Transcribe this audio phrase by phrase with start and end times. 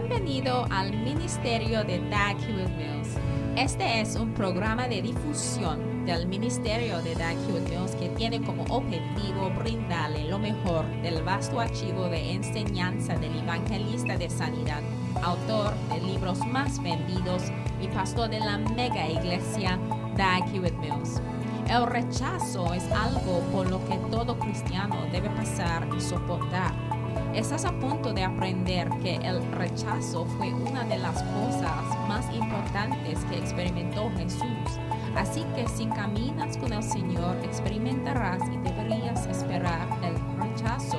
[0.00, 3.18] Bienvenido al Ministerio de Dag Hewitt Mills.
[3.54, 8.64] Este es un programa de difusión del Ministerio de Dag Hewitt Mills que tiene como
[8.74, 14.80] objetivo brindarle lo mejor del vasto archivo de enseñanza del evangelista de sanidad,
[15.22, 17.42] autor de libros más vendidos
[17.82, 19.78] y pastor de la mega iglesia
[20.16, 21.20] Dag Hewitt Mills.
[21.68, 26.89] El rechazo es algo por lo que todo cristiano debe pasar y soportar.
[27.34, 33.24] Estás a punto de aprender que el rechazo fue una de las cosas más importantes
[33.26, 34.80] que experimentó Jesús.
[35.14, 40.98] Así que si caminas con el Señor, experimentarás y deberías esperar el rechazo.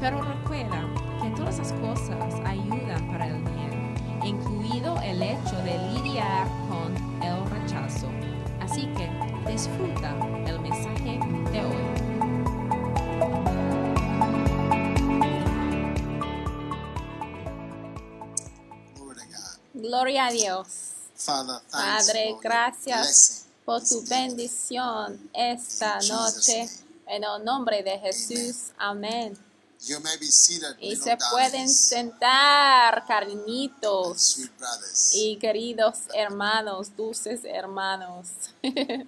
[0.00, 0.82] Pero recuerda
[1.22, 6.46] que todas esas cosas ayudan para el bien, incluido el hecho de lidiar
[20.00, 20.66] Gloria a Dios.
[21.14, 26.70] Father, Padre, gracias por tu bendición esta noche.
[27.06, 28.72] En el nombre de Jesús.
[28.78, 29.36] Amén.
[30.80, 34.38] Y se pueden sentar, cariñitos
[35.12, 38.26] y queridos hermanos, dulces hermanos.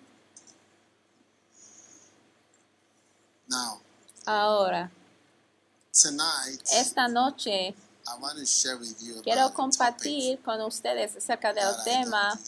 [4.27, 4.91] Ahora,
[5.91, 7.75] esta noche
[9.23, 12.39] Quiero compartir con ustedes acerca del tema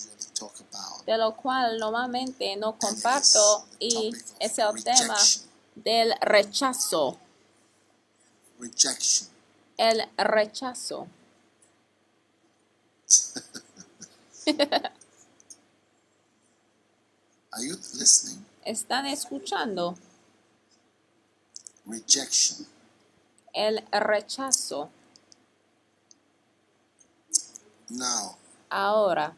[1.06, 5.16] de lo cual normalmente no comparto y es el tema
[5.74, 7.19] del rechazo.
[9.77, 11.06] El rechazo.
[18.64, 19.96] ¿Están escuchando?
[23.52, 24.91] El rechazo.
[27.96, 28.36] Now,
[28.70, 29.32] Ahora,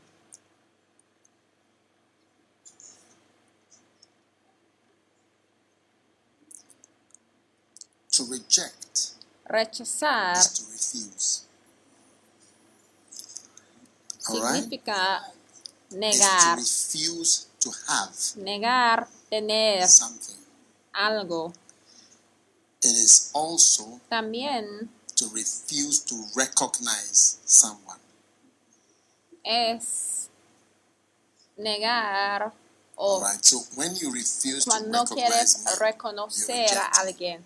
[8.12, 9.12] to reject
[9.50, 11.42] rechazar is to refuse.
[14.28, 14.62] All right?
[14.64, 15.20] significa
[15.92, 18.10] Is to refuse to have
[18.42, 20.40] negar tener something.
[20.92, 21.52] algo.
[22.82, 27.85] It is also También to refuse to recognize someone.
[29.46, 30.28] Es
[31.56, 32.52] negar
[32.96, 33.42] o right.
[33.44, 37.44] So when you refuse to cuando quieres recognize me, reconocer a alguien.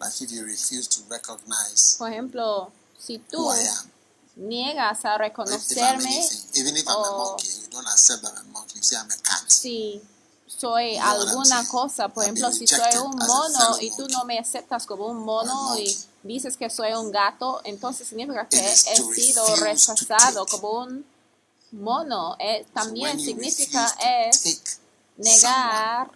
[0.00, 3.50] like if you refuse to recognize Por ejemplo, si tú
[4.36, 6.28] niegas a reconocerme
[6.86, 7.36] o
[9.48, 10.02] si
[10.46, 15.06] soy alguna cosa, por ejemplo, si soy un mono y tú no me aceptas como
[15.06, 15.96] un mono y.
[16.22, 21.06] dices que soy un gato, entonces significa que he sido rechazado como un
[21.72, 22.36] mono.
[22.38, 23.94] Eh, también significa
[24.32, 24.80] es
[25.16, 26.10] negar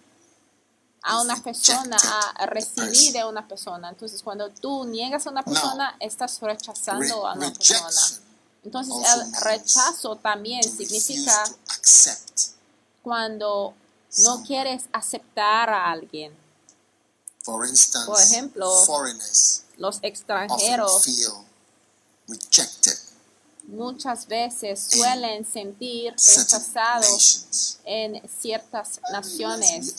[1.02, 1.96] a una persona,
[2.36, 3.88] a recibir de una persona.
[3.88, 8.22] Entonces, cuando tú niegas a una persona, estás rechazando a una persona.
[8.64, 11.44] Entonces, el rechazo también significa
[13.02, 13.74] cuando
[14.18, 16.41] no quieres aceptar a alguien.
[17.42, 21.32] For instance, Por ejemplo, foreigners Los often extranjeros feel
[22.28, 22.98] rejected
[23.72, 27.78] muchas veces suelen sentir rechazados nations.
[27.84, 29.94] en ciertas naciones.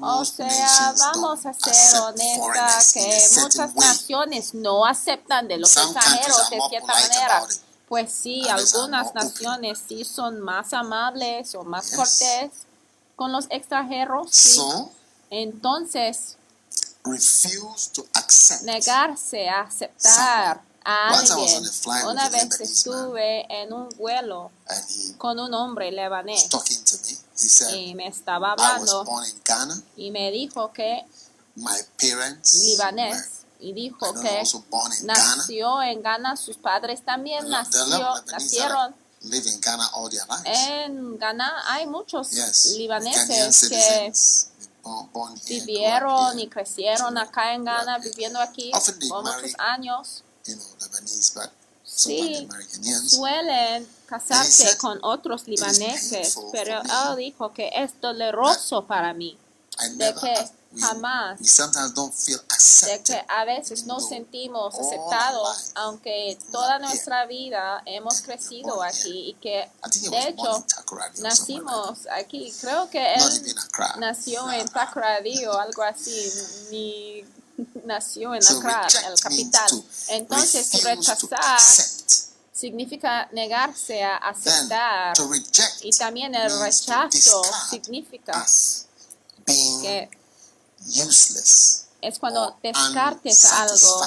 [0.00, 6.50] O sea, vamos a ser honestas que muchas naciones no aceptan de los extranjeros are
[6.50, 7.46] de more cierta manera.
[7.88, 12.52] Pues sí, algunas naciones sí son más amables o más cortés
[13.16, 14.28] con los extranjeros.
[14.30, 14.60] sí.
[15.32, 16.36] Entonces,
[17.04, 18.62] refuse to accept.
[18.62, 21.62] negarse a aceptar a alguien.
[22.06, 24.50] Una vez estuve en un vuelo
[25.18, 26.48] con un hombre lebanés
[27.72, 29.82] y me estaba hablando born in Ghana.
[29.96, 31.04] y me dijo que
[31.56, 34.42] My parents were, libanés y dijo que
[35.02, 40.68] nació en Ghana, sus padres también nació, nacieron live in Ghana all their lives.
[40.68, 41.62] en Ghana.
[41.66, 42.30] Hay muchos
[42.76, 44.12] libaneses que
[45.48, 48.70] vivieron y crecieron acá en Ghana, viviendo aquí
[49.08, 50.24] por muchos años.
[51.84, 52.48] Sí,
[53.06, 59.36] suelen casarse con otros libaneses, pero él dijo que es doloroso para mí,
[59.96, 61.40] de que jamás.
[61.40, 63.04] we sometimes don't feel de accepted.
[63.04, 64.00] que a veces no.
[64.00, 69.68] sentimos aceptados, aunque toda nuestra vida hemos crecido aquí y que
[70.10, 70.64] de hecho
[71.18, 72.52] nacimos aquí.
[72.60, 73.54] Creo que él
[73.98, 76.32] nació en Takoradi o algo así,
[76.70, 77.24] ni
[77.84, 79.68] nació en Accra, el capital.
[79.68, 81.60] to Entonces, rechazar
[82.52, 85.16] significa negarse a aceptar.
[85.16, 88.46] to reject Y también el rechazo significa
[89.46, 90.10] que
[90.86, 94.06] useless es cuando descartes algo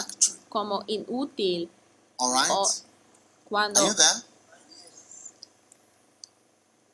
[0.49, 1.69] como inútil
[2.19, 2.49] right?
[2.49, 2.67] o
[3.49, 4.23] cuando Are you there?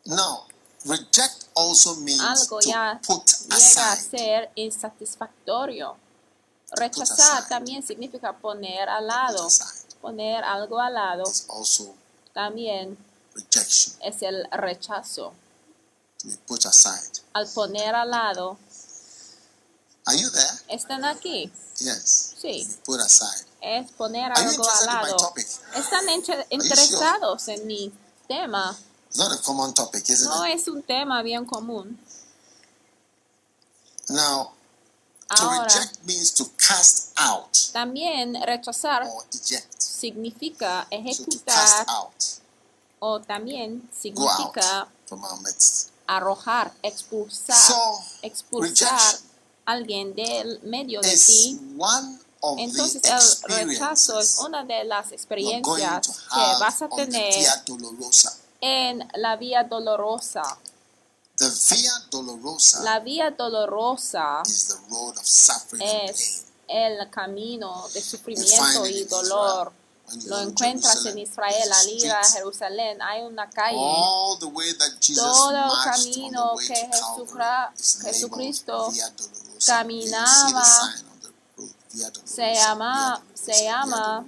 [0.06, 0.46] Now,
[0.86, 4.10] reject also means algo to ya put llega a aside.
[4.18, 5.96] ser insatisfactorio.
[6.72, 9.48] Rechazar también significa poner al lado.
[10.02, 11.94] Poner algo al lado also
[12.34, 12.98] también
[13.36, 13.96] rejection.
[14.02, 15.34] es el rechazo.
[16.20, 17.22] To put aside.
[17.34, 18.58] Al poner al lado,
[20.10, 20.60] Are you there?
[20.70, 21.52] están aquí.
[21.80, 22.34] Yes.
[22.42, 22.66] Sí.
[22.66, 23.46] To put aside.
[23.62, 25.34] Es poner algo al lado.
[25.76, 26.06] Están
[26.50, 27.92] interesados en mi
[28.28, 28.76] tema.
[29.08, 30.56] It's not a common topic, isn't No it?
[30.56, 32.00] es un tema bien común.
[34.10, 34.52] Now,
[35.36, 39.80] to Ahora, reject means to cast out también rechazar or eject.
[39.80, 42.24] significa to ejecutar out,
[43.00, 44.88] o también significa
[46.08, 49.30] arrojar, expulsar, So, expulsar rejection
[49.72, 51.60] alguien del medio de ti.
[52.58, 53.02] Entonces
[53.48, 57.34] el rechazo es una de las experiencias que vas a tener
[58.62, 60.44] en la vía dolorosa.
[61.40, 66.92] The Via Dolorosa La vía dolorosa is the road of suffering and es pain.
[67.00, 69.72] el camino de sufrimiento y dolor.
[70.26, 73.78] Lo encuentras en Israel, al ir a Jerusalén hay una calle.
[73.80, 76.90] All the way that Jesus Todo el camino que
[78.02, 78.92] Jesucristo.
[79.66, 80.64] Caminaba,
[82.26, 84.26] se llama- se llama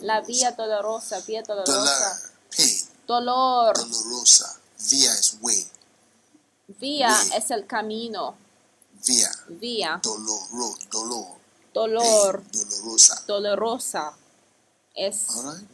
[0.00, 2.30] La vía dolorosa, vía dolorosa.
[3.06, 4.58] Dolor, dolorosa.
[4.90, 5.66] Via is way.
[6.80, 8.34] vía es el camino.
[9.06, 11.26] Via, Vía, dolor, dolor,
[11.74, 13.22] dolor, pain, dolorosa.
[13.26, 14.12] dolorosa.
[14.94, 15.26] Es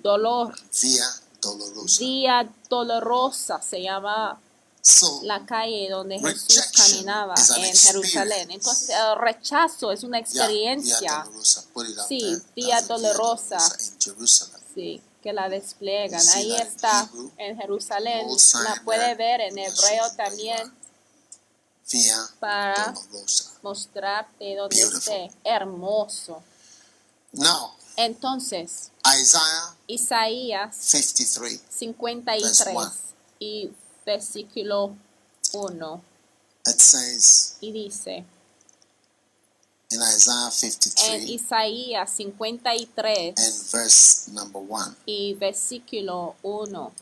[0.02, 0.54] dolor.
[0.80, 1.04] Via
[1.40, 1.98] dolorosa.
[2.00, 4.40] Vía dolorosa se llama
[5.22, 8.50] la calle donde Jesús caminaba en Jerusalén.
[8.50, 11.26] Entonces el rechazo es una experiencia.
[12.08, 13.58] Sí, the dolorosa.
[14.74, 16.26] Sí, que la despliegan.
[16.34, 18.26] Ahí está en Jerusalén.
[18.64, 20.72] La puede ver en hebreo también.
[22.38, 22.94] Para
[23.62, 25.30] mostrarte donde esté.
[25.44, 26.42] Hermoso.
[27.96, 28.90] Entonces,
[29.86, 31.60] Isaías 53.
[31.68, 32.90] 53 one.
[33.40, 33.70] y
[34.08, 34.96] versículo
[35.52, 36.02] 1
[36.66, 38.24] It says y dice
[39.90, 44.96] in Isaiah en 53 Isaías 53 and verse number 1.
[45.06, 46.92] y versículo 1.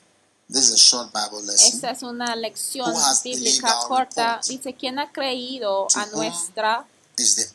[0.48, 1.74] This is a short Bible lesson.
[1.74, 2.92] Esta es una lección
[3.24, 4.40] bíblica corta.
[4.46, 6.86] Dice, ¿quién ha creído a nuestra,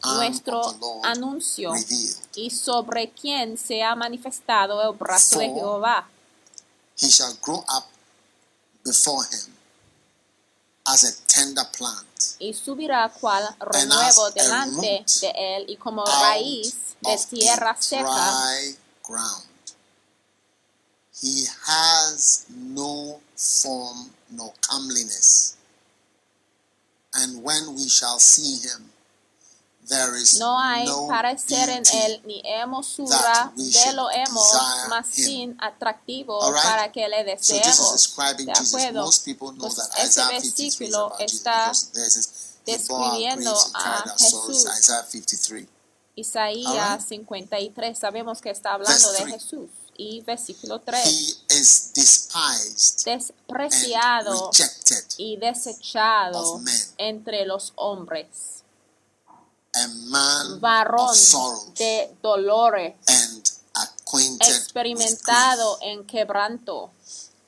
[0.03, 0.61] nuestro
[1.03, 1.71] anuncio?
[1.71, 2.17] revealed?
[2.35, 6.09] Y sobre quién se ha manifestado el brazo de For Jehová.
[6.99, 7.85] He shall grow up
[8.83, 9.53] before him
[10.87, 12.07] as a tender plant
[12.39, 18.51] Y subirá cual renuevo delante de él y como raíz de tierra seca.
[19.03, 19.45] ground.
[21.21, 25.55] He has no form nor comeliness.
[27.13, 28.90] And when we shall see him,
[30.39, 34.47] No hay no parecer en él ni that we de lo hemos,
[35.17, 35.25] him.
[35.25, 38.15] sin atractivo para que le deseemos.
[38.37, 39.03] De acuerdo.
[39.59, 41.71] Pues that ese Isaiah 53 is versículo está
[42.65, 44.15] describiendo a.
[44.17, 44.65] Jesús.
[44.79, 45.67] Isaiah 53.
[46.15, 49.31] Isaías All 53, sabemos que está hablando de.
[49.31, 49.69] Jesús.
[49.97, 56.61] Y versículo 3, He is despised and despreciado rejected, y desechado
[56.97, 58.60] entre los hombres,
[59.73, 65.91] a man varón of sorrows de dolores, and acquainted with experimentado grief.
[65.91, 66.91] en quebranto.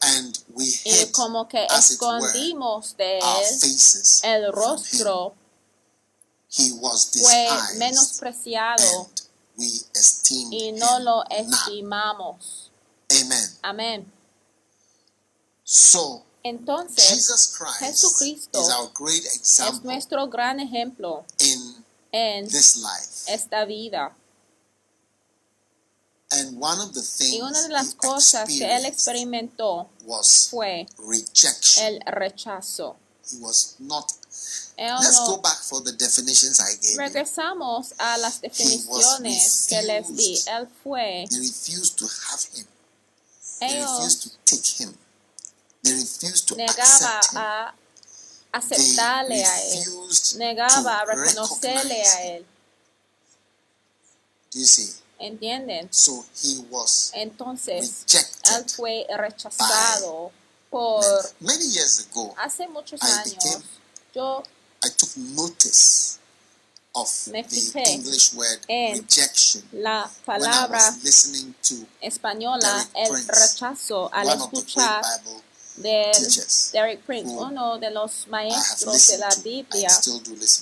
[0.02, 4.52] And we Y hid, como que as it were, escondimos de our él faces el
[4.52, 5.34] rostro,
[6.50, 9.22] He was fue menospreciado and
[9.58, 9.66] we
[9.96, 12.70] esteemed y no him lo estimamos.
[13.12, 13.58] Amen.
[13.62, 14.12] Amén.
[15.64, 21.83] So Entonces, Jesus Christ Jesucristo is our great es example nuestro gran ejemplo in
[22.14, 23.26] en this life.
[23.28, 24.16] esta vida.
[26.32, 30.48] And one of the things Y una de las he cosas que él experimentó was
[30.50, 31.86] fue rejection.
[31.86, 32.96] el rechazo.
[33.32, 34.12] He was not.
[34.76, 36.98] Él Let's go back for the definitions I gave you.
[36.98, 40.42] regresamos a las definiciones que les di.
[40.48, 42.68] Él fue, They refused to have him.
[43.60, 44.98] They refused to take him.
[45.84, 47.38] They refused to negaba accept him.
[47.42, 47.74] a
[48.54, 52.46] aceptarle a él, refused negaba a reconocerle a él.
[54.54, 54.90] Do you see?
[55.20, 55.88] ¿Entienden?
[55.92, 58.76] So he was Entonces, él rejected.
[58.76, 60.32] fue rechazado
[60.70, 61.04] por
[61.40, 63.64] Many years ago, hace muchos I años.
[64.14, 64.44] Yo
[64.86, 66.20] I took notice
[66.94, 73.28] of Me the fijé English word en rejection la palabra was listening to española, el
[73.28, 75.02] rechazo al escuchar
[75.82, 76.72] teachers.
[76.72, 79.30] Derek Prince, uno de los maestros de la.
[79.44, 79.90] Biblia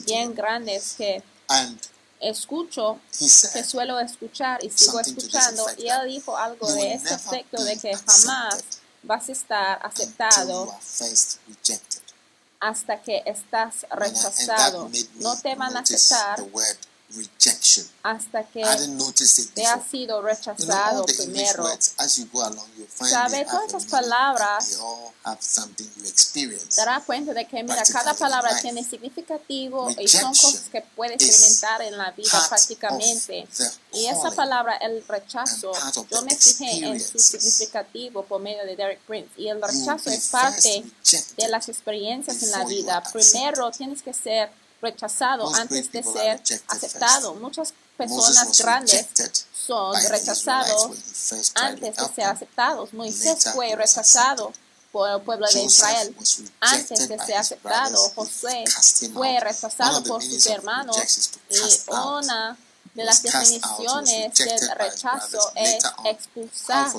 [0.06, 1.80] bien grandes que And
[2.22, 7.78] escucho, que suelo escuchar y sigo escuchando, y él dijo algo de never efecto de
[7.78, 8.64] que jamás
[9.04, 10.74] vas a estar aceptado
[12.60, 14.90] hasta que estás rechazado.
[15.16, 16.44] No te van a aceptar
[17.16, 17.86] rejection.
[18.04, 19.90] hasta que I didn't notice it te before.
[19.90, 21.64] sido You know, rechazado the English primero.
[21.64, 25.88] words, as you go along, you find Sabe, todas esas palabras They all have something
[25.98, 26.76] you experience.
[26.76, 30.82] Te darás cuenta de que, mira, cada palabra tiene significativo y Rejection son cosas que
[30.96, 33.48] puedes is experimentar en la vida prácticamente.
[33.94, 35.72] Y esa palabra, el rechazo,
[36.10, 39.30] yo me fijé en su significativo por medio de Derek Prince.
[39.38, 40.84] Y el You rechazo es parte
[41.38, 43.04] de las experiencias en la you vida.
[43.12, 44.50] Primero tienes que ser
[44.82, 47.36] rechazado antes de ser aceptado.
[47.36, 49.08] Muchas personas grandes
[49.54, 50.90] son rechazados
[51.56, 52.94] antes de ser aceptados.
[52.94, 54.52] Moisés fue rechazado
[54.92, 56.16] por el pueblo de Israel.
[56.60, 58.14] Antes de ser aceptado,
[59.02, 62.58] him fue rechazado por sus hermanos y una
[62.94, 66.92] de las definiciones del rechazo es expulsar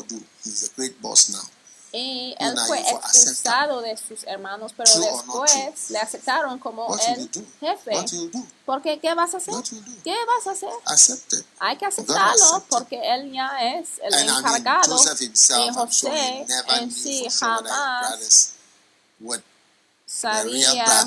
[1.95, 7.31] Y él fue expulsado de sus hermanos, pero después le aceptaron como el
[7.61, 7.93] jefe.
[8.65, 9.53] Porque ¿qué vas a hacer?
[10.03, 10.71] ¿Qué vas a hacer?
[11.59, 14.99] Hay que aceptarlo porque él ya es el encargado.
[14.99, 16.47] y José
[16.81, 18.55] en sí jamás
[20.07, 21.07] sabía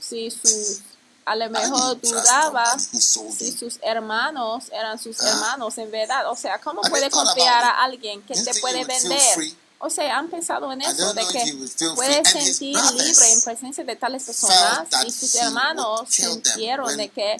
[0.00, 0.80] si sus
[1.24, 5.30] a lo mejor dudaba si sus hermanos eran sus Ah.
[5.30, 6.30] hermanos en verdad.
[6.30, 9.56] O sea, ¿cómo puede confiar a alguien que te puede vender?
[9.78, 14.24] O sea, han pensado en eso, de que puede sentir libre en presencia de tales
[14.24, 17.36] personas y sus hermanos sintieron de que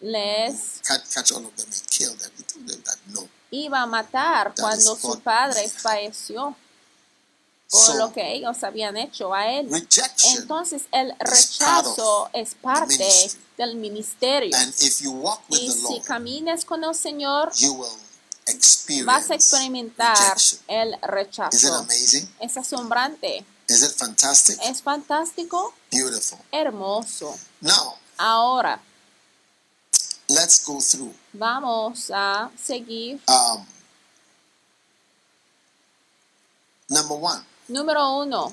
[0.00, 0.80] les
[3.50, 6.56] iba a matar cuando su padre falleció
[7.70, 9.70] por lo que ellos habían hecho a él.
[10.36, 14.56] Entonces el rechazo es parte del ministerio.
[14.78, 18.09] Y si Lord, caminas con el Señor, you will experience
[19.04, 20.16] vas a experimentar
[20.68, 21.74] el Is it rechazo.
[21.74, 22.28] amazing?
[22.40, 24.58] Es asombrante, Is it fantastic?
[24.64, 26.38] es fantástico, Beautiful.
[26.52, 27.36] hermoso.
[27.60, 28.80] Now, Ahora
[30.28, 31.14] let's go through.
[31.32, 33.20] vamos a seguir.
[33.28, 33.64] Um,
[36.88, 38.52] number one, Número uno,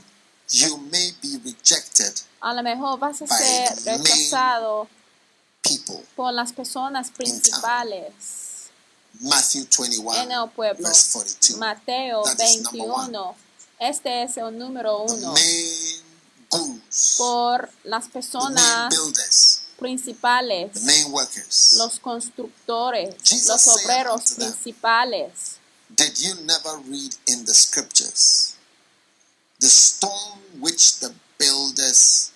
[0.49, 4.87] you may be rejected a lo mejor vas a ser rechazado
[6.15, 8.13] por las personas principales
[9.21, 10.87] Matthew 21, en el pueblo.
[10.87, 11.57] verse 42.
[11.59, 13.35] Mateo That is number 21.
[13.79, 16.81] Este es el número The uno.
[17.17, 21.73] Por las the main personas builders, principales, the main workers.
[21.77, 25.57] los constructores, Jesus los obreros unto them, principales.
[25.89, 28.55] Did you never read in the scriptures
[29.59, 32.31] the stone which the builders?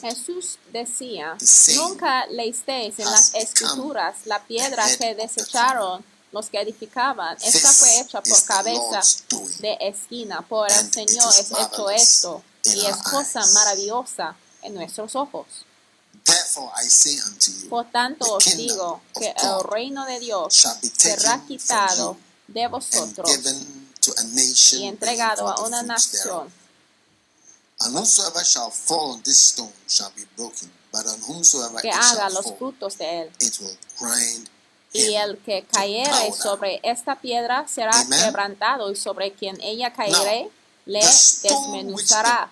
[0.00, 1.36] Jesús decía,
[1.76, 7.36] nunca leísteis en las escrituras la piedra que desecharon los que edificaban.
[7.42, 9.00] Esta fue hecha por cabeza
[9.60, 10.42] de esquina.
[10.42, 15.46] Por el Señor es hecho esto y es cosa maravillosa en nuestros ojos.
[16.24, 20.66] Therefore I say unto you, Por tanto os digo que el reino de Dios
[20.96, 22.16] será quitado
[22.48, 23.30] de vosotros
[24.72, 26.52] y entregado a una nación.
[27.80, 31.94] And whosoever shall fall on this stone shall be broken, but on whomsoever que it
[31.94, 33.30] haga shall los fall, frutos de él.
[33.40, 34.48] it will grind
[34.92, 38.18] Y el que cayere sobre esta piedra será Amen.
[38.24, 39.92] quebrantado, y sobre quien ella
[40.86, 42.50] le stone which the desmenuzará.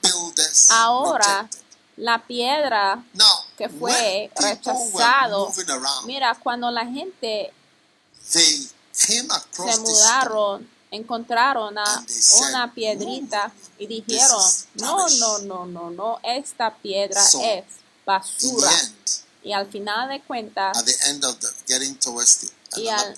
[0.72, 1.60] Ahora, rejected.
[1.96, 5.52] la piedra Now, que fue rechazado,
[6.04, 7.52] mira, cuando la gente
[8.32, 8.68] they
[9.06, 14.42] came across se mudaron, encontraron una piedrita y dijeron,
[14.74, 17.64] no, rubbish." no, no, no, no, esta piedra es
[18.04, 18.70] basura.
[19.42, 23.14] Y al final de cuentas, at the end of the getting towards the Y al-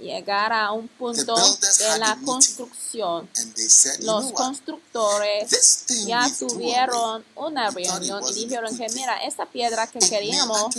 [0.00, 3.28] llegar a un punto de la construcción,
[4.00, 10.74] los constructores ya tuvieron una reunión y dijeron que mira, esta piedra que queríamos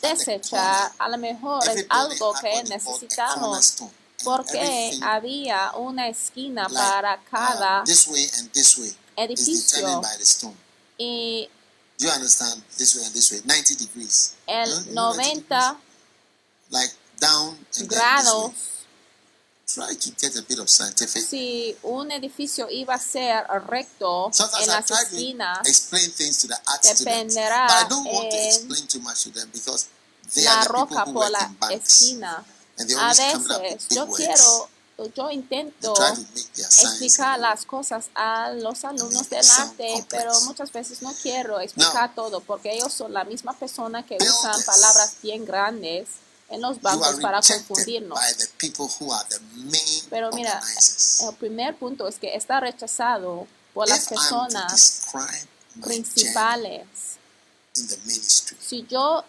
[0.00, 3.74] desechar a lo mejor es algo que necesitamos
[4.24, 10.02] porque había una esquina like, para uh, cada this way and this way edificio determined
[10.02, 10.56] by the stone.
[10.98, 11.48] y
[12.00, 12.62] Do you understand?
[12.78, 13.40] This way and this way.
[13.44, 14.34] 90 degrees.
[14.46, 14.88] el Huh?
[14.88, 15.76] You know 90 90 degrees?
[16.70, 18.86] Like down and grados.
[19.66, 21.22] Try to get a bit of scientific.
[21.22, 26.48] si un edificio iba a ser recto en Sometimes I las esquinas, explain things to
[26.48, 29.48] the art students, dependerá but I don't want to en explain too much to them
[29.52, 29.86] because
[30.34, 32.44] they la are the people who por la esquina.
[32.98, 34.68] A veces yo quiero,
[35.14, 35.94] yo intento
[36.56, 42.40] explicar las cosas a los alumnos del arte, pero muchas veces no quiero explicar todo
[42.40, 46.08] porque ellos son la misma persona que usan palabras bien grandes
[46.48, 48.18] en los bancos para confundirnos.
[50.10, 50.60] Pero mira,
[51.28, 55.06] el primer punto es que está rechazado por las personas
[55.82, 56.86] principales.
[57.74, 59.24] journey in the ministry, Si yo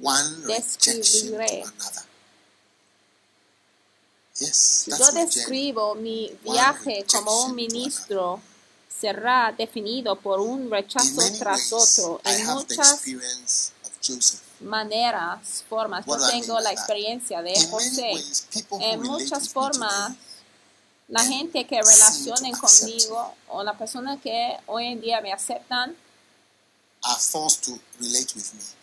[0.00, 2.02] one rejection to another.
[4.40, 8.40] Yes, that's yo describo mi viaje como un ministro,
[8.88, 12.20] será definido por un rechazo tras otro.
[12.24, 13.02] En muchas
[14.60, 16.06] maneras, formas.
[16.06, 18.12] Yo tengo la experiencia de José.
[18.80, 20.12] En muchas formas,
[21.08, 25.96] la gente que relacionen conmigo o la persona que hoy en día me aceptan,
[27.02, 28.77] are forced to relate with me.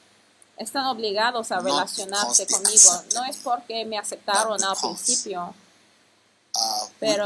[0.57, 2.91] Están obligados a relacionarse conmigo.
[3.13, 5.53] No es porque me aceptaron al principio,
[6.57, 7.25] Uh, Pero-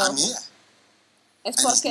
[1.44, 1.90] es porque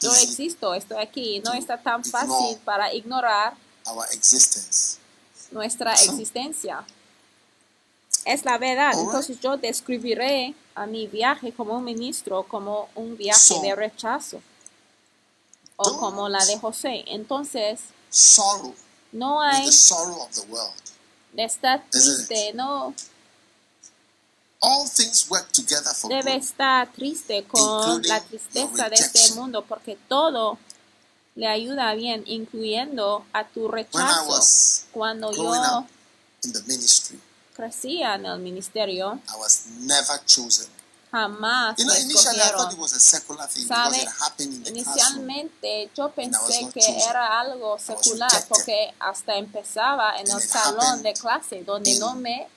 [0.00, 1.40] yo existo, estoy aquí.
[1.40, 3.54] No está tan fácil para ignorar
[3.86, 4.98] Our existence.
[5.50, 6.84] nuestra existencia.
[8.24, 8.92] Es la verdad.
[8.96, 14.40] Entonces yo describiré a mi viaje como un ministro como un viaje de rechazo.
[15.76, 17.04] O como la de José.
[17.08, 17.80] Entonces
[19.12, 20.72] no hay the sorrow of the world.
[21.32, 22.94] de estar triste, no
[24.60, 29.96] All things work together for debe estar triste con la tristeza de este mundo porque
[30.08, 30.58] todo
[31.36, 34.28] le ayuda bien, incluyendo a tu When I rechazo.
[34.28, 35.86] was Cuando yo up
[36.42, 37.20] in the ministry,
[37.54, 40.66] crecía en el ministerio, I was never chosen.
[41.10, 42.72] Jamás You know, me initially I thought escogieron.
[42.72, 45.30] it was a secular thing because Sabe, it happened in the classroom.
[45.30, 47.00] Inicialmente yo pensé que chosen.
[47.08, 52.48] era algo secular porque hasta empezaba en el And salón de clase donde no me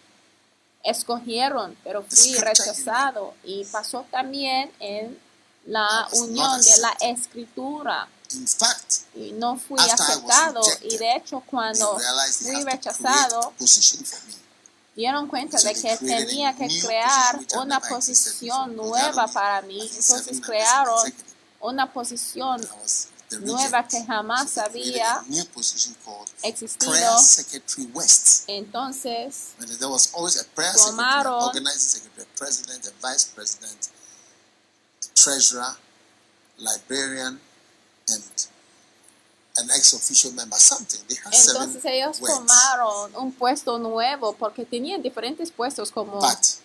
[0.83, 5.19] escogieron, pero fui rechazado y pasó también en
[5.67, 8.07] la unión de la escritura
[8.57, 11.99] fact, y no fui aceptado rejected, y de hecho cuando
[12.39, 13.53] fui rechazado
[14.95, 19.79] dieron cuenta de que tenía que crear una posición nueva para mí.
[19.81, 21.13] entonces crearon
[21.61, 22.61] una posición
[23.39, 25.23] nueva que jamás había
[26.43, 26.93] existido.
[28.47, 33.07] Entonces And there was always a prayer secretary, Tomaron- an organizing secretary, a president, a
[33.07, 33.87] vice president,
[35.03, 35.77] a treasurer,
[36.57, 37.39] librarian,
[38.09, 38.23] and
[39.57, 40.99] an ex-official member, something.
[41.07, 42.35] They had Entonces seven ellos words.
[42.35, 46.57] tomaron un puesto nuevo porque tenían diferentes puestos como But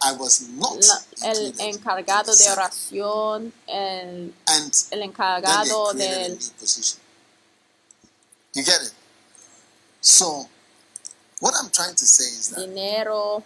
[0.00, 6.38] I was not la- el encargado de oración, el, And el encargado del.
[8.54, 8.92] You get it?
[10.00, 10.48] So,
[11.40, 13.42] what I'm trying to say is that dinero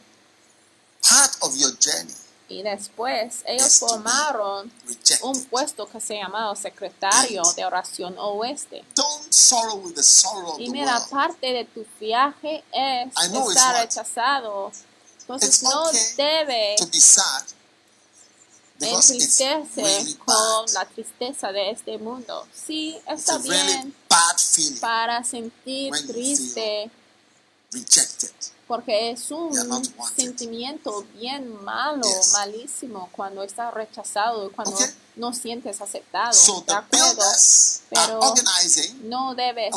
[1.03, 2.14] part of your journey
[2.53, 5.19] y después ellos tomaron rejected.
[5.23, 8.85] un puesto que se llamaba secretario de oración oeste.
[8.95, 13.09] Don't sorrow with the sorrow of Y mira, parte de tu viaje es
[13.49, 14.71] estar rechazado.
[15.21, 16.77] Entonces no debe
[18.81, 22.47] entristecerse con la tristeza de este mundo.
[22.53, 23.95] Sí, está bien
[24.81, 26.91] para sentir triste
[27.71, 28.31] rejected.
[28.73, 29.53] Porque es un
[30.17, 34.87] sentimiento bien malo, malísimo cuando estás rechazado cuando Okay.
[35.17, 36.33] no sientes aceptado.
[36.33, 37.23] So ¿De acuerdo?
[37.91, 39.75] Pero organizing, no debes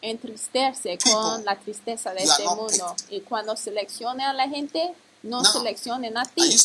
[0.00, 2.94] entristecerse con la tristeza de este mundo.
[3.10, 6.56] Y cuando seleccione a la gente, no Now, seleccionen a ti.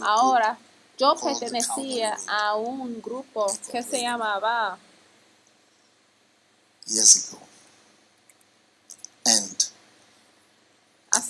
[0.00, 0.56] a Ahora,
[0.96, 4.78] yo pertenecía a un grupo que se llamaba
[6.86, 7.51] years ago,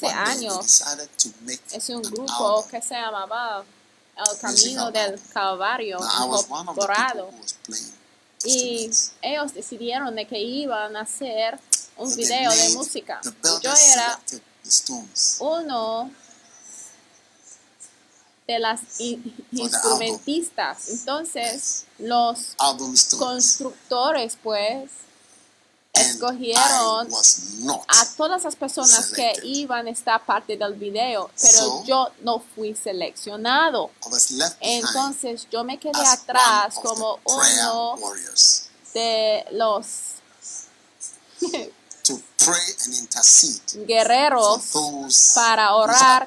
[0.03, 0.83] 13 años
[1.73, 3.65] es un grupo que se llamaba
[4.17, 7.31] El Camino del Calvario Incorporado.
[8.45, 11.59] Y ellos decidieron de que iban a hacer
[11.97, 13.21] un video de música.
[13.63, 14.21] Yo era
[15.39, 16.11] uno
[18.47, 18.81] de las
[19.53, 20.89] instrumentistas.
[20.89, 22.57] Entonces, los
[23.19, 24.91] constructores, pues,
[25.93, 27.09] escogieron
[27.89, 32.43] a todas las personas que iban a estar parte del video, pero So, yo no
[32.55, 33.91] fui seleccionado.
[34.61, 38.69] Entonces yo me quedé atrás como uno warriors.
[38.95, 39.85] de los
[42.03, 44.73] to pray and intercede guerreros
[45.37, 46.27] para orar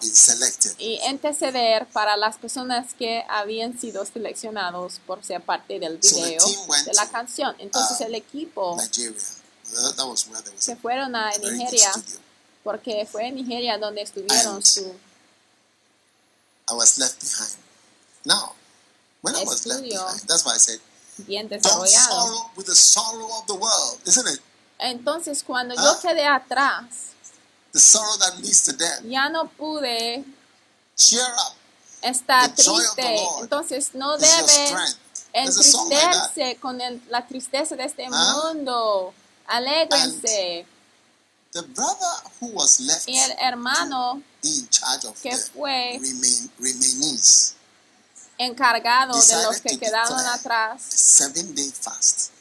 [0.77, 6.45] y interceder para las personas que habían sido seleccionados por ser parte del video
[6.85, 7.55] de la to, canción.
[7.59, 9.44] Entonces uh, el equipo Nigeria.
[9.75, 10.25] Was
[10.57, 11.91] se fueron a Nigeria
[12.63, 14.95] porque fue en Nigeria donde estuvieron And su
[16.69, 17.55] I was left behind.
[18.25, 18.53] Now,
[19.21, 20.79] when I was left behind, that's why I said,
[21.27, 22.51] bien desarrollado.
[22.55, 24.39] with the sorrow of the world, isn't it?
[24.79, 25.83] Entonces cuando Ah.
[25.83, 27.11] yo quedé atrás,
[27.71, 29.01] The sorrow that leads to death.
[29.03, 30.23] ya no pude
[30.95, 31.55] Cheer up.
[32.01, 33.23] estar The joy of the triste.
[33.23, 34.99] Lord Entonces no is your debe strength.
[35.33, 36.13] There's a song like that.
[36.31, 38.41] entristecerse con el- la tristeza de este Ah.
[38.53, 39.13] mundo.
[39.47, 40.65] Alégrense.
[41.51, 45.97] The brother who was left Y el hermano in charge of que fue
[46.57, 47.23] remain,
[48.37, 52.35] encargado de los que quedaron atrás, a seven day fast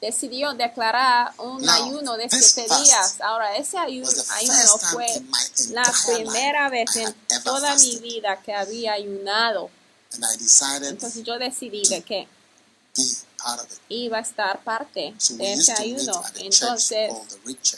[0.00, 3.20] decidió declarar un Now, ayuno de siete días.
[3.20, 4.52] Ahora, ese ayuno time
[4.92, 5.06] fue
[5.70, 9.70] la primera vez en toda mi vida que había ayunado.
[10.12, 12.26] And I decided Entonces yo decidí de que
[13.88, 16.22] iba a estar parte de ese ayuno.
[16.36, 17.12] Entonces
[17.44, 17.76] Rich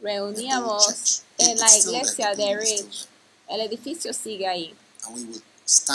[0.00, 3.06] reuníamos en la iglesia de Ridge.
[3.48, 4.74] El edificio sigue ahí.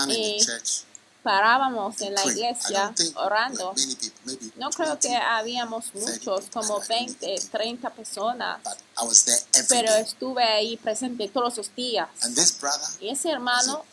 [0.07, 0.83] Y the church
[1.23, 3.75] Parábamos en la iglesia orando.
[4.55, 8.61] No creo 20, que habíamos 30 muchos, como I don't know, 20, 30 personas,
[9.67, 12.07] pero estuve ahí presente todos los días.
[13.01, 13.85] Y ese hermano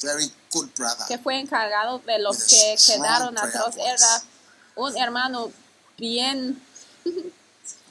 [1.08, 4.22] que fue encargado de los que quedaron atrás era
[4.76, 5.50] un hermano
[5.98, 6.62] bien,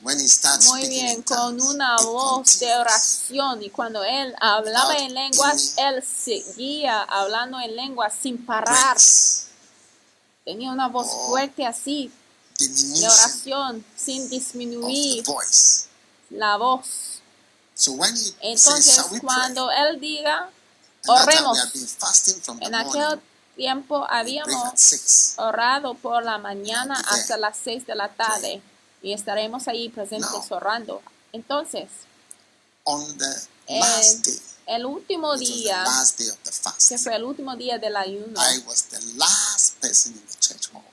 [0.02, 3.64] When he starts muy bien, con una voz de oración.
[3.64, 8.98] Y cuando él hablaba en lenguas, él seguía hablando en lenguas sin parar.
[10.44, 11.30] Tenía una voz Oh.
[11.30, 12.12] fuerte así,
[12.60, 15.24] de oración, sin disminuir
[16.30, 17.22] la voz.
[18.42, 20.52] Entonces, cuando él diga,
[21.08, 21.58] oremos.
[22.62, 23.20] En aquel
[23.56, 28.62] tiempo habíamos orado por la mañana hasta las 6 de la tarde
[29.02, 31.02] y estaremos ahí presentes orando.
[31.32, 31.90] Entonces,
[32.88, 35.84] On the last day, el último día,
[36.88, 38.40] que fue el último día del ayuno,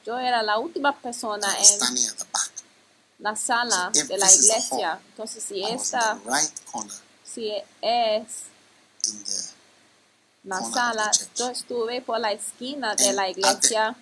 [0.05, 1.81] yo era la última persona en
[3.19, 5.01] la sala de la iglesia.
[5.11, 6.19] Entonces, si esta,
[7.25, 8.25] si es
[10.45, 11.39] in the la corner of sala, the church.
[11.39, 13.97] yo estuve por la esquina de and la iglesia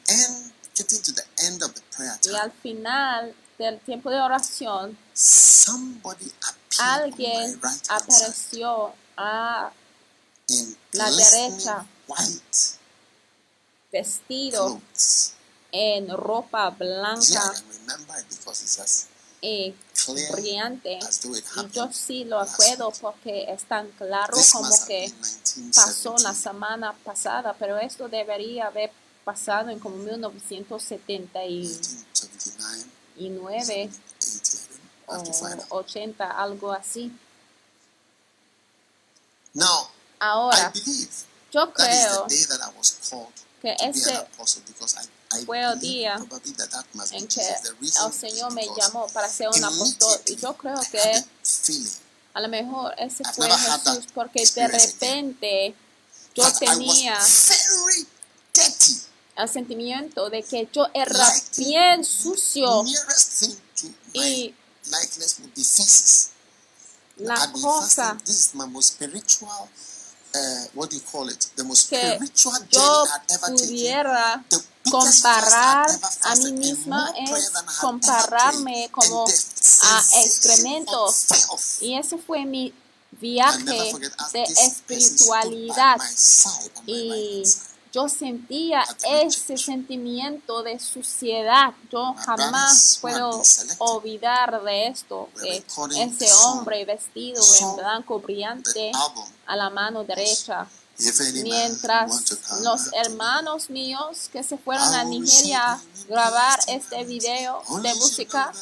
[2.24, 4.96] y al final del tiempo de oración,
[6.78, 9.70] alguien apareció a
[10.92, 11.86] la derecha.
[12.08, 12.80] white
[13.92, 14.80] vestido
[15.72, 17.54] en ropa blanca
[19.40, 19.74] y
[20.04, 20.98] clear brillante.
[20.98, 25.12] Y yo sí lo acuerdo porque es tan claro como que
[25.74, 26.34] pasó la 1917.
[26.34, 28.90] semana pasada, pero esto debería haber
[29.24, 31.80] pasado en como 1979
[33.16, 33.94] 1979, 80,
[34.30, 34.60] I don't know.
[35.08, 35.86] I have to find o out.
[35.86, 37.12] 80, algo así.
[40.18, 40.72] Ahora,
[41.52, 44.12] yo creo the day that I was called que ese
[45.46, 46.20] fue el día
[47.12, 51.24] en que el Señor me llamó para ser un apóstol y yo creo que
[52.34, 55.74] a lo mejor ese fue Jesús porque de repente
[56.34, 57.18] yo tenía
[59.36, 62.84] el sentimiento de que yo era bien sucio
[64.12, 64.54] y
[67.18, 68.58] la cosa uh,
[71.88, 72.18] que
[72.70, 73.04] yo
[73.46, 74.44] pudiera
[74.88, 75.86] comparar
[76.22, 81.82] a mí misma es compararme como a sensation excremento of filth.
[81.82, 82.72] y ese fue mi
[83.12, 83.92] viaje
[84.32, 86.00] de espiritualidad.
[86.86, 87.42] y
[87.92, 91.74] yo sentía ese sentimiento de suciedad.
[91.90, 93.42] Yo jamás puedo
[93.78, 95.64] olvidar de esto, que
[95.98, 98.92] ese hombre vestido en blanco brillante
[99.46, 100.68] a la mano derecha,
[101.42, 102.24] mientras
[102.62, 108.52] los hermanos míos que se fueron a Nigeria a grabar este video de música,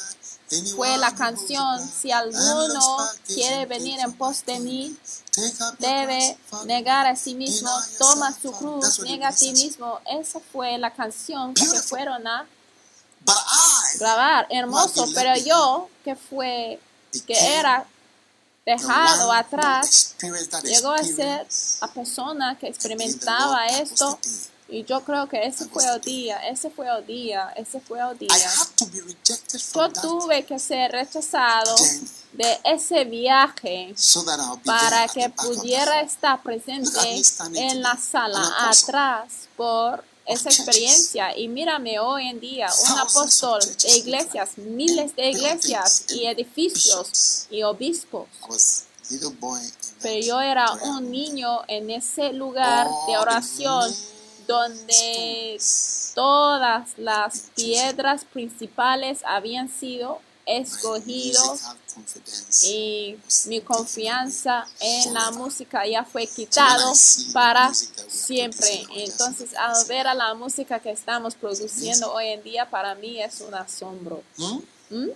[0.74, 4.96] fue la canción Si alguno quiere venir en pos de mí,
[5.78, 10.00] debe negar a sí mismo, toma su cruz, niega a sí mismo.
[10.06, 12.46] Esa fue la canción que se fueron a
[13.98, 16.80] grabar, hermoso, pero yo que fue,
[17.26, 17.86] que era
[18.68, 20.14] dejado atrás,
[20.62, 24.18] llegó a ser experience a persona que experimentaba esto do.
[24.70, 28.18] Y yo creo que ese fue el día, ese fue el día, ese fue el
[28.18, 28.28] día.
[29.74, 31.74] Yo tuve que ser rechazado
[32.32, 33.94] de ese viaje
[34.66, 37.22] para que pudiera estar presente
[37.54, 41.36] en la sala atrás por esa experiencia.
[41.36, 47.62] Y mírame hoy en día, un apóstol de iglesias, miles de iglesias y edificios y
[47.62, 48.28] obispos.
[50.02, 53.94] Pero yo era un niño en ese lugar de the oración
[54.46, 55.58] donde
[56.14, 61.62] todas las piedras principales habían sido escogidos
[62.64, 66.92] y mi confianza en la música ya fue quitado
[67.32, 68.84] para siempre.
[68.94, 73.40] Entonces, al ver a la música que estamos produciendo hoy en día, para mí es
[73.40, 74.22] un asombro.
[74.90, 75.08] ¿Mm?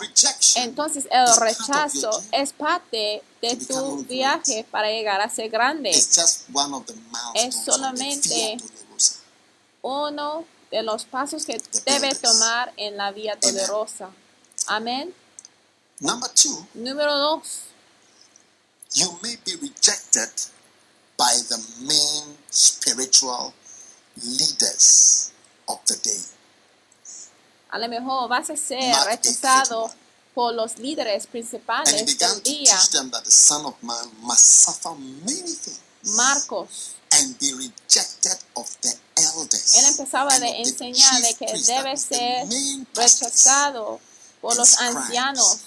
[0.00, 5.90] Rejection Entonces, el rechazo es parte de tu viaje para llegar a ser grande.
[5.92, 8.56] the solamente.
[9.82, 14.10] Uno de los pasos que debe tomar en la vía dolorosa.
[14.66, 15.12] Amén.
[16.00, 17.62] Number two, Número dos.
[18.94, 20.30] you may be rejected
[21.16, 23.54] by the main spiritual
[24.22, 25.30] leaders
[25.68, 26.20] of the day.
[27.70, 29.94] A lo mejor vas a ser Mark rechazado 8:31.
[30.34, 32.76] por los líderes And he principales began del to día.
[32.78, 35.80] teach them that the Son of Man must suffer many things
[36.16, 36.94] Marcos.
[37.12, 39.74] and be rejected of the elders.
[39.76, 42.46] Él empezaba de enseñar de que debe ser
[42.94, 44.00] rechazado
[44.44, 45.60] por los ancianos,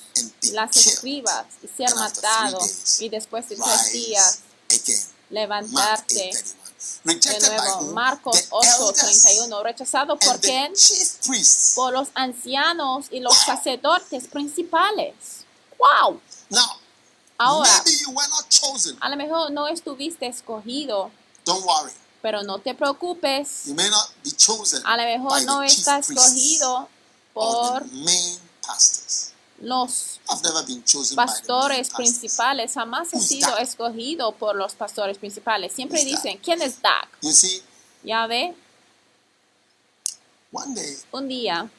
[0.52, 2.60] las escribas, y ser matado.
[3.00, 4.40] Y después de tres días,
[5.32, 6.30] levantarte
[7.04, 7.40] 8:31.
[7.40, 7.82] de nuevo.
[7.94, 9.64] Marcos The 8, elders 31.
[9.64, 10.74] ¿Rechazado por quién?
[11.74, 15.16] Por los ancianos y los sacerdotes principales.
[15.80, 16.22] ¡Wow!
[16.50, 16.78] Now,
[17.40, 18.96] Ahora, maybe you were not chosen.
[19.00, 21.10] a lo mejor no estuviste escogido,
[21.46, 21.92] Don't worry.
[22.22, 23.64] pero no te preocupes.
[24.84, 26.88] A lo mejor no the chief está priests escogido
[27.34, 27.86] or por.
[29.60, 30.20] Los
[31.16, 32.74] pastores principales.
[32.74, 33.62] Jamás Who's sido that?
[33.62, 35.74] escogido por los pastores principales.
[35.74, 37.08] Siempre dicen, ¿quién es Doug?
[37.22, 37.62] You see,
[38.04, 38.56] Ya ve,
[40.52, 41.70] one day un día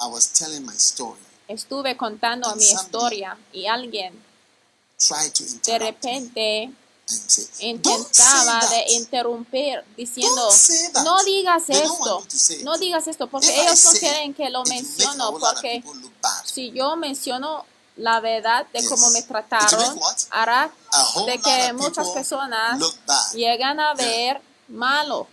[0.00, 4.14] I was telling my story, estuve contando And mi historia y alguien
[4.98, 6.70] tried to de repente
[7.60, 10.48] intentaba de interrumpir diciendo,
[11.04, 12.24] no digas esto,
[12.62, 15.82] no digas esto, porque If ellos no quieren que lo menciono, porque
[16.44, 17.64] si yo menciono
[17.96, 20.72] la verdad de cómo me trataron, hará
[21.26, 22.80] de que muchas personas
[23.34, 25.26] llegan a ver malos.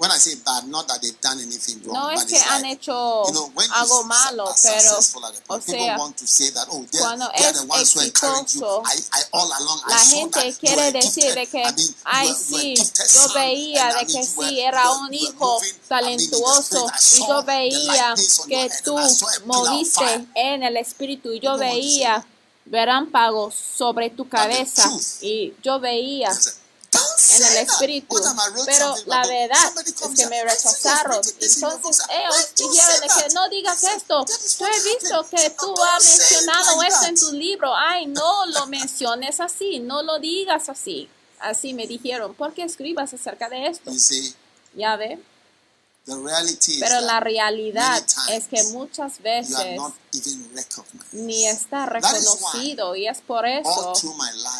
[0.00, 2.80] When I say bad, not that they've done anything wrong, No es que han like,
[2.80, 5.96] hecho you know, algo malo, pero, o sea,
[6.54, 7.50] that, oh, they're, cuando they're
[7.82, 11.76] es exitoso, I, I, all along, I La gente quiere decir de que, I mean,
[11.76, 16.86] you ay sí, yo veía de que sí, era un hijo talentuoso
[17.16, 18.14] y yo veía
[18.48, 18.96] que tú
[19.44, 22.24] moviste en el espíritu y yo veía
[22.64, 26.30] relámpagos sobre tu cabeza y yo veía
[27.28, 28.16] en el espíritu,
[28.66, 31.16] pero la verdad es que me says, "I see you've rechazaron.
[31.16, 34.24] Entonces books." ellos dijeron de que no digas esto.
[34.24, 37.74] "That is Yo he visto happened." que tú has mencionado esto en tu libro.
[37.76, 41.08] Ay, no lo menciones así, no lo digas así.
[41.40, 43.90] Así me dijeron, ¿por qué escribas acerca de esto?
[44.74, 45.18] Ya ve.
[46.80, 49.78] Pero la realidad es que muchas veces
[51.12, 53.92] ni está reconocido y es por eso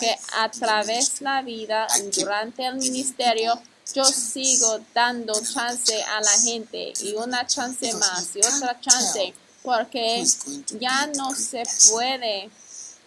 [0.00, 3.60] que a través ministry, la vida durante el ministerio
[3.94, 10.24] yo sigo dando chance a la gente y una chance más y otra chance porque
[10.78, 12.50] ya no se person.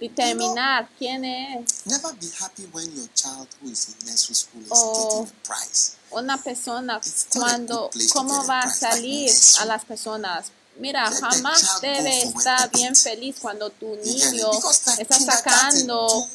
[0.10, 4.62] Puede determinar quién es Never be happy when your child who is in nursery school
[4.62, 5.24] is Oh.
[5.26, 5.92] getting a prize.
[6.12, 7.02] una persona
[7.34, 13.70] cuando cómo va a salir a las personas Mira, jamás debe estar bien feliz cuando
[13.70, 14.50] tu niño
[14.98, 16.28] está sacando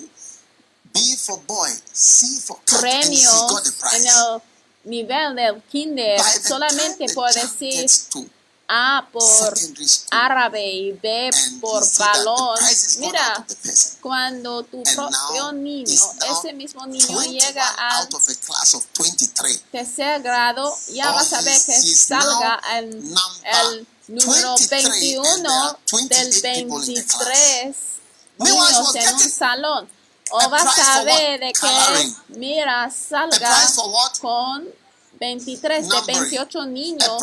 [2.80, 3.62] premios
[3.94, 4.42] en el
[4.84, 6.20] nivel del kinder.
[6.46, 7.86] Solamente por decir
[8.70, 9.54] A por
[10.10, 12.58] árabe y B por balón.
[12.98, 13.46] Mira,
[14.02, 15.86] cuando tu propio niño,
[16.30, 19.62] ese mismo niño 21 llega al out of a class of 23.
[19.72, 25.46] tercer grado, ya vas a ver que salga el, el número 23 and there 21
[25.46, 25.76] are
[26.08, 27.18] del 28 people in the class.
[27.24, 27.98] 23
[28.38, 29.88] Meanwhile, she niños en un salón.
[30.30, 33.66] O vas a ver de que, mira, salga
[34.20, 34.68] con
[35.18, 36.20] 23 de Numbering.
[36.20, 37.22] 28 A niños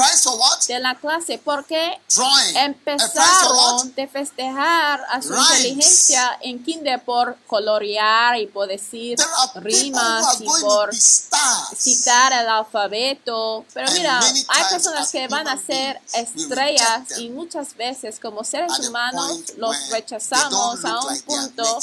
[0.67, 1.99] de la clase porque.
[2.17, 9.17] A empezaron de festejar a su inteligencia en kinder por colorear y por decir
[9.55, 13.65] rimas y por citar el alfabeto.
[13.73, 18.79] Pero mira, hay personas as que van a ser estrellas y muchas veces como seres
[18.79, 21.79] humanos los rechazamos a un punto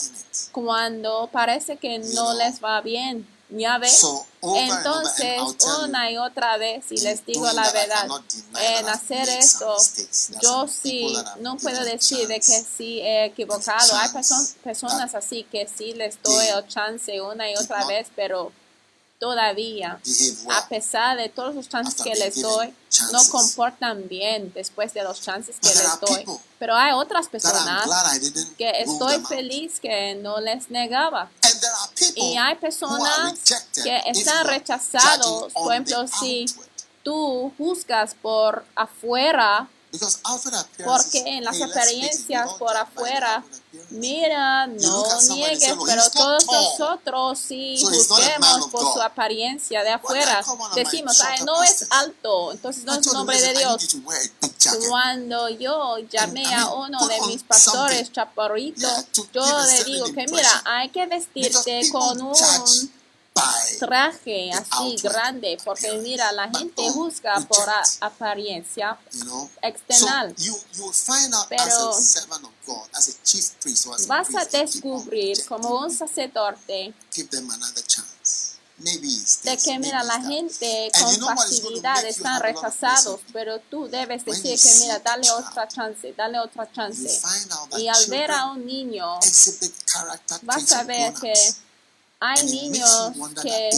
[0.53, 3.27] cuando parece que no les va bien.
[3.55, 3.79] ¿Ya?
[3.87, 5.41] So, and Entonces,
[5.85, 8.09] una y otra vez, y les digo la verdad,
[8.61, 9.77] en hacer esto,
[10.41, 13.95] yo sí, no puedo decir de que sí he equivocado.
[13.97, 14.09] Hay
[14.65, 18.53] personas así que sí les doy el chance una y otra vez, pero
[19.23, 20.01] todavía,
[20.51, 22.75] a pesar de todos los chances que les doy,
[23.13, 26.25] no comportan bien después de los chances que les doy.
[26.59, 27.89] Pero hay otras personas
[28.59, 31.31] que estoy feliz que no les negaba.
[32.17, 33.35] Y hay personas
[33.83, 36.47] que están rechazados, por ejemplo, si
[37.03, 39.69] tú juzgas por afuera,
[40.85, 43.45] porque en las apariencias por afuera,
[43.91, 50.43] mira, no niegues, "Well, pero todos nosotros man juzguemos por God." su apariencia de afuera.
[50.75, 53.79] Decimos, ay, no es alto, entonces no es hombre de "Listen, I need
[54.59, 54.87] Dios.
[54.89, 58.13] Cuando yo llamé a uno de mis pastores something.
[58.13, 62.35] chaparritos, Yeah, to yo le digo que mira, hay que vestirte con un
[63.79, 67.67] traje así grande, porque mira, la gente juzga por
[68.01, 68.99] apariencia
[69.63, 70.35] external.
[71.49, 71.93] Pero
[74.07, 78.53] Vas a descubrir como un sacerdote give them another chance.
[78.79, 84.59] Maybe it's de que mira, la gente con facilidad están rechazados, pero tú debes decir
[84.59, 87.21] que mira, dale otra chance, dale otra chance.
[87.79, 89.19] Y al ver a un niño,
[90.43, 91.33] vas a ver que.
[92.25, 93.71] Hay niños que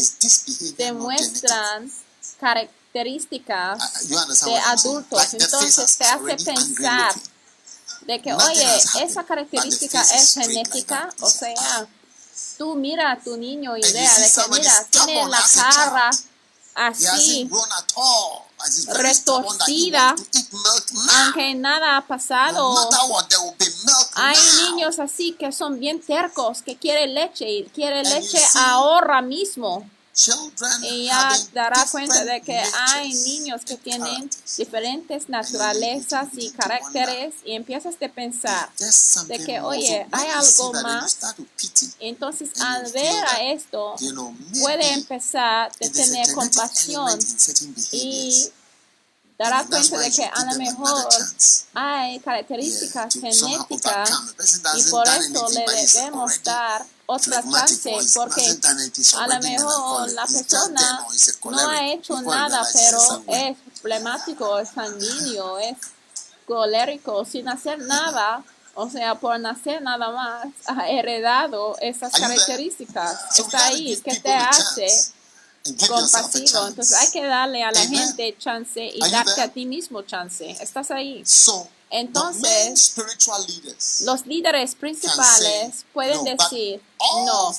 [0.77, 1.91] demuestran
[2.39, 5.35] características understand de adultos.
[5.35, 7.15] Entonces te hace pensar
[8.03, 11.89] de que, oye, esa característica es genética, o sea,
[12.59, 16.11] tú mira a tu niño see de que, mira, tiene la cara
[16.75, 17.49] así,
[18.88, 20.14] retorcida,
[21.18, 22.74] aunque nada ha pasado.
[24.14, 29.88] Hay niños así que son bien tercos, que quieren leche y quieren leche ahora mismo.
[30.16, 31.11] Having
[31.53, 37.96] dará cuenta de different que hay niños que tienen diferentes naturalezas y caracteres y empiezas
[38.00, 38.70] a pensar.
[39.27, 41.18] De que, oye, hay algo más.
[41.98, 43.96] Entonces, al ver a esto,
[44.61, 47.18] puede empezar a tener compasión
[47.90, 48.50] y
[49.37, 51.09] dará cuenta de que a lo mejor
[51.74, 54.11] hay características genéticas
[54.77, 58.43] y por eso le debemos dar otra chance porque
[59.17, 61.07] a lo mejor la persona
[61.45, 65.77] no ha hecho nada, pero es flemático, es sanguíneo, es
[66.47, 68.43] colérico, sin hacer nada,
[68.75, 73.38] o sea, por nacer nada más, ha heredado esas características.
[73.38, 74.88] Está ahí, ¿qué te hace
[75.88, 76.67] compasivo?
[76.69, 80.51] Entonces hay que darle a la gente chance y darte a ti mismo chance.
[80.61, 81.23] ¿Estás ahí?
[81.97, 82.97] Entonces,
[84.01, 86.83] los líderes principales pueden decir,
[87.25, 87.55] no,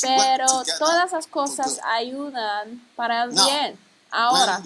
[0.00, 0.46] pero
[0.78, 3.76] todas las cosas ayudan para el bien.
[4.12, 4.62] Ahora,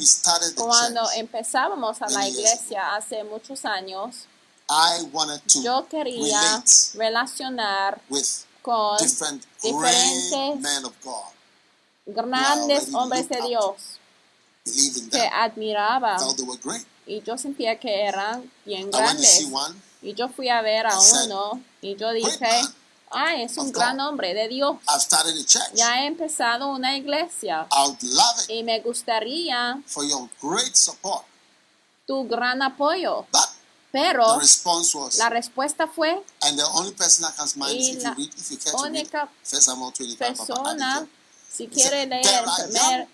[0.55, 4.27] cuando empezábamos a la iglesia hace muchos años,
[4.69, 6.63] I wanted to yo quería
[6.95, 8.27] relacionar with
[8.61, 11.33] con diferentes men of God,
[12.05, 13.99] grandes hombres de Dios
[15.11, 16.19] que admiraba
[17.07, 19.47] y yo sentía que eran bien grandes.
[20.03, 22.62] Y yo fui a ver a uno y yo "Great dije,
[23.11, 24.77] ay, es un gran God." hombre de Dios.
[25.75, 27.66] Ya he empezado una iglesia
[28.49, 31.25] y me gustaría for your great support.
[32.07, 33.27] tu gran apoyo.
[33.92, 34.38] Pero
[35.16, 38.83] la respuesta fue and the only person that comes to mind is Y if la
[38.83, 41.09] única 1 Samuel 25, Papa persona,
[41.51, 42.45] si quiere leer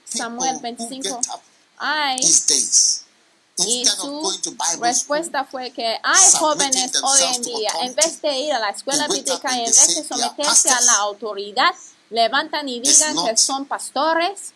[0.04, 1.40] Samuel people who 25, get up
[1.78, 2.18] hay.
[3.58, 4.40] Y su
[4.80, 9.06] respuesta fue que hay jóvenes hoy en día, en vez de ir a la escuela
[9.08, 11.74] bíblica y en vez de someterse a la autoridad,
[12.10, 14.52] levantan y digan que son pastores,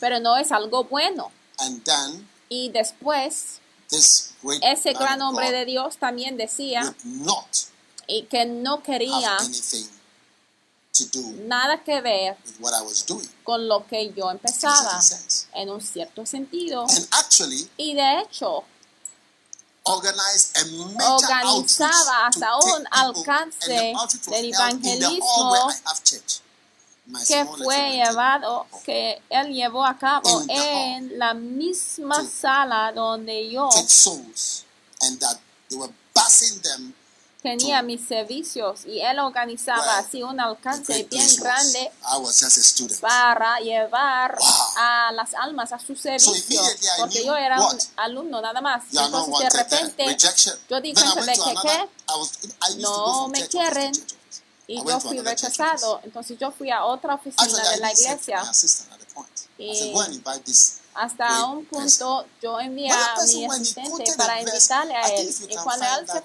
[0.00, 1.30] pero no es algo bueno.
[1.58, 3.60] And then Y después,
[4.62, 6.94] ese gran hombre de Dios también decía
[8.06, 9.38] y que no quería
[10.94, 13.28] to do nada que ver with what I was doing.
[13.42, 15.00] con lo que yo empezaba,
[15.54, 16.86] en un cierto sentido.
[16.88, 18.64] And actually Y de hecho,
[19.84, 23.92] organizaba hasta un alcance
[24.28, 25.70] del evangelismo
[27.26, 33.68] que fue llevado, que él llevó a cabo en la misma sala donde yo
[37.44, 42.62] tenía mis servicios y él organizaba así un alcance bien grande I was just a
[42.62, 42.98] student.
[43.00, 44.34] para llevar
[44.78, 46.62] a las almas a su servicio,
[46.96, 48.84] porque yo era un alumno nada más.
[48.90, 50.16] Entonces de repente
[50.70, 51.88] yo di cuenta de que qué
[52.78, 53.92] No me quieren.
[54.66, 56.00] y yo fui rechazado.
[56.02, 58.42] Entonces yo fui a otra oficina de la iglesia.
[59.58, 59.92] Y-
[60.94, 65.34] Hasta great un person." punto yo envié a person, mi asistente para invitarle a él.
[65.48, 66.22] Y cuando él se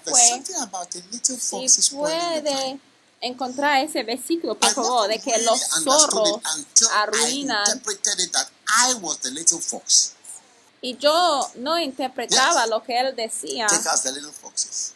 [1.38, 2.80] fue, si puede
[3.20, 6.40] encontrar ese versículo, por favor, de que los zorros
[6.92, 7.82] arruinan.
[10.82, 13.66] Y yo no interpretaba lo que él decía.
[13.66, 14.94] Take us the little foxes.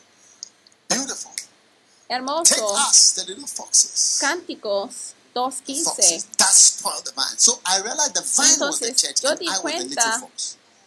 [0.89, 1.33] Beautiful.
[1.35, 1.49] Take
[2.09, 2.75] Hermoso.
[2.75, 4.19] us the little foxes.
[4.21, 5.85] Cánticos 2.15.
[5.85, 7.37] foxes that spoil the vine.
[7.39, 10.29] So I realized the vine was the Entonces, church yo di cuenta.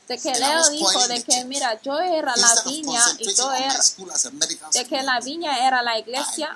[0.07, 3.77] De que Leo dijo de que, mira, yo era la viña y yo era,
[4.71, 6.55] de que la viña era la iglesia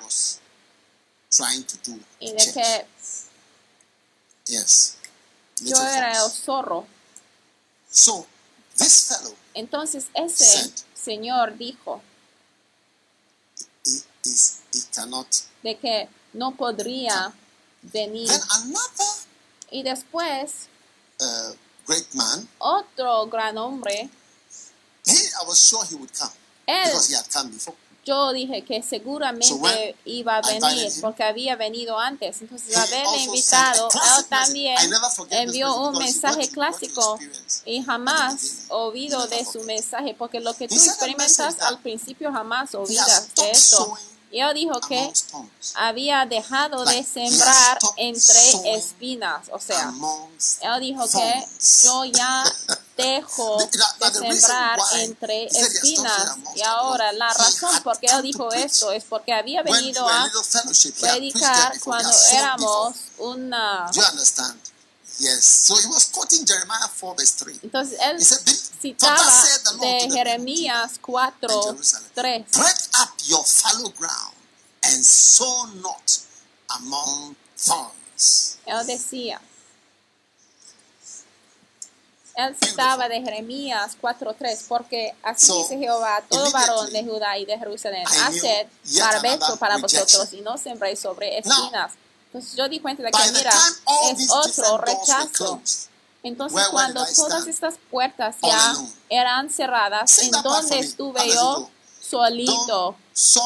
[2.18, 2.86] y de que
[5.60, 6.86] yo era el zorro.
[9.52, 12.02] Entonces ese señor dijo
[15.62, 17.34] de que no podría
[17.82, 18.30] venir.
[18.50, 19.06] Another
[19.70, 20.68] Y después
[21.20, 21.54] uh,
[21.86, 22.48] great man.
[22.58, 24.10] otro gran hombre,
[25.04, 26.30] He, I was sure he would come
[26.66, 27.76] él, because he had come before.
[28.04, 32.40] yo dije que So seguramente when iba a venir him, porque había venido antes.
[32.42, 34.76] Entonces, haberle invitado, él también
[35.30, 37.18] envió un mensaje clásico
[37.64, 42.74] y jamás olvido de su mensaje porque lo que tú He experimentas al principio jamás
[42.74, 43.96] olvidas de esto.
[44.32, 45.12] Sowing Y él dijo que
[45.74, 49.92] había dejado de sembrar entre espinas, o sea,
[50.62, 51.46] él dijo que
[51.82, 52.44] yo ya
[52.96, 56.36] dejo de sembrar entre espinas.
[56.56, 60.30] Y ahora la razón por qué él dijo esto es porque había venido a
[61.00, 63.90] predicar cuando éramos una...
[63.92, 64.72] Do you understand?
[65.18, 65.44] Yes.
[65.44, 67.60] So he was quoting Jeremiah 4 verse 3.
[67.62, 69.44] Entonces él He said, "For citaba
[69.80, 72.10] de Jeremías 4, and Jerusalem.
[72.14, 72.44] 3.
[72.52, 74.34] Break up your fallow ground
[74.82, 76.02] and sow not
[76.68, 78.58] among thorns.
[78.66, 79.40] Él decía,
[82.34, 87.44] él citaba de Jeremías 4.3, porque así So, dice Jehová, todo varón de Judá y
[87.44, 88.66] de Jerusalén, haced
[88.98, 90.02] barbecho para rejection.
[90.02, 91.92] vosotros y no sembréis sobre espinas.
[92.26, 93.52] Entonces yo di cuenta de que, mira,
[94.10, 95.60] es otro rechazo.
[96.22, 98.76] Entonces Where- where cuando todas estas puertas ya
[99.10, 101.68] eran cerradas, ¿en dónde estuve yo?
[102.12, 102.94] Solito.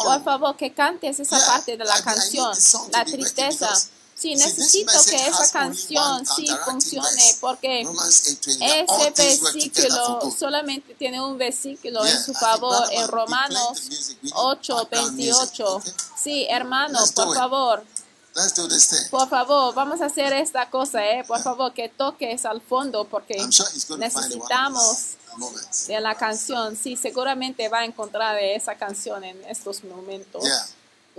[0.02, 2.52] Por favor, que cantes esa parte de la canción,
[2.92, 3.72] la tristeza.
[4.16, 10.94] Sí, necesito que esa canción sí funcione porque Romans 8:20, that all ese versículo solamente
[10.94, 15.16] tiene un versículo en su favor en Romanos played the music, we need 8, background
[15.16, 15.76] music, 28.
[15.76, 15.92] okay?
[16.24, 17.84] Sí, hermano, por favor,
[19.10, 21.22] por favor, vamos a hacer esta cosa, ¿eh?
[21.26, 23.36] Por favor, que toques al fondo porque
[23.98, 25.16] necesitamos.
[25.88, 26.76] De la canción.
[26.76, 30.42] Sí, seguramente va a encontrar esa canción en estos momentos.
[30.42, 30.66] Yeah.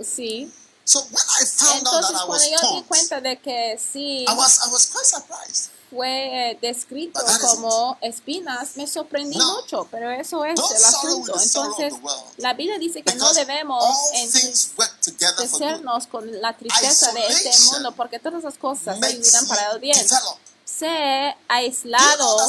[0.04, 0.52] Sí.
[0.84, 3.78] So when I found out Entonces, that I was cuando yo di cuenta de que
[3.78, 5.70] sí I was I was quite surprised.
[5.90, 9.56] fue eh, descrito como espinas, me sorprendí No.
[9.56, 11.32] mucho, pero eso es el asunto.
[11.40, 11.94] Entonces,
[12.36, 18.40] la Biblia dice que no debemos entristecernos con la tristeza de este mundo, porque todas
[18.40, 19.96] esas cosas ayudan para el bien.
[19.96, 20.38] develop.
[20.78, 22.40] Know aislado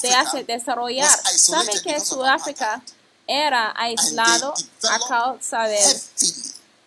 [0.00, 1.10] Africa hace desarrollar.
[1.36, 2.82] ¿Sabe que Sudáfrica
[3.26, 4.54] era aislado
[4.88, 6.02] a causa del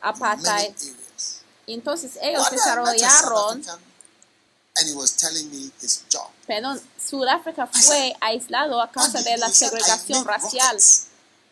[0.02, 0.74] apartheid?
[1.68, 3.80] entonces ellos desarrollaron African
[4.78, 6.30] and he was telling me his job.
[6.46, 10.76] Perdón, Sudáfrica fue aislado a causa de la he said, "I segregación racial.
[10.76, 11.04] rockets."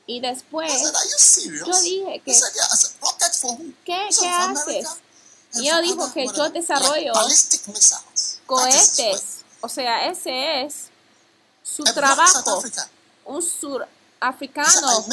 [0.07, 0.71] Y después,
[1.65, 2.33] yo dije que?
[3.83, 4.87] ¿qué, qué "For America haces?
[5.55, 7.13] Y él dijo que yo desarrollo
[8.45, 9.34] cohetes.
[9.65, 10.89] O sea, ese es
[11.63, 12.63] su A trabajo.
[13.25, 15.05] Un surafricano.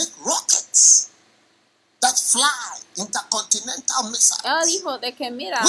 [4.44, 5.64] Él dijo de que, mira,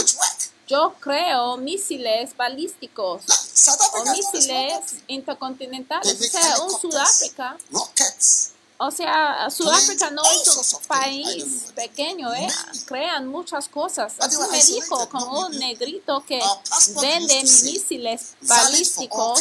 [0.67, 6.19] yo creo misiles balísticos Like, o misiles intercontinentales.
[6.19, 8.51] O sea, un Sudáfrica rockets,
[8.85, 12.49] O sea, Sudáfrica no es un país pequeño, ¿eh?
[12.85, 14.13] Crean muchas cosas.
[14.19, 19.39] Así me dijo No, un negrito que passport vende misiles balísticos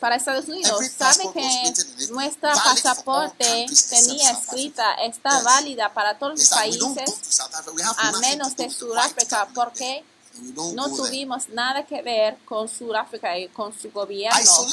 [0.00, 0.84] para Estados Unidos.
[0.98, 7.38] Sabe que nuestra pasaporte tenía escrita, está válida para todos los países
[7.98, 10.04] a menos de Sudáfrica porque
[10.74, 14.66] no tuvimos nada que ver con Sudáfrica y con su gobierno.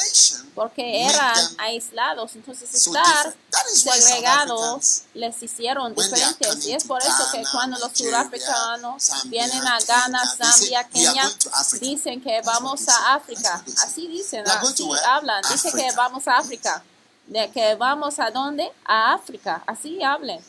[0.53, 3.35] Porque eran aislados, entonces estar
[3.73, 10.21] segregados les hicieron diferentes y es por eso que cuando los sudafricanos vienen a Ghana,
[10.25, 14.83] Zambia, "We are Kenia, going to Africa." dicen que vamos a África, así dicen, así
[14.83, 15.05] where?
[15.05, 16.83] hablan, dicen que vamos a África,
[17.27, 20.39] de que vamos a dónde, a África, así hablen.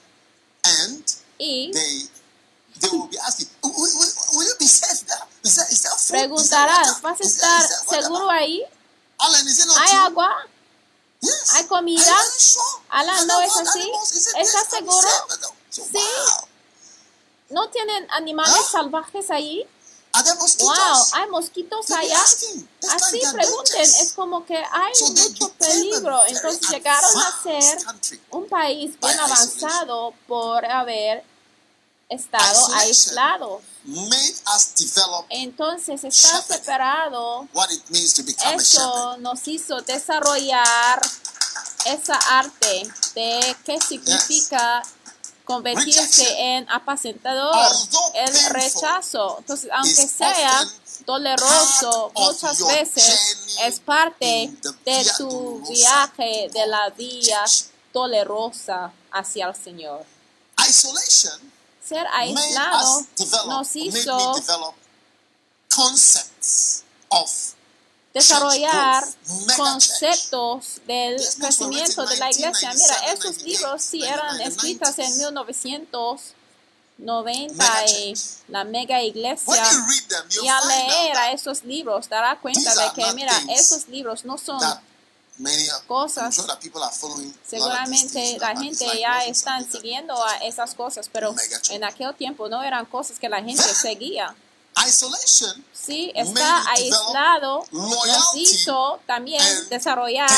[1.39, 1.71] Y
[6.31, 7.03] water?
[7.03, 8.65] ¿vas a estar seguro ahí?
[9.19, 10.37] ¿Hay agua?
[11.55, 12.17] ¿Hay comida?
[12.91, 13.93] Alan, ¿no es así?
[14.37, 15.09] ¿Estás seguro?
[15.71, 15.83] Sí.
[17.51, 18.69] ¿No tienen animales ¿Ah?
[18.71, 19.67] salvajes ahí?
[20.39, 20.79] Mosquitoes?
[20.79, 22.21] Wow, hay mosquitos allá.
[22.21, 26.27] Así pregunten, es como que hay mucho peligro.
[26.27, 27.79] Entonces llegaron a ser
[28.31, 31.25] un país bien avanzado por haber
[32.09, 33.61] estado aislado.
[33.85, 37.49] Made us develop Entonces estar separado,
[38.55, 41.01] eso nos hizo desarrollar
[41.87, 44.83] esa arte de qué significa
[45.45, 47.57] convertirse en apacentador,
[48.15, 49.37] el rechazo.
[49.39, 50.69] Entonces, aunque sea
[51.07, 54.53] doloroso, muchas veces es parte
[54.85, 57.43] de tu viaje de la vía
[57.95, 60.05] dolorosa hacia el Señor.
[60.69, 61.58] Isolation
[61.89, 63.07] Ser aislado
[63.47, 64.35] nos hizo
[68.13, 69.05] desarrollar
[69.57, 72.73] conceptos del crecimiento de la iglesia.
[72.75, 76.35] Mira, 1997, esos libros sí eran 99, escritos en 1990
[76.99, 78.15] Mega y
[78.49, 79.63] la mega iglesia.
[80.43, 84.61] Y al leer a esos libros dará cuenta de que, mira, esos libros no son
[85.87, 86.35] cosas.
[87.49, 91.35] Seguramente la gente ya that- siguiendo a esas cosas, pero
[91.71, 94.35] en aquel tiempo no eran cosas que la gente seguía.
[95.73, 96.31] Sí, está
[96.71, 100.31] aislado, nos hizo también desarrollar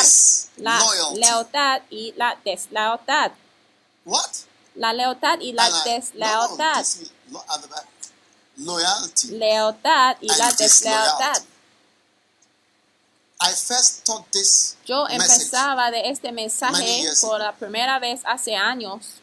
[0.57, 0.79] la
[1.15, 3.31] lealtad y la deslealtad.
[4.05, 4.29] What?
[4.75, 6.85] La lealtad y la deslealtad.
[9.29, 11.43] Lealtad y la deslealtad.
[13.41, 19.21] I first taught this Yo empezaba de este mensaje por la primera vez hace años.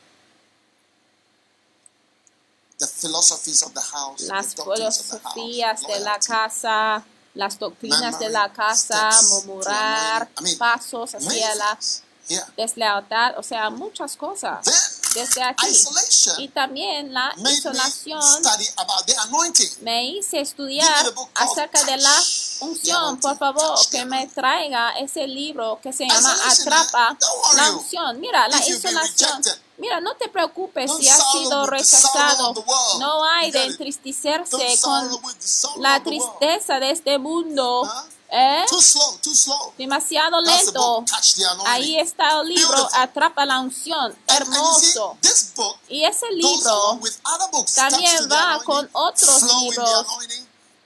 [2.79, 7.05] the philosophies of the house, Las the doctrines of the filosofías house, de la casa,
[7.35, 10.39] las doctrinas de la casa, murmurar, anointing.
[10.39, 11.79] I mean, pasos hacia la.
[12.29, 12.45] Yeah.
[12.59, 14.63] deslealtad, o sea, muchas cosas.
[14.63, 14.75] Then
[15.15, 15.67] Desde aquí.
[15.67, 17.59] isolation Y también la made
[19.81, 22.23] me hice estudiar acerca de la
[22.61, 23.21] unción.
[23.21, 27.17] Por favor, que me traiga ese libro que se llama Atrapa
[27.57, 28.21] la unción.
[28.21, 29.59] Mira, la rejected.
[29.79, 32.53] Mira, no te preocupes si has sido rechazado.
[32.99, 35.21] No hay de entristecerse con
[35.79, 37.89] la tristeza de este mundo.
[38.31, 38.65] ¿Eh?
[38.69, 39.73] Too slow, too slow.
[39.79, 41.05] Demasiado lento.
[41.67, 43.01] Ahí está el libro Beautiful.
[43.01, 44.15] Atrapa la unción.
[44.29, 45.19] And- and see, Hermoso.
[45.57, 47.01] book Y ese libro
[47.75, 50.07] también va con otros libros.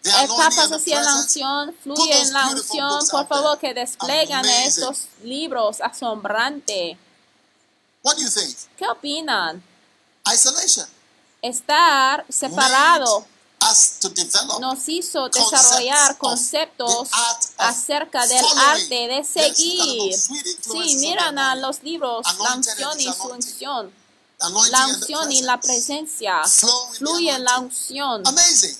[0.04, 3.08] etapas hacia la unción, fluye en la unción.
[3.08, 6.96] Por favor, que desplegan estos libros asombrante.
[8.04, 8.56] What do you think?
[8.76, 9.62] ¿Qué opinan?
[10.32, 10.86] Isolation.
[11.40, 13.31] Estar separado develop
[14.60, 17.08] nos hizo desarrollar conceptos
[17.56, 20.14] acerca del arte de seguir.
[20.14, 23.92] Sí, miran a los libros, la unción y su unción.
[24.70, 26.42] La unción y la presencia.
[26.98, 28.22] Fluye la unción.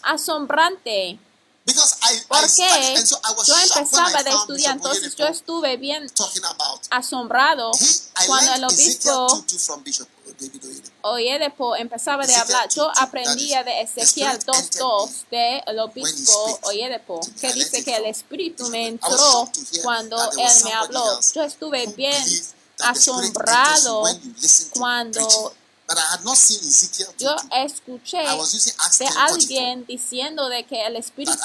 [0.03, 1.19] Asombrante.
[1.65, 3.05] Because I, I Porque
[3.47, 6.11] yo empezaba de estudiar, entonces yo estuve bien
[6.91, 7.71] asombrado
[8.27, 9.45] cuando el obispo
[10.37, 10.93] 2 from Bishop David Oyedepo.
[11.03, 12.69] Oyedepo empezaba de hablar.
[12.69, 16.69] Yo 2:2, aprendía de Ezequiel Spirit entered 2.2 me del obispo speaks.
[16.69, 19.51] Oyedepo, I que dice que el espíritu me entró
[19.83, 21.21] cuando él me habló.
[21.35, 22.25] Yo estuve bien
[22.81, 24.05] asombrado
[24.75, 25.55] cuando.
[25.93, 27.21] But I had not seen Ezekiel 2:2.
[27.21, 27.37] yo
[27.67, 29.35] escuché I was using Acts de 10:44.
[29.35, 31.37] alguien diciendo de que el espíritu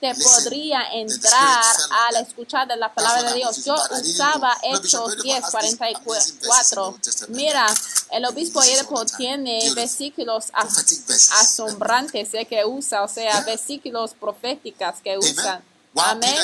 [0.00, 1.62] te podría the entrar
[2.08, 3.64] al escuchar de la palabra de Dios.
[3.64, 6.82] Yo usaba Hechos Oyedepo 10, has these amazing verses in the 44.
[6.82, 7.36] Old Testament.
[7.36, 7.66] Mira,
[8.10, 8.60] el obispo
[9.06, 9.16] time.
[9.16, 13.40] tiene versículos asombrantes eh, que usa, o sea, Yeah.
[13.44, 15.62] versículos proféticas que usan.
[15.94, 16.34] Amén,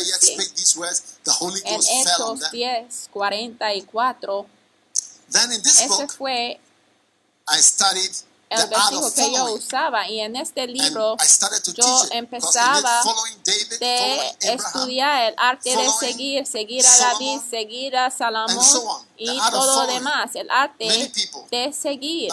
[1.65, 2.51] En Hechos them.
[2.53, 4.47] 10, 44,
[5.31, 6.61] Then in this ese fue
[7.49, 8.13] I studied
[8.53, 11.17] el versículo que yo usaba y en este libro
[11.75, 13.03] yo empezaba
[13.81, 18.65] de estudiar el arte de seguir, seguir a David, seguir a Salomón
[19.17, 21.11] y todo lo demás, el arte
[21.51, 22.31] de seguir,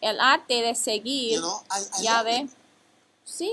[0.00, 1.42] el arte de seguir,
[2.00, 2.48] ya ve.
[3.24, 3.50] Sí,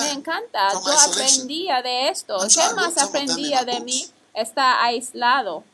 [0.00, 2.36] me encanta, yo aprendía de esto.
[2.48, 4.08] ¿Qué más aprendía de mí?
[4.34, 5.64] Está aislado.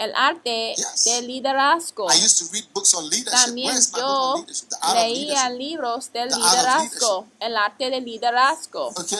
[0.00, 1.04] El arte Yes.
[1.04, 2.10] de liderazgo.
[2.10, 3.10] I used to read books on.
[3.10, 4.46] También yo
[4.94, 8.88] leía libros del liderazgo, el arte del liderazgo.
[8.96, 9.18] Okay?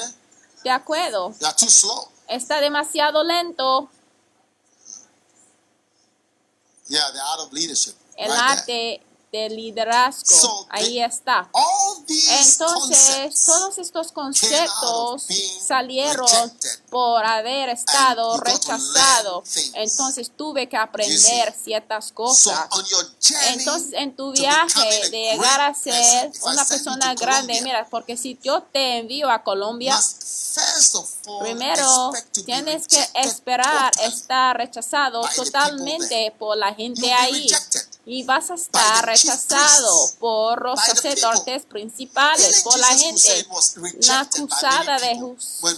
[0.65, 2.09] De acuerdo, too slow.
[2.29, 3.91] está demasiado lento
[6.89, 7.95] Yeah, the art of leadership.
[8.17, 9.01] el right there.
[9.33, 10.35] Del liderazgo.
[10.35, 11.49] So, Ahí está.
[12.41, 15.27] Entonces, todos estos conceptos
[15.67, 16.27] salieron
[16.91, 19.45] por haber estado rechazado.
[19.75, 22.69] Entonces tuve que aprender ciertas cosas.
[23.49, 28.39] Entonces, en tu viaje de llegar a ser una persona grande, Colombia, mira, porque si
[28.43, 32.13] yo te envío a Colombia, all primero
[32.45, 37.49] tienes que esperar estar rechazado totalmente por la gente ahí.
[37.49, 43.47] rejected Y vas a estar rechazado por los sacerdotes principales, por la gente.
[44.09, 45.17] La acusada de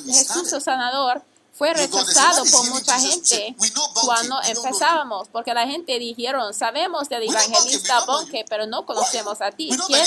[0.07, 3.87] Jesús el sanador fue rechazado "What is por mucha Jesus?" We gente say, "We know
[3.89, 8.45] Bonke, cuando we don't know you." empezábamos, porque la gente dijeron, sabemos del evangelista Bonke,
[8.49, 9.71] pero no conocemos a ti.
[9.87, 10.07] ¿Quién,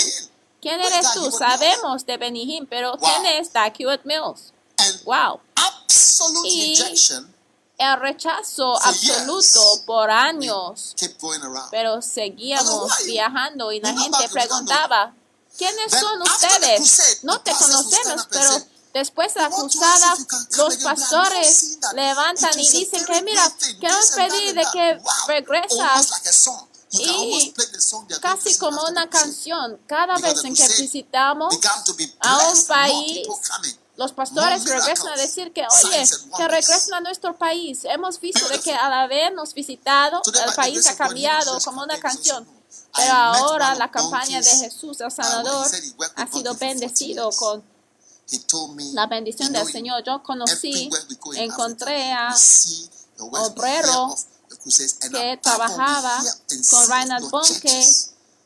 [0.60, 1.30] quién eres tú?
[1.30, 2.96] Sabemos de Benihim, pero.
[2.98, 4.52] ¿quién es Dak Hewitt Mills?
[5.04, 5.40] Wow.
[5.54, 7.35] absolute Y- rejection
[7.78, 10.94] El rechazo absoluto por años,
[11.70, 15.14] pero seguíamos viajando y la gente preguntaba,
[15.58, 17.18] ¿quiénes son ustedes?
[17.22, 18.50] No te conocemos, pero
[18.94, 20.16] después de la "We want to cruzada,
[20.56, 24.98] los pastores levantan y dicen que mira, queremos pedir de that." que
[25.28, 26.12] regresas
[26.92, 27.54] y
[28.22, 29.78] casi como una canción.
[29.86, 31.54] Cada vez en que visitamos
[32.20, 33.28] a un país.
[33.96, 36.04] Los pastores regresan a decir que, oye,
[36.36, 37.84] que regresen a nuestro país.
[37.84, 42.46] Hemos visto de que al habernos visitado, el país ha cambiado como una canción.
[42.94, 45.66] Pero ahora la campaña de Jesús el Sanador
[46.16, 47.62] ha sido Bonke for 40 bendecido con
[48.94, 50.02] la bendición del Señor.
[50.04, 50.90] Yo conocí,
[51.36, 52.34] encontré a
[53.18, 54.14] obrero
[55.10, 56.22] que trabajaba
[56.70, 57.86] con Reinhard Bonke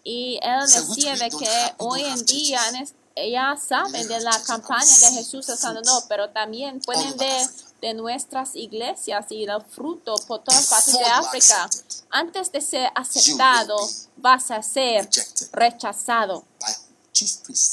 [0.05, 2.93] y él decía de que hoy en día en es-
[3.29, 7.71] ya saben de la campaña de Jesús Sanador, pero también pueden ver Africa.
[7.81, 11.69] de nuestras iglesias y el fruto por todas partes de África.
[12.11, 13.77] Antes de ser aceptado,
[14.17, 15.09] vas a ser
[15.53, 16.45] rechazado.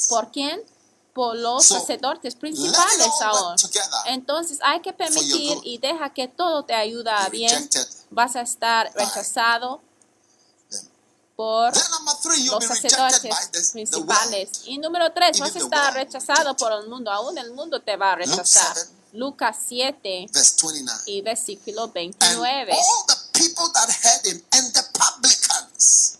[0.08, 0.60] ¿Por quién?
[1.14, 3.10] Por los sacerdotes principales
[3.60, 3.90] together.
[4.06, 7.68] Entonces hay que permitir y deja que todo te ayuda bien.
[8.10, 9.80] Vas a estar rechazado.
[11.38, 14.62] Por los sacerdotes principales.
[14.64, 17.12] Y número tres, vas a estar rechazado por el mundo.
[17.12, 18.74] Aún el mundo te va a rechazar.
[18.74, 18.90] 7.
[19.12, 21.02] Lucas 7 Verse 29.
[21.06, 22.72] y versículo And 29.
[22.72, 26.18] all the people that heard him and the publicans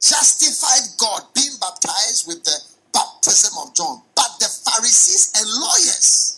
[0.00, 2.62] justified God being baptized with the
[2.92, 4.02] baptism of John.
[4.14, 6.37] But the Pharisees and lawyers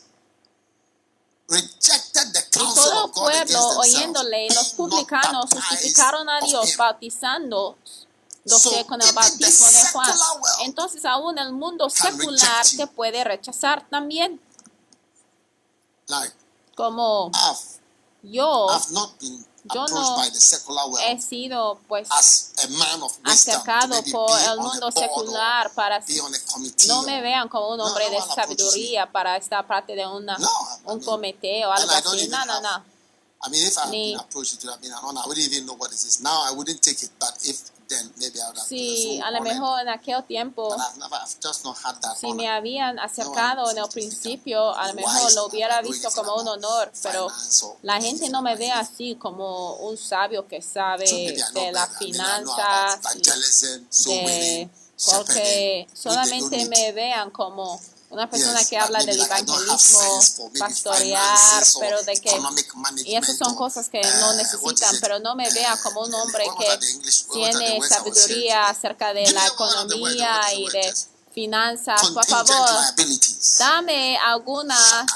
[1.51, 7.77] Y todo el pueblo, oyéndole, los publicanos justificaron a Dios bautizando
[8.47, 10.11] So, con el bautismo de Juan.
[10.65, 14.41] Entonces aún el mundo secular te puede rechazar también.
[16.75, 17.31] Como
[18.23, 19.45] yo I've not been
[19.75, 23.25] Yo approached no by the secular world he sido pues as a man of wisdom
[23.25, 26.01] to acercado por el mundo secular para
[26.89, 30.37] no me vean como un No, hombre de sabiduría para estar parte de una,
[30.85, 32.29] un mean, comité o algo así.
[32.29, 32.83] No, no, no.
[33.43, 35.21] I mean, if I had been approached, it would have been an honor.
[35.25, 36.21] I wouldn't even know what it is.
[36.23, 37.57] Now I wouldn't take it, but if
[37.91, 40.75] then maybe I would have Sí, a lo mejor en aquel tiempo,
[42.17, 46.49] si me habían acercado en el principio, a lo mejor lo hubiera visto como un
[46.49, 47.29] honor, pero
[47.83, 54.71] la gente no me ve así como un sabio que sabe de evangelism, soul de
[55.07, 57.81] porque solamente me vean como
[58.11, 60.21] una persona que habla del evangelismo,
[60.59, 62.31] pastorear, pero de que
[63.05, 65.01] y esas son cosas que uh, no is necesitan, it?
[65.01, 66.79] pero no me vea como un Uh, hombre que
[67.33, 70.95] tiene sabiduría acerca de la economía y de
[71.33, 72.11] finanzas.
[72.11, 72.69] Por favor,
[73.59, 75.07] dame algunas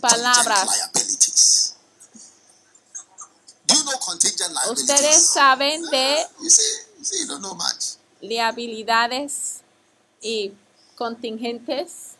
[0.00, 0.68] palabras.
[4.70, 6.26] Ustedes saben de
[8.20, 9.59] liabilidades
[10.20, 10.52] y
[10.96, 12.16] contingentes.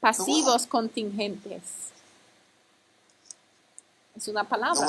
[0.00, 1.62] Pasivos contingentes.
[4.16, 4.86] Es una palabra.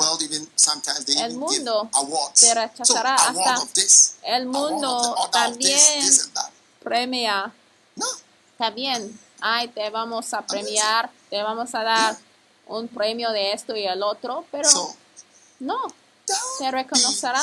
[1.18, 1.88] El mundo
[2.34, 3.56] te rechazará hasta
[4.24, 6.04] el mundo también.
[6.82, 7.52] Premia.
[8.52, 9.20] Está bien.
[9.40, 12.18] Ay, te vamos a premiar, te vamos a dar
[12.70, 14.68] un premio de esto y el otro, pero
[15.58, 15.78] no,
[16.58, 17.42] te reconocerán.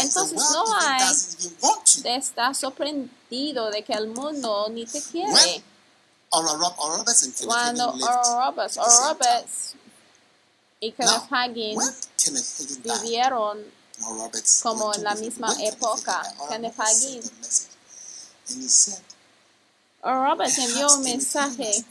[0.00, 1.04] Entonces no hay
[2.02, 5.64] te estás sorprendido de que el mundo ni te quiere.
[7.46, 9.14] Cuando Oral Roberts, Oral.
[9.14, 9.74] Roberts
[10.80, 11.78] y Kenneth died,
[12.82, 13.64] vivieron
[14.62, 16.22] como en la misma época.
[16.50, 16.74] Kenneth
[20.02, 21.84] Oral Roberts envió un "Perhaps Kenneth Hagin mensaje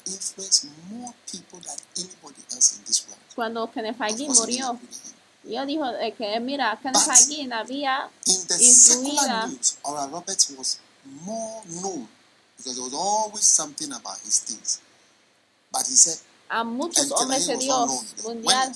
[2.55, 4.71] has influenced more people than anybody else in this world." cuando he murió.
[4.71, 5.15] didn't believe him.
[5.47, 5.85] Y él dijo
[6.17, 8.57] que, mira, Hagin había Influida.
[8.57, 10.79] secular news, Oral Roberts was
[11.23, 12.07] more known
[12.57, 14.79] because there was always something about his things.
[15.71, 16.17] But he said,
[16.49, 18.71] a muchos hombres de Dios mundial,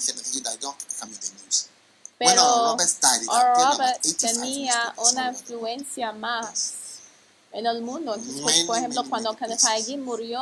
[2.19, 6.73] pero 85 tenía una influencia más
[7.51, 8.13] en el mundo.
[8.15, 9.61] Entonces, pues, por ejemplo, cuando Kenneth
[9.99, 10.41] murió,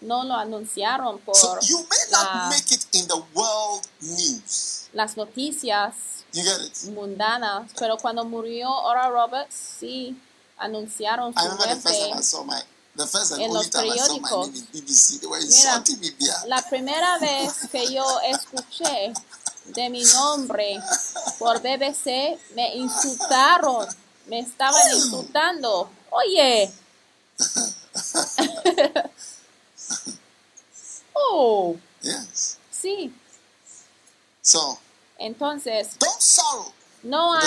[0.00, 4.88] no lo anunciaron por So you may not make it in the world news.
[4.92, 5.94] las noticias
[6.32, 6.90] You get it?
[6.94, 10.16] mundanas, pero cuando murió Oral Roberts, sí
[10.56, 12.22] anunciaron su remember the first time I muerte.
[12.22, 12.60] saw my,
[12.96, 14.50] the first and en los periódicos.
[16.18, 16.46] Mira.
[16.46, 19.12] La primera vez que yo escuché
[19.66, 20.78] de mi nombre
[21.38, 23.86] por BBC, me insultaron,
[24.26, 25.90] me estaban insultando.
[26.10, 26.70] Oye.
[31.14, 32.58] oh, Yes.
[32.70, 33.12] sí.
[34.42, 34.78] So
[35.18, 37.46] Entonces, don't sorrow no hay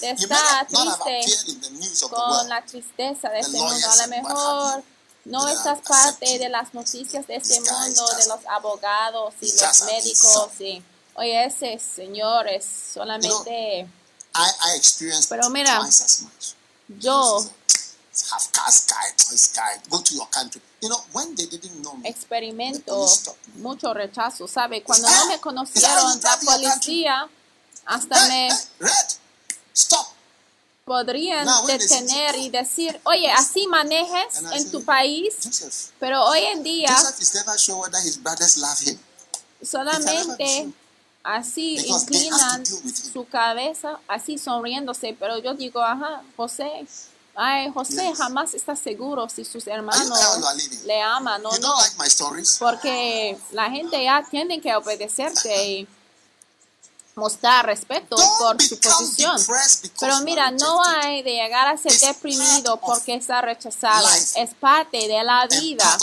[0.00, 3.88] estar triste con la tristeza de este mundo.
[3.90, 4.84] A lo mejor
[5.24, 10.60] no estás parte de las noticias de este mundo, de los abogados y los médicos.
[10.60, 10.82] Y,
[11.14, 12.64] oye, ese señor es
[12.94, 13.86] solamente...
[15.28, 16.54] Pero mira, twice as much.
[16.88, 17.44] yo
[18.30, 20.60] Half caste guy, toys guy, go to your country.
[20.82, 23.06] You know, when they didn't know me, experimento
[23.56, 24.82] mucho rechazo, ¿sabe?
[24.82, 27.28] Cuando no me conocieron, la policía
[27.86, 28.50] hasta me
[29.74, 30.06] stop.
[30.84, 36.94] podrían detener y decir, oye, así manejes en tu país, Joseph, pero hoy en día
[39.62, 40.72] solamente
[41.22, 46.86] así have inclinan su cabeza, así sonriéndose, pero yo digo, ajá, José,
[47.34, 48.18] ay, José Yes.
[48.18, 50.18] jamás está seguro si sus hermanos
[50.84, 51.58] le aman o no.
[51.58, 52.56] don't like my stories?
[52.58, 55.88] porque la gente ya tiene que obedecerte y
[57.14, 59.36] mostrar respeto Don't por su posición.
[60.00, 64.08] Pero mira, no hay de llegar a ser It's deprimido porque está rechazado.
[64.08, 64.40] life.
[64.42, 65.98] Es parte de la vida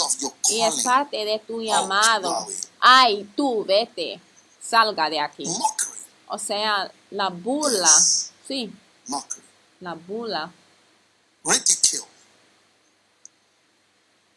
[0.50, 2.30] y es parte de tu llamado.
[2.40, 2.54] Yahweh.
[2.80, 4.20] Ay, tú vete,
[4.62, 5.46] salga de aquí.
[5.46, 5.90] Mockery.
[6.28, 8.30] O sea, la burla, Yes.
[8.46, 8.72] sí,
[9.08, 9.42] Mockery.
[9.80, 10.52] la burla.
[11.44, 12.06] Ridicule.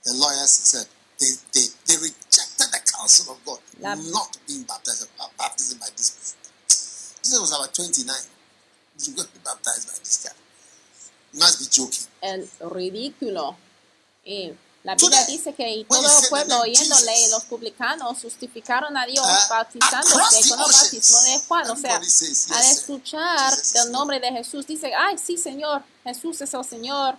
[0.06, 0.88] The lawyers said
[1.20, 6.38] they, they, they rejected the counsel of God not being baptized baptism by this person.
[7.24, 8.16] Jesus was about 29.
[9.00, 10.36] You got to be baptized by this guy.
[11.34, 12.08] You must be joking.
[12.22, 13.56] el ridículo.
[14.26, 19.26] Y la Biblia dice que y todo el pueblo oyéndole, los publicanos justificaron a Dios
[19.26, 21.70] uh, bautizándose across con el bautismo de Juan.
[21.70, 26.66] O sea, al escuchar el nombre de Jesús, dice, ay, sí, Señor, Jesús es el
[26.66, 27.16] Señor.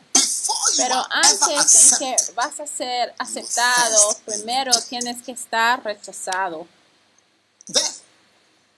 [0.77, 6.67] Pero antes en que vas a ser aceptado, primero tienes que estar rechazado.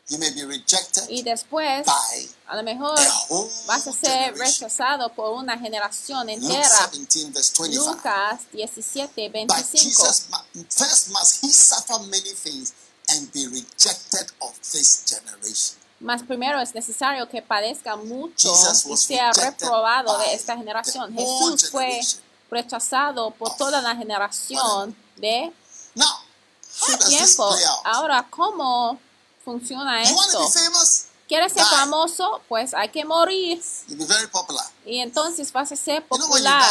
[0.09, 2.97] You may be rejected Y después, by a lo mejor
[3.67, 4.39] vas a ser generation.
[4.69, 6.89] rechazado por una generación entera.
[6.93, 7.91] 17, verse 25.
[7.93, 9.83] Lucas 17, But 25.
[9.83, 12.73] Jesus mu- first must he suffer many things
[13.09, 15.77] and be rejected of this generation.
[15.99, 18.55] Mas primero es necesario que padezca mucho
[18.91, 21.13] y sea reprobado de esta generación.
[21.15, 22.01] Jesús fue
[22.51, 25.53] rechazado por toda la generación de
[25.95, 26.07] Now,
[26.81, 27.57] how su tiempo.
[27.85, 29.01] Ahora, ¿cómo
[29.47, 30.51] funciona esto?
[31.29, 32.41] ¿Quieres ser famoso?
[32.49, 33.63] Pues hay que morir.
[34.85, 36.65] Y entonces vas a ser popular.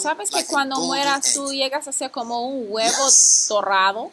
[0.00, 3.08] ¿Sabes que cuando mueras tú llegas a ser como un huevo
[3.48, 4.12] dorado?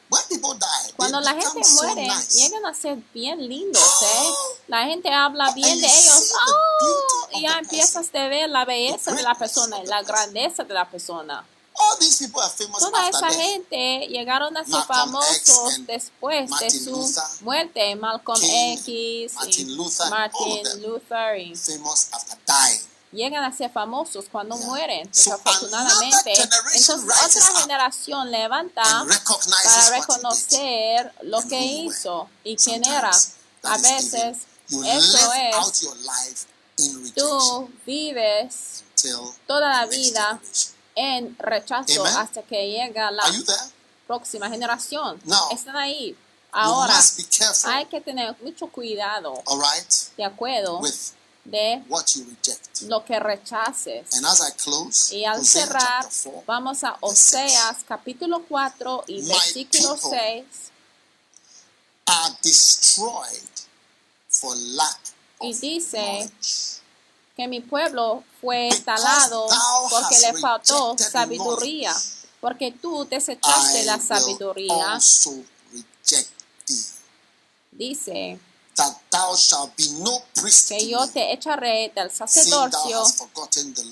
[0.96, 4.30] Cuando la gente muere, llegan a ser bien lindos, ¿eh?
[4.68, 6.34] La gente habla bien de ellos.
[6.48, 7.28] ¡Oh!
[7.34, 11.46] Y ya empiezas a ver la belleza de la persona la grandeza de la persona.
[11.82, 13.40] All these people are famous Toda after esa death.
[13.40, 17.96] gente llegaron a ser X famosos después de Martin su Luther, muerte.
[17.96, 20.82] Malcolm King, X, Martin Luther, Martin.
[20.82, 22.82] Luther, y Famous after dying.
[23.14, 24.66] llegan a ser famosos cuando Yeah.
[24.68, 26.34] mueren, So desafortunadamente.
[26.34, 33.12] Entonces otra generación levanta para reconocer lo que hizo y quién era.
[33.64, 34.38] A veces
[34.70, 36.48] eso es,
[37.16, 38.84] tú vives
[39.48, 40.40] toda la vida.
[41.00, 42.18] En rechazo Amen.
[42.18, 43.24] hasta que llega la
[44.06, 45.20] próxima generación.
[45.24, 46.16] Now, Están ahí.
[46.52, 46.94] Ahora,
[47.38, 50.94] careful, hay que tener mucho cuidado, right, de acuerdo, with
[51.46, 52.82] de what you reject.
[52.82, 54.08] lo que rechaces.
[54.14, 59.04] And as I close, Y al Hosea cerrar, chapter 4, vamos a Oseas capítulo 4
[59.08, 60.46] y My versículo people 6.
[62.08, 63.50] are destroyed
[64.28, 65.00] for lack
[65.42, 66.79] Y dice knowledge.
[67.40, 69.48] Que mi pueblo fue talado
[69.90, 71.96] porque le faltó sabiduría,
[72.42, 75.00] porque tú desechaste la sabiduría.
[77.72, 78.38] Dice
[80.68, 83.04] que yo te echaré del sacerdocio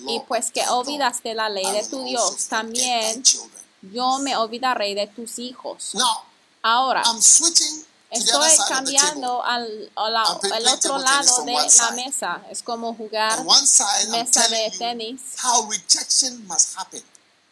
[0.07, 3.23] y pues que olvidaste la ley de tu Dios, también.
[3.81, 5.93] yo me olvidaré de tus hijos.
[6.61, 7.01] Ahora,
[8.09, 12.41] Estoy cambiando al, a la- I'm playing al otro lado de la mesa.
[12.49, 15.21] Es como jugar mesa de tenis.
[15.43, 17.03] how rejection must happen.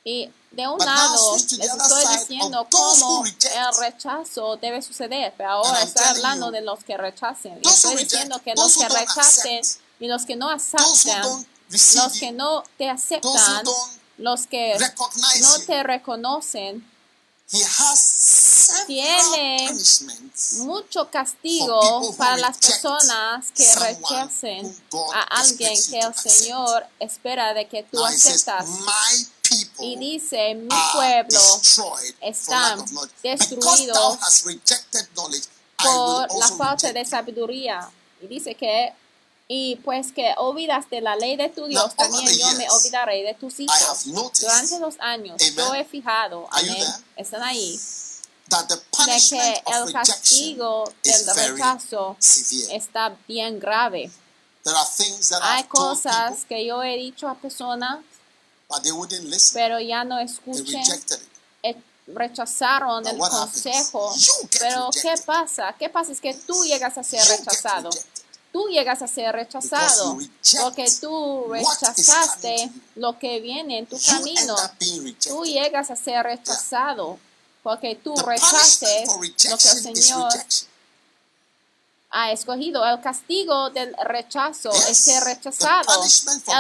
[0.05, 3.45] Y de un But lado les estoy diciendo cómo reject.
[3.45, 7.59] el rechazo debe suceder, pero ahora estoy hablando you, de los que rechacen.
[7.61, 11.45] Y estoy reject, diciendo que those los que rechacen accept, y los que no aceptan,
[11.69, 13.63] los que no te aceptan,
[14.17, 14.77] los que
[15.41, 16.87] no te reconocen,
[17.51, 19.69] he has Tiene
[20.59, 24.83] mucho castigo para las personas que rechacen
[25.13, 26.13] a alguien que el.
[26.15, 28.65] Señor espera de que tú aceptas.
[29.79, 31.39] Y dice, mi pueblo
[32.21, 32.35] I
[34.45, 34.61] will
[35.77, 37.89] por la falta de sabiduría.
[38.21, 38.93] Y dice que,
[39.47, 43.23] y pues que olvidaste la ley de tu Dios, Now, también yo me years, olvidaré
[43.23, 44.05] de tus hijos.
[44.05, 45.55] Durante los años Amen.
[45.55, 46.83] yo he fijado, amén,
[47.15, 47.79] están ahí,
[48.49, 52.17] that the de que el castigo del rechazo
[52.71, 54.11] está bien grave.
[54.63, 57.99] There are things that Hay I've told cosas people, que yo he dicho a personas,
[58.67, 59.53] but they wouldn't listen.
[59.61, 61.21] pero ya no it.
[61.61, 61.75] eh,
[62.07, 64.11] rechazaron Now el consejo.
[64.59, 65.25] Pero ¿qué rejected.
[65.25, 65.75] pasa?
[65.77, 66.11] ¿Qué pasa?
[66.11, 67.89] Es que tú llegas a ser You rechazado.
[68.55, 70.17] Tú llegas a ser rechazado
[70.61, 74.55] porque tú rechazaste lo que viene en tu camino.
[75.27, 77.19] Tú llegas a ser rechazado
[77.63, 80.31] porque tú for lo que el Señor.
[82.17, 82.85] Ha escogido.
[82.85, 86.01] El castigo del rechazo es ser rechazado.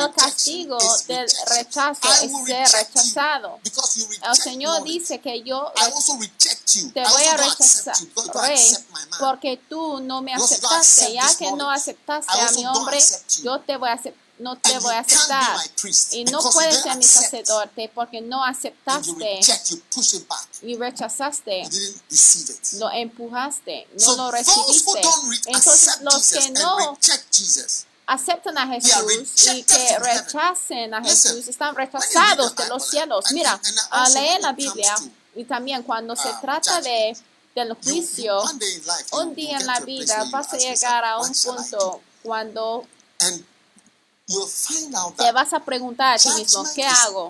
[0.05, 0.77] El castigo
[1.07, 3.59] del rechazo es ser rechazado.
[4.29, 5.71] El Señor dice que yo
[6.93, 7.95] te voy a rechazar
[9.19, 11.13] porque tú no me aceptaste.
[11.13, 12.97] Ya que no aceptaste a mi hombre,
[13.43, 15.57] yo te voy a acep- no te voy a aceptar.
[16.11, 19.39] Y no puedes ser mi sacerdote porque no aceptaste
[20.61, 21.63] y rechazaste.
[22.73, 25.01] Lo empujaste, no lo recibiste.
[25.47, 26.97] Entonces los que no
[28.07, 33.25] aceptan a Jesús y que rechacen a Jesús están rechazados de los cielos.
[33.31, 33.59] Mira,
[33.91, 34.95] al also leer la Biblia
[35.35, 37.17] y también cuando se um, trata de
[37.55, 38.43] del juicio,
[39.13, 42.85] un día en la a vida vas a llegar a "What un punto do?" cuando
[43.21, 43.43] And you'll find out
[45.17, 47.29] te vas a preguntar a ti mismo, ¿qué hago?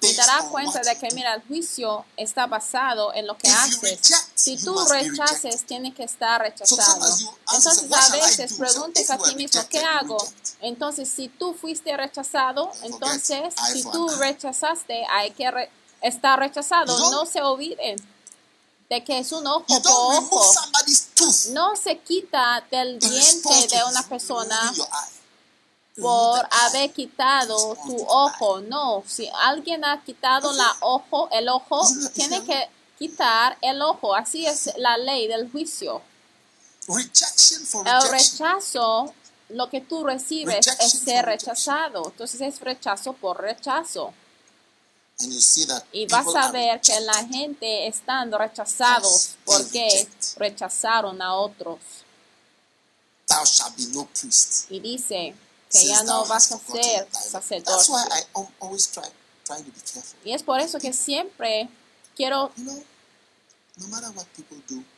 [0.00, 4.00] Y darás cuenta de que, mira, el juicio está basado en lo que haces.
[4.34, 5.66] Si tú must be rechazes, rejected.
[5.68, 7.06] tiene que estar rechazado.
[7.52, 10.16] Entonces, yourself, "What a veces do?" So preguntes a ti mismo, ¿qué hago?
[10.60, 15.70] Entonces, si tú fuiste rechazado, entonces, si tú rechazaste, hay que re-
[16.00, 17.10] estar rechazado.
[17.12, 17.96] No se olviden
[18.90, 20.52] de que es un ojo por ojo.
[21.52, 24.74] No se quita del diente de una persona
[26.00, 28.60] por haber quitado tu ojo.
[28.60, 32.68] No, si alguien ha quitado la ojo, el ojo, tiene que
[32.98, 34.14] quitar el ojo.
[34.14, 36.02] Así es la ley del juicio.
[36.88, 39.14] El rechazo,
[39.50, 42.06] lo que tú recibes es ser rechazado.
[42.06, 44.14] Entonces es rechazo por rechazo.
[45.92, 51.78] Y vas a ver que la gente están rechazados porque rechazaron a otros.
[54.68, 55.34] Y dice
[55.72, 57.84] que ya no vas a ser sacerdote.
[60.24, 61.68] Y es por eso que siempre
[62.14, 62.52] quiero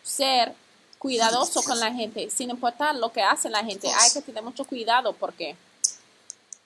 [0.02, 0.54] ser
[0.98, 3.90] cuidadoso con la gente, sin importar lo que hace la gente.
[3.90, 5.56] Hay que tener mucho cuidado porque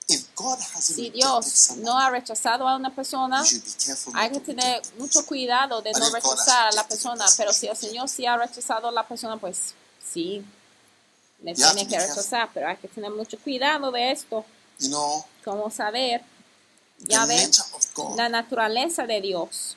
[0.07, 3.43] if God hasn't Si Dios no ha rechazado a una persona,
[4.15, 7.25] hay que tener mucho cuidado de no rechazar a la persona.
[7.25, 9.75] person, Pero si el Señor sí ha rechazado a la persona, pues
[10.11, 10.43] sí,
[11.43, 12.49] le You have tiene que rechazar.
[12.53, 14.45] Pero hay que tener mucho cuidado de esto.
[14.79, 16.21] You know, Como saber,
[16.99, 19.75] ya God, la naturaleza de Dios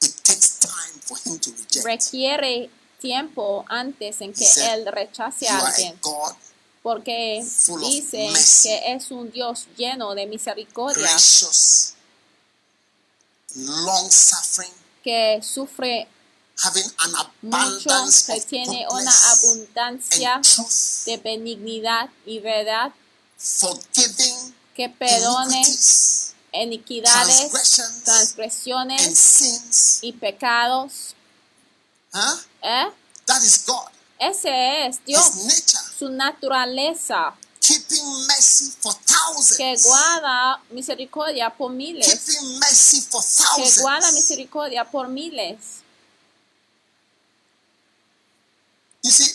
[0.00, 1.84] it takes time for Him to reject.
[1.84, 2.70] requiere
[3.00, 5.98] tiempo antes en que said, Él rechace a alguien.
[6.00, 6.34] God
[6.82, 7.44] Porque
[7.80, 11.94] dice mercy, que es un Dios lleno de misericordia, gracious,
[13.54, 14.72] long suffering,
[15.04, 16.08] que sufre
[16.64, 22.92] having an mucho, abundance que of tiene una abundancia and truth, de benignidad y verdad,
[23.38, 25.62] forgiving que perdone
[26.52, 29.98] iniquidades, transgressions, and transgresiones sins.
[30.02, 31.14] y pecados.
[32.12, 32.38] Huh?
[32.62, 32.90] ¿Eh?
[33.26, 33.88] That is God.
[34.18, 35.78] Ese es His Dios, nature.
[35.98, 39.56] su naturaleza, Keeping mercy for thousands.
[39.56, 44.14] que guarda misericordia por miles, Keeping mercy for que guarda thousands.
[44.14, 45.81] misericordia por miles.
[49.02, 49.32] You see,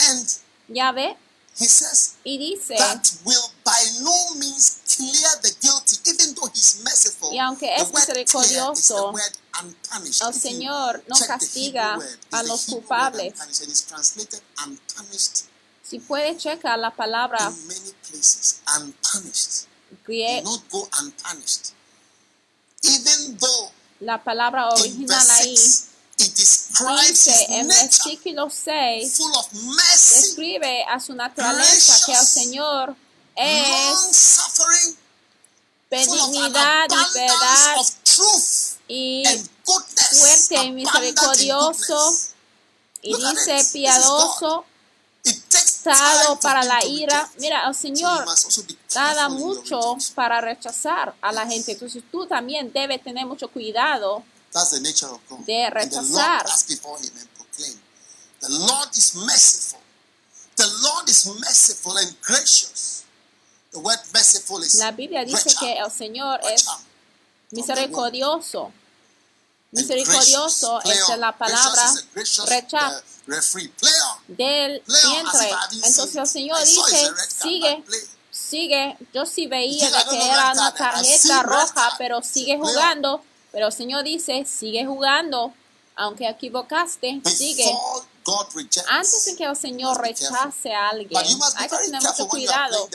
[0.00, 0.26] and
[0.68, 1.16] Ya ve,
[1.58, 6.80] he says y dice, that will by no means clear the guilty, even though he's
[6.84, 7.30] merciful.
[7.32, 9.12] Y aunque es misericordioso,
[10.20, 11.98] el Señor no castiga
[12.32, 13.34] a los culpables.
[15.82, 18.60] Si puede checar la palabra in many places.
[18.76, 19.66] Unpunished.
[20.04, 21.72] grie- Do not go unpunished.
[22.82, 25.87] Even though la palabra in original ahí 6
[26.18, 32.12] it describes dice his en versículo 6 full of mercy, describe a su naturaleza que
[32.12, 32.96] el Señor
[33.36, 34.38] es
[35.90, 37.76] benignidad y verdad
[38.88, 39.24] y
[39.64, 42.14] fuerte y misericordioso.
[43.00, 44.64] y dice piadoso,
[45.82, 47.30] for para la ira.
[47.38, 51.72] Mira, el Señor your mucho para rechazar a la gente.
[51.72, 55.44] Entonces tú también debes tener mucho cuidado That's the nature of God.
[55.46, 56.42] de And the rechazar.
[56.42, 57.80] Lord asked before him and proclaimed,
[58.40, 59.80] The Lord is merciful.
[60.56, 63.04] The Lord is merciful and gracious.
[63.72, 66.64] The word merciful is La Biblia dice que el Señor es
[67.50, 68.72] misericordioso.
[69.70, 75.50] Misericordioso es la palabra Gracious is a gracious, recham uh, del vientre.
[75.84, 76.26] Entonces el.
[76.26, 77.84] Señor dice, sigue,
[78.30, 78.96] sigue.
[79.12, 83.22] Yo sí veía de que era una tarjeta roja, pero sigue jugando.
[83.58, 85.52] Pero el Señor dice, sigue jugando,
[85.96, 87.68] aunque equivocaste, sigue.
[88.86, 91.20] Antes de que el Señor rechace a alguien,
[91.56, 92.88] hay que tener mucho cuidado.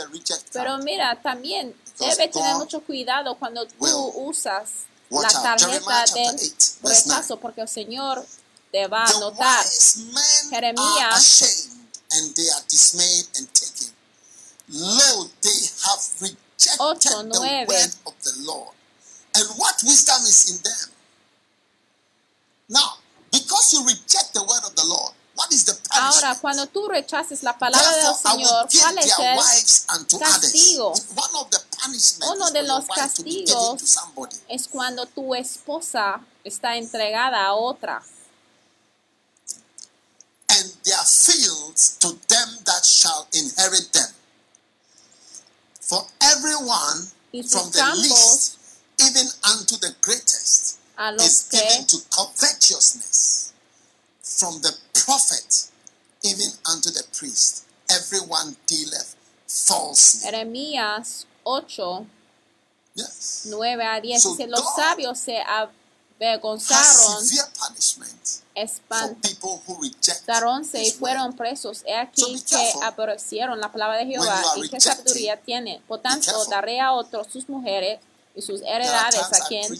[0.53, 3.85] Pero mira, también debe tener mucho cuidado cuando tú
[4.15, 4.69] usas
[5.09, 8.25] la tarjeta del rechazo, porque el Señor
[8.71, 9.65] te va a notar.
[10.49, 11.57] Jeremías.
[14.69, 15.29] Lo,
[16.77, 17.23] 8,
[19.35, 20.89] And what wisdom is in them?
[22.69, 22.97] Now,
[23.31, 26.23] because you reject the word of the Lord, what is the punishment?
[26.23, 30.93] Ahora, cuando tú rechaces la palabra del Therefore, Señor, ¿cuál es el castigo?
[31.15, 35.33] One of the punishments Uno de los wife to be given castigos es cuando tu
[35.33, 38.03] esposa está entregada a otra
[40.53, 44.11] and their fields to them that shall inherit them.
[45.81, 48.59] For everyone from the least
[49.13, 53.53] even unto the greatest a is que given to covetousness.
[54.21, 55.69] From the prophet
[56.23, 59.15] even unto the priest, everyone dealeth
[59.47, 60.31] falsely.
[60.31, 62.07] Jeremías 8,
[62.95, 63.47] Yes.
[63.49, 67.25] 9 a 10 So dice, los God sabios se avergonzaron,
[68.55, 70.29] espantaronse people who reject
[70.75, 71.83] y fueron presos.
[71.85, 75.81] He aquí que aborrecieron la palabra de Jehová y qué sabiduría tienen.
[75.87, 76.49] Por tanto, careful.
[76.49, 77.99] daré a otros sus mujeres
[78.35, 79.79] y sus heredades a quien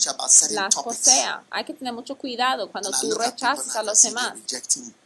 [0.51, 1.43] las posea.
[1.49, 4.35] Hay que tener mucho cuidado cuando tú rechazas a los demás.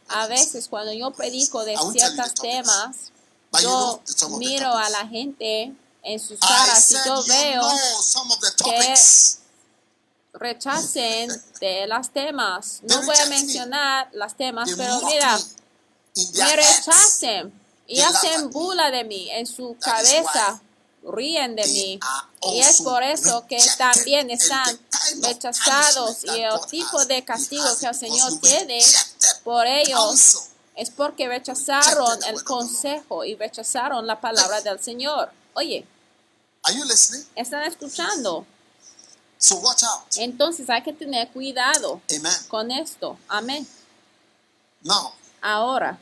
[0.08, 3.12] A veces cuando yo predico de ciertos temas,
[3.60, 4.02] yo
[4.38, 5.72] miro a la gente
[6.02, 7.62] en sus caras y yo veo
[8.56, 9.38] topics.
[10.34, 11.30] rechacen
[11.60, 12.80] de las temas.
[12.82, 15.38] No voy a mencionar las temas, pero mira,
[16.34, 17.52] me rechacen
[17.86, 20.60] y hacen bula de mí en su cabeza.
[21.02, 22.00] Ríen de mí.
[22.52, 24.78] Y es also por eso que también están
[25.22, 28.80] rechazados y el tipo de castigo que el it Señor tiene
[29.44, 35.30] por ellos es porque rechazaron el consejo y rechazaron la palabra del Señor.
[35.54, 35.86] Oye?
[37.34, 38.46] ¿están escuchando?
[39.38, 40.16] So watch out.
[40.16, 42.00] Entonces hay que tener cuidado
[42.48, 43.18] con esto.
[43.28, 43.66] Amén.
[45.40, 45.98] Ahora,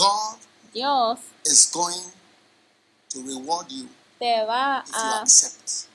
[0.00, 0.38] God
[0.72, 2.04] Dios is going
[3.10, 3.86] to reward you
[4.18, 5.88] te va if you a accept.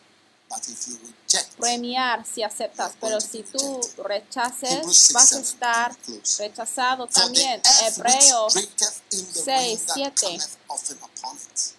[0.48, 5.98] But if you reject, premiar si aceptas, pero si tú rechaces, vas a estar
[6.38, 7.62] rechazado también.
[7.82, 10.12] Hebreos drinketh in the 6, 7.
[10.16, 11.74] cometh often upon it,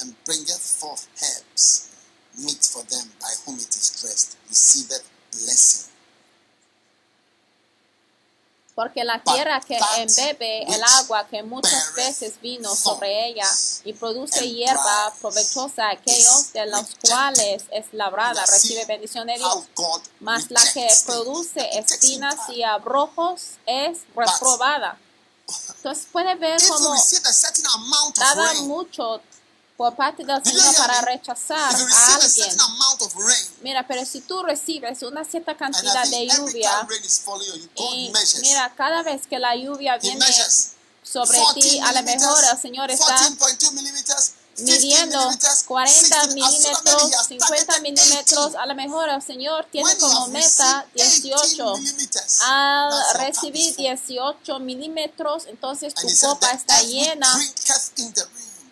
[0.00, 1.88] and bringeth forth herbs,
[2.36, 5.89] meat for them by whom it is dressed, receiveth blessing.
[8.74, 13.46] Porque la tierra que embebe el agua que muchas veces vino sobre ella
[13.84, 19.64] y produce hierba provechosa, aquellos de los cuales es labrada recibe bendición de Dios.
[20.20, 24.98] Mas la que produce espinas y abrojos es reprobada.
[25.76, 29.20] Entonces puede ver a dada rain, mucho
[29.80, 32.54] por parte del Señor para rechazar a alguien.
[33.62, 36.86] Mira, pero si tú recibes una cierta cantidad de lluvia
[37.76, 38.12] y
[38.42, 40.26] mira, cada vez que la lluvia viene
[41.02, 45.92] sobre 14 ti, a lo mejor el Señor está 14.2 millimeters, 15 midiendo millimeters, 40
[45.94, 48.58] 16, as soon as maybe he milímetros, has 50 targeted milímetros, 18.
[48.58, 51.56] a lo mejor el Señor tiene como meta received 18.
[51.56, 53.84] 18 millimeters, Al recibir is full.
[53.86, 57.32] 18 milímetros, entonces tu copa está llena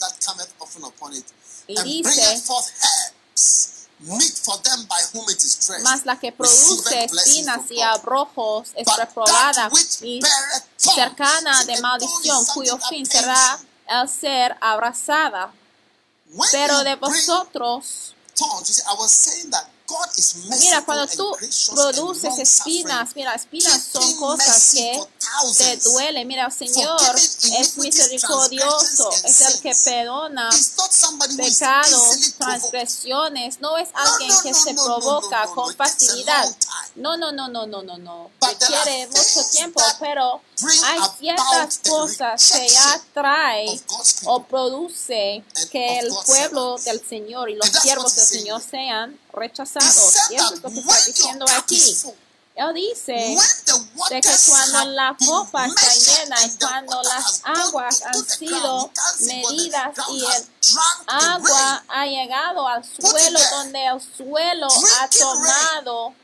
[0.00, 1.24] that cometh often upon it,
[1.68, 6.18] y and dice, bringeth forth herbs, meat for them by whom it is dressed, la
[6.18, 9.70] que produce espinas y abrojos es reprobada
[10.02, 10.20] y
[10.76, 15.52] cercana de maldición, cuyo fin será el ser abrazada.
[16.52, 19.66] Pero de vosotros, thorns, you see, I was saying that
[20.60, 21.36] mira, cuando and tú
[21.74, 25.00] produces espinas, mira, espinas son cosas que
[25.56, 26.26] te duelen.
[26.26, 30.50] Mira, el Señor es misericordioso, es el que perdona
[31.36, 36.44] pecados, transgresiones, no es alguien que se provoca con facilidad.
[36.96, 38.30] No, no, no, no, no, no, no.
[38.40, 40.40] Requiere mucho tiempo, pero
[40.84, 43.80] hay ciertas cosas que ya trae
[44.24, 50.14] o produce que el pueblo del Señor y los siervos del Señor sean rechazados.
[50.30, 51.96] Y eso es lo que está diciendo aquí.
[52.58, 53.12] Él dice
[54.10, 60.24] de que cuando la copa está llena y cuando las aguas han sido medidas y
[60.24, 60.48] el
[61.06, 66.14] agua ha llegado al suelo donde el suelo ha tomado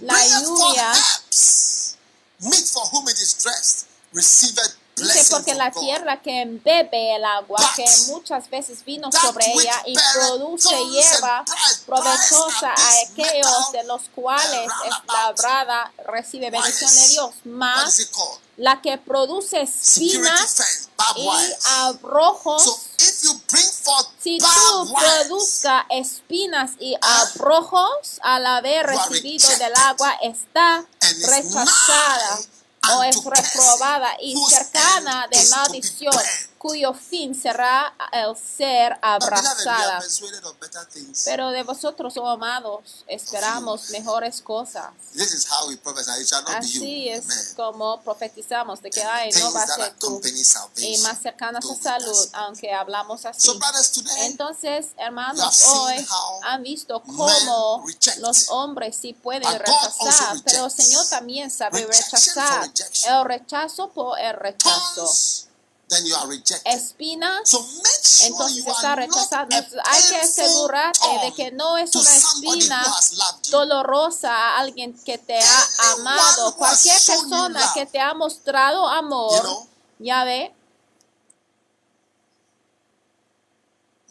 [0.00, 0.92] la lluvia.
[4.96, 9.82] Dice porque from la tierra que embebe el agua que muchas veces vino sobre ella
[9.84, 11.44] y produce hierba
[11.84, 17.08] provechosa a aquellos de los cuales es labrada recibe bendición de.
[17.08, 17.34] Dios.
[17.44, 18.08] Más
[18.56, 21.28] la que produce espinas y
[21.64, 22.64] abrojos.
[22.64, 29.74] So if you bring forth Si tú produzca espinas y abrojos al haber recibido del
[29.76, 30.86] agua, está
[31.26, 32.38] rechazada
[32.94, 36.14] o es reprobada y cercana de maldición.
[36.58, 40.02] Cuyo fin será el ser abrazada.
[41.24, 44.86] Pero de vosotros, oh amados, esperamos mejores cosas.
[46.56, 50.20] Así es como profetizamos de que ay, no va a ser tú
[50.76, 53.48] y más cercanas a salud, aunque hablamos así.
[54.20, 56.06] Entonces, hermanos, hoy
[56.44, 57.84] han visto cómo
[58.18, 60.70] los hombres sí pueden rechazar, pero el.
[60.70, 62.70] Señor también sabe rechazar.
[63.06, 65.12] El rechazo por el rechazo.
[65.88, 66.66] Then you are rejected.
[66.66, 69.48] Espinas, So make sure entonces you está rechazado.
[69.84, 72.84] hay que asegurarte de que no es una espina
[73.44, 73.50] you.
[73.52, 76.56] dolorosa a alguien que te ha amado.
[76.56, 77.74] Cualquier you persona love.
[77.74, 79.68] que te ha mostrado You amor, know,
[80.00, 80.52] ya ve,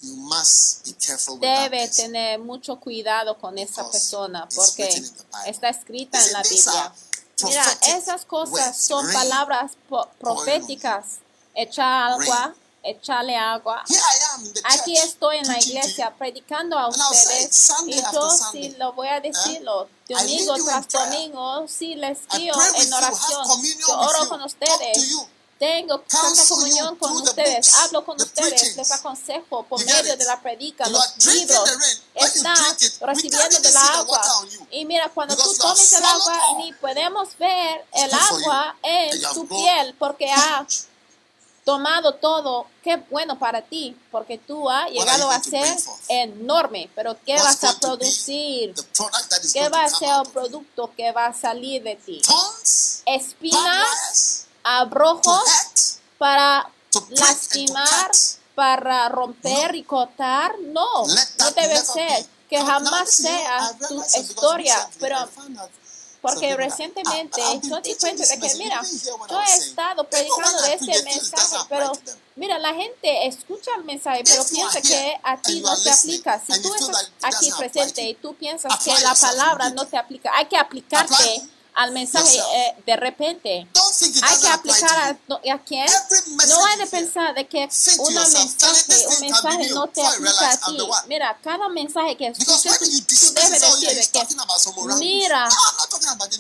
[0.02, 5.04] you must be careful with debe that tener mucho cuidado con esa persona porque
[5.48, 6.94] está escrita en la Biblia.
[7.44, 7.66] Mira,
[7.98, 9.74] esas cosas son palabras
[10.20, 11.20] proféticas.
[11.56, 12.54] Echa agua,
[12.84, 13.84] echarle agua.
[14.66, 17.72] Aquí estoy en la iglesia predicando a ustedes.
[17.88, 23.48] Y yo sí lo voy a decirlo domingo tras domingo, sí les guío en oración,
[23.80, 25.26] yo oro con ustedes,
[25.58, 30.88] tengo counsel comunión con ustedes, hablo con ustedes, les aconsejo por medio de la predica,
[30.90, 32.02] los libros, the rain.
[32.14, 34.22] When you está drink it, we recibiendo can't de even la see the agua.
[34.72, 39.96] Y mira, cuando tú tomes el agua, ni podemos ver el agua en tu piel
[39.98, 40.68] porque ha.
[41.66, 45.76] Tomado todo, qué bueno para ti, porque tú has llegado a ser
[46.08, 48.74] enorme, pero ¿qué vas a producir?
[49.52, 52.22] ¿Qué va a ser el producto que va a salir de ti?
[53.08, 56.70] Espinas, abrojos para
[57.10, 58.12] lastimar,
[58.54, 60.54] para romper y cortar.
[60.60, 62.28] No, no debe ser.
[62.48, 65.18] Que jamás sea tu historia, pero
[66.26, 68.82] Porque recientemente I've been yo di cuenta de que, mira,
[69.30, 71.92] yo he estado predicando de este mensaje, pero
[72.36, 76.40] mira, la gente escucha el mensaje, pero piensa que a ti no te aplica.
[76.40, 80.48] Si tú estás aquí presente y tú piensas que la palabra no te aplica, hay
[80.48, 81.44] que aplicarte
[81.76, 83.68] al mensaje eh, de repente.
[84.24, 87.68] Hay que aplicar a, ¿a No hay de pensar de que
[88.00, 90.78] una mensaje, un mensaje no te aplica a ti.
[91.08, 94.28] Mira, cada mensaje que you tú debes decir que.
[94.98, 95.50] Mira.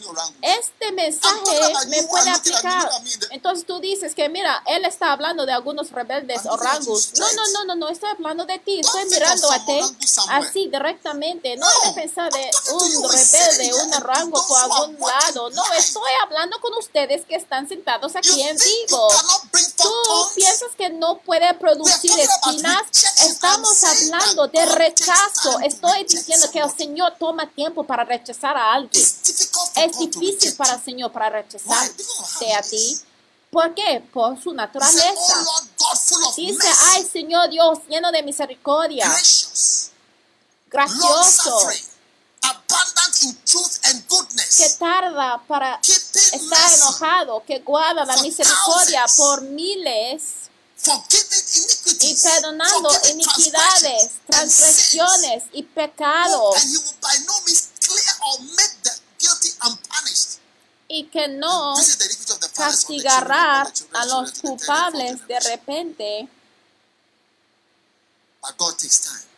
[0.05, 0.33] Orangus.
[0.41, 2.89] este mensaje me puede aplicar.
[3.31, 7.11] Entonces tú dices que, mira, él está hablando de algunos rebeldes you orangos.
[7.17, 9.79] No, no, no, no, no, estoy hablando de ti, estoy mirando a ti
[10.29, 11.57] así directamente.
[11.57, 13.91] No hay de pensar de un rebelde, un
[14.31, 15.49] who are algún watching lado.
[15.49, 19.09] No, estoy hablando con ustedes que están sentados aquí en vivo.
[19.77, 19.91] Tú
[20.35, 22.83] piensas que no puede producir espinas.
[23.27, 25.59] Estamos hablando de rechazo.
[25.59, 26.75] Estoy diciendo que el.
[26.75, 29.01] Señor toma tiempo para rechazar a alguien.
[29.01, 32.99] It's difficult for Es difícil para el Señor para rechazarte a ti.
[33.49, 34.03] ¿Por qué?
[34.13, 35.45] Por su naturaleza.
[35.47, 39.09] Oh of Dice, ay Señor Dios, lleno de misericordia,
[40.69, 41.69] gracioso,
[43.15, 48.23] suffering, abundant in truth and que goodness, tarda para estar enojado, que guarda la for
[48.23, 50.21] misericordia por miles
[50.77, 54.91] forgiving y perdonando iniquidades, transgressions, and sins.
[54.91, 60.39] transgresiones y pecados, And he will by no means clear or make the guilty unpunished.
[60.87, 61.75] y que no
[62.55, 63.61] castigará
[63.93, 66.29] a los culpables de repente.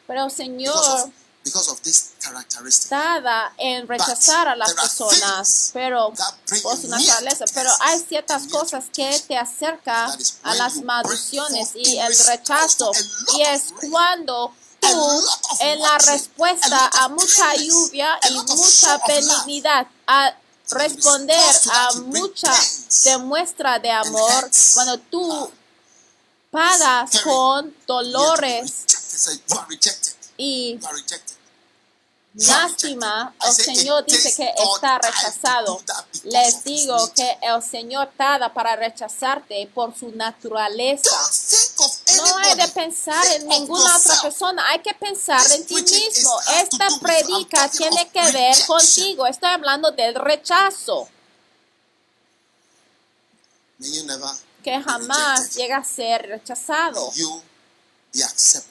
[0.06, 1.12] Pero Señor
[1.48, 2.90] of, because of this characteristic.
[2.90, 6.14] tarda en rechazar a las personas, pero
[6.62, 7.46] por su naturaleza.
[7.54, 12.92] Pero hay ciertas cosas que te acerca That is a las maldiciones y el rechazo.
[13.36, 15.24] Y es cuando tú,
[15.60, 20.34] en la respuesta a mucha lluvia y mucha benignidad, a
[20.70, 22.54] responder a mucha
[23.06, 25.52] demuestra de amor, cuando tú
[26.52, 28.86] pagas con dolores
[30.38, 30.80] y.
[32.38, 35.82] Lástima, el Señor dice que está rechazado.
[36.26, 41.10] Les digo que el Señor tarda para rechazarte por su naturaleza.
[42.16, 46.40] No hay de pensar en ninguna otra persona, hay que pensar en ti mismo.
[46.62, 49.26] Esta predica tiene que ver contigo.
[49.26, 51.10] Estoy hablando del rechazo,
[54.64, 57.12] que jamás llega a ser rechazado.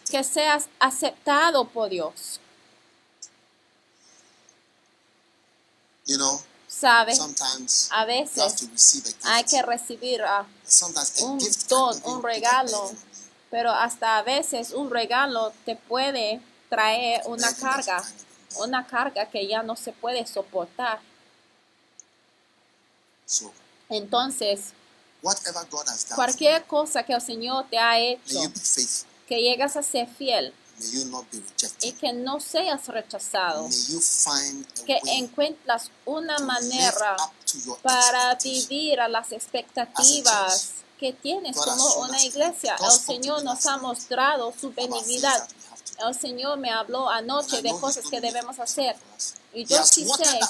[0.08, 2.40] Que seas aceptado por Dios.
[6.06, 7.16] You know, ¿Sabes?
[7.16, 9.26] sometimes A you have veces to receive a gift.
[9.26, 12.92] hay que recibir a Sometimes a un gift don, un regalo,
[13.50, 18.04] pero hasta a veces un regalo te puede traer una carga,
[18.58, 21.00] una carga que ya no se puede soportar.
[23.24, 23.52] So,
[23.88, 24.72] Entonces,
[25.22, 28.40] whatever God has done, cualquier cosa que el Señor te ha hecho,
[29.26, 31.98] que llegas a ser fiel May you not be y rejected.
[31.98, 37.16] que no seas rechazado, May you find a que way encuentras una manera
[37.82, 42.76] para vivir a las expectativas que tienes God como una iglesia.
[42.80, 45.48] El Señor nos ha mostrado su benignidad.
[45.98, 48.96] El Señor me habló anoche de cosas que debemos hacer.
[49.54, 50.40] Y yo sí sé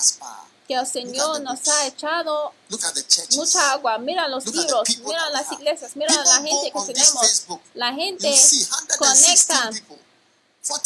[0.67, 2.53] que el Señor nos ha echado
[3.37, 3.99] mucha agua.
[3.99, 7.47] Mira los libros, mira las iglesias, mira la gente que tenemos.
[7.75, 10.06] La gente You see 116 conecta people, 42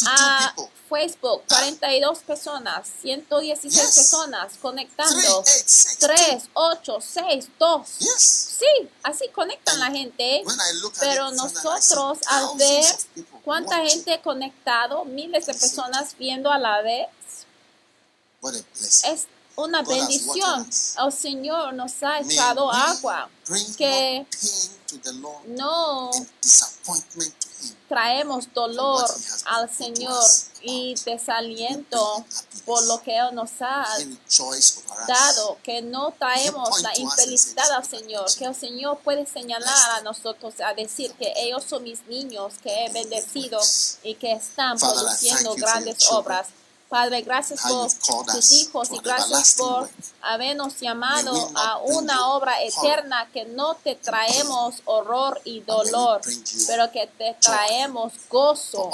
[0.06, 3.94] a people, Facebook, 42 personas, 116 Yes.
[3.96, 5.38] personas 3, conectando.
[5.38, 7.98] 8, 6, 3, 8, 6, 2.
[8.00, 8.46] Yes.
[8.58, 10.42] Sí, así conectan la gente.
[10.44, 12.84] When I look at Pero nosotros al ver
[13.44, 14.04] cuánta watching.
[14.04, 17.08] gente conectado, miles de personas viendo a la vez,
[18.42, 19.10] What a blessing.
[19.12, 19.26] es
[19.56, 20.70] una God bendición.
[21.04, 23.28] El Señor nos ha echado agua
[23.78, 24.26] que
[25.46, 26.10] no
[27.88, 29.04] traemos dolor
[29.46, 30.22] al Señor
[30.62, 32.24] y desaliento
[32.64, 33.86] por lo que Él nos ha
[35.08, 40.54] dado, que no traemos la infelicidad al Señor, que el Señor puede señalar a nosotros,
[40.60, 43.60] a decir que ellos son mis niños que he bendecido
[44.02, 46.48] y que están produciendo grandes obras.
[46.90, 49.88] Padre, gracias por tus us hijos y gracias por
[50.22, 56.20] habernos llamado a una obra eterna, que no te traemos horror y dolor,
[56.66, 58.90] pero que te traemos gozo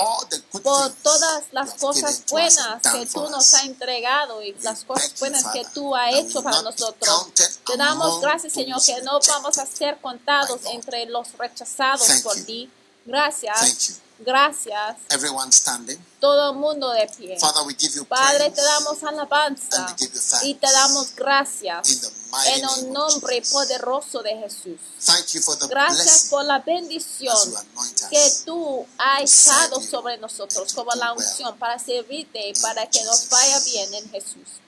[0.62, 5.64] por todas las cosas buenas que tú nos has entregado y las cosas buenas que
[5.73, 7.28] tú has hecho para nosotros.
[7.64, 12.70] Te damos gracias, Señor, que no vamos a ser contados entre los rechazados por ti.
[13.06, 14.02] Gracias.
[14.18, 14.97] Gracias.
[15.10, 15.98] Everyone standing.
[16.20, 17.38] Todo el mundo de pie.
[17.38, 20.44] Father, we give you Padre, te damos alabanza and we give you thanks.
[20.44, 24.80] y te damos gracias in the mighty en el nombre poderoso de Jesús.
[25.05, 27.36] Thank you for the Gracias por la bendición
[28.10, 31.22] que tú has echado sobre nosotros to como la do well.
[31.26, 34.60] unción para servirte y para que nos vaya bien en Jesús.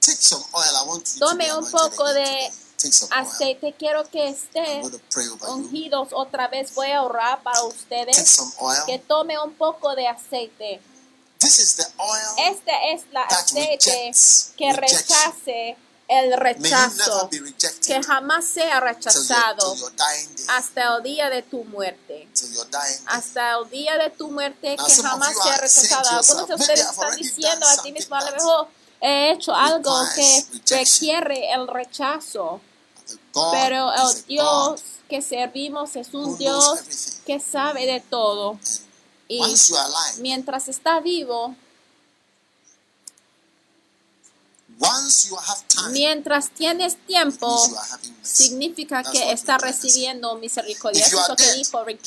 [0.00, 0.64] Take some oil.
[0.76, 2.50] I want you to Tome be un poco de
[3.10, 5.54] Aceite, quiero que I'm esté going to pray over you.
[5.54, 6.74] ungidos otra vez.
[6.74, 8.16] Voy a orar para ustedes.
[8.86, 10.80] Que tome un poco de aceite.
[11.42, 14.12] Este es That aceite
[14.56, 15.76] que rechace
[16.10, 17.30] el rechazo,
[17.86, 19.76] que jamás sea rechazado
[20.48, 22.28] hasta el día de tu muerte.
[23.06, 26.18] Hasta el día de tu muerte que jamás sea rechazado.
[26.18, 28.68] Algunos de yourself, "Maybe ustedes están diciendo a ti mismo, a lo mejor
[29.00, 32.60] he hecho algo que requires rejection." requiere el rechazo.
[33.52, 38.58] Pero el God Dios que servimos es un Dios que sabe de todo.
[39.28, 39.40] Y
[40.18, 41.58] mientras está vivo, once
[43.88, 44.68] you have time,
[45.90, 47.62] mientras tienes tiempo,
[48.22, 49.90] significa que what está Rick Renner said.
[49.90, 51.06] recibiendo misericordia.
[51.06, 52.00] Eso es lo que dijo Rick.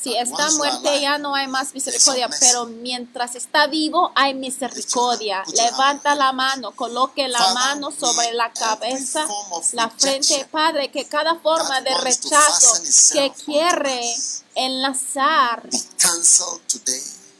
[0.00, 5.42] Si está muerto ya no hay más misericordia, pero mientras está vivo hay misericordia.
[5.54, 9.26] Levanta la mano, coloque la mano sobre la cabeza,
[9.72, 12.82] la frente, Padre, que cada forma de rechazo
[13.12, 14.16] que quiere
[14.54, 15.68] enlazar.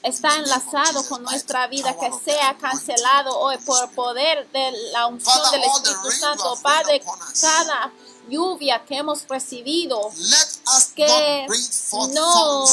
[0.09, 5.65] Está enlazado con nuestra vida, que sea cancelado hoy por poder de la unción del
[5.65, 6.59] Espíritu Santo.
[6.63, 7.03] Padre,
[7.41, 7.93] cada
[8.29, 10.11] lluvia que hemos recibido,
[10.95, 11.47] que
[12.15, 12.65] no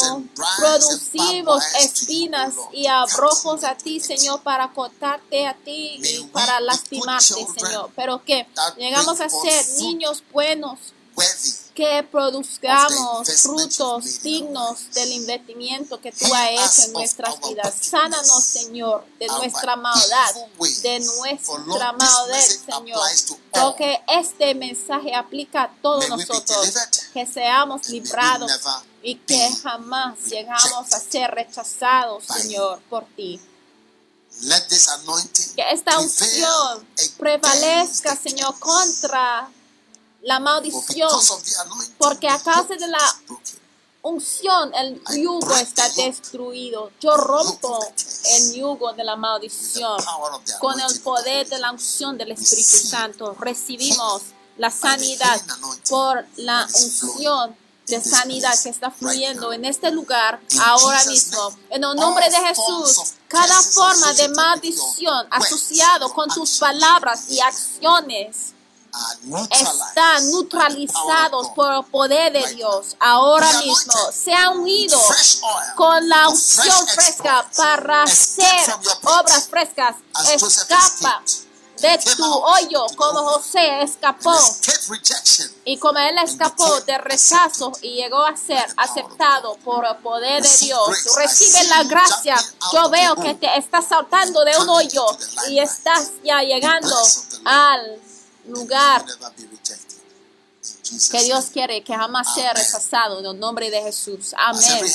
[0.58, 4.00] producimos espinas y abrojos a ti.
[4.00, 7.92] Señor, para cortarte a ti y para lastimarte, Señor.
[7.96, 8.48] Pero que
[8.78, 10.80] llegamos a ser niños buenos
[11.76, 17.76] que produzcamos frutos dignos del invertimiento que tú has hecho en nuestras vidas.
[17.82, 20.36] Sánanos, Señor, de nuestra maldad,
[20.82, 23.02] de nuestra maldad, Señor.
[23.52, 26.74] Porque este mensaje aplica a todos nosotros.
[27.14, 28.52] Que seamos librados
[29.04, 33.40] y que jamás llegamos a ser rechazados, Señor, por ti.
[35.56, 36.88] Que esta unción
[37.18, 39.50] prevalezca, Señor, contra
[40.26, 41.10] la maldición.
[41.98, 43.16] Porque a causa de la
[44.02, 46.92] unción, el yugo está destruido.
[47.00, 47.80] Yo rompo
[48.38, 49.98] el yugo de la maldición.
[50.60, 54.24] Con el poder de la unción del Espíritu Santo, recibimos
[54.58, 55.42] la sanidad
[55.90, 57.56] por la unción
[57.88, 61.56] de sanidad que está fluyendo en este lugar ahora mismo.
[61.70, 68.55] En el nombre de Jesús, cada forma de maldición asociado con tus palabras y acciones
[69.52, 72.96] están neutralizados por el poder de Dios.
[73.00, 73.94] Ahora mismo.
[74.12, 75.00] Se ha unido
[75.76, 78.74] con la unción fresca para hacer
[79.04, 79.96] obras frescas.
[80.34, 81.22] Escapa
[81.82, 84.34] de tu hoyo como José escapó.
[85.66, 90.58] Y como él escapó de rechazo y llegó a ser aceptado por el poder de
[90.58, 92.36] Dios, recibe la gracia.
[92.72, 95.06] Yo veo que te estás saltando de un hoyo
[95.50, 96.96] y estás ya llegando
[97.46, 98.00] al
[98.48, 99.06] lugar
[101.12, 104.34] que Dios quiere que jamás sea rechazado en el nombre de Jesús.
[104.38, 104.86] Amén.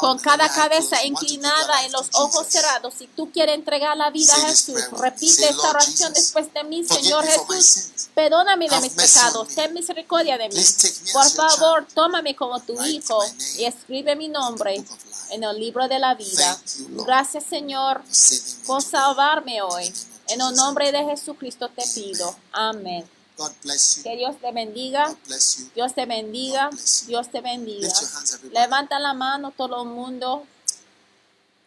[0.00, 4.40] Con cada cabeza inclinada y los ojos cerrados, si tú quieres entregar la vida a
[4.48, 8.08] Jesús, repite esta oración después de mí, Señor Jesús.
[8.14, 10.64] Perdóname de mis pecados, ten misericordia de mí.
[11.12, 13.22] Por favor, tómame como tu hijo
[13.58, 14.84] y escribe mi nombre
[15.30, 16.58] en el libro de la vida.
[17.06, 18.02] Gracias, Señor,
[18.66, 19.92] por salvarme hoy.
[20.28, 22.36] En el nombre de Jesucristo te pido.
[22.52, 23.08] Amén.
[23.36, 24.02] God bless you.
[24.04, 25.08] Que Dios te bendiga.
[25.08, 25.70] God bless you.
[25.74, 27.08] Dios te bendiga, God bless you.
[27.08, 27.88] Dios te bendiga.
[27.88, 28.60] Lift your hands, everybody.
[28.60, 30.46] Levanta la mano todo el mundo.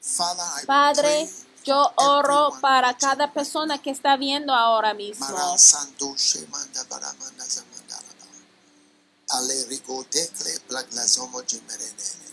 [0.02, 1.30] Father, I Padre,
[1.66, 5.26] yo oro para cada persona que está viendo ahora mismo.
[9.30, 10.06] Ale Rigo
[11.46, 12.27] Jimerene.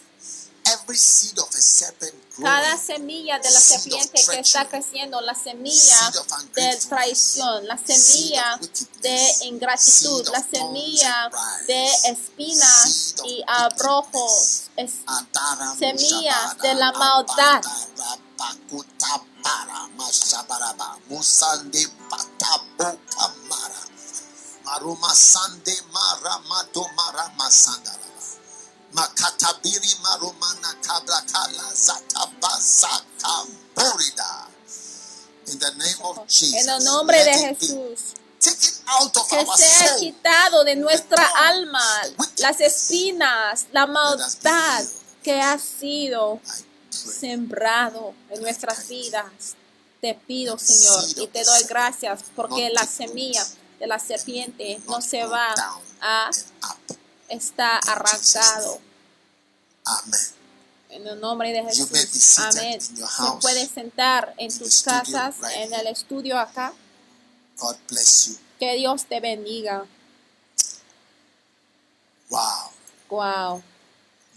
[2.42, 6.12] Cada semilla de la Seed of serpiente que está creciendo, la semilla
[6.54, 8.58] de traición, la semilla
[9.00, 11.30] de ingratitud, la semilla
[11.66, 15.76] de espinas y abrojos, Mushabada,
[16.62, 17.62] de la maldad.
[24.64, 25.14] Maruma
[27.50, 27.90] Sande
[28.94, 34.48] Makatabiri Marumana Kabla Kala Zatabasa Kamborida.
[35.50, 36.62] In the name of Jesus.
[36.62, 38.14] en el nombre de Jesús.
[38.40, 41.82] Taken out of que our sea quitado de nuestra alma
[42.38, 44.84] las espinas, la maldad
[45.22, 46.40] que ha sido
[46.90, 49.56] sembrado en nuestras vidas.
[50.00, 53.44] Te pido, Señor, y te doy gracias porque la semilla
[53.80, 55.54] de la serpiente no se va
[56.00, 56.30] a
[57.28, 58.80] estar arrancado.
[59.84, 60.20] Amen.
[60.90, 62.38] En el nombre de Jesús.
[62.38, 62.78] Amén.
[62.90, 66.72] in your Se house, puede sentar en tus casas, right en el estudio acá.
[67.58, 68.38] God bless you.
[68.58, 69.86] Que Dios te bendiga.
[72.30, 72.70] Wow.
[73.10, 73.62] Wow.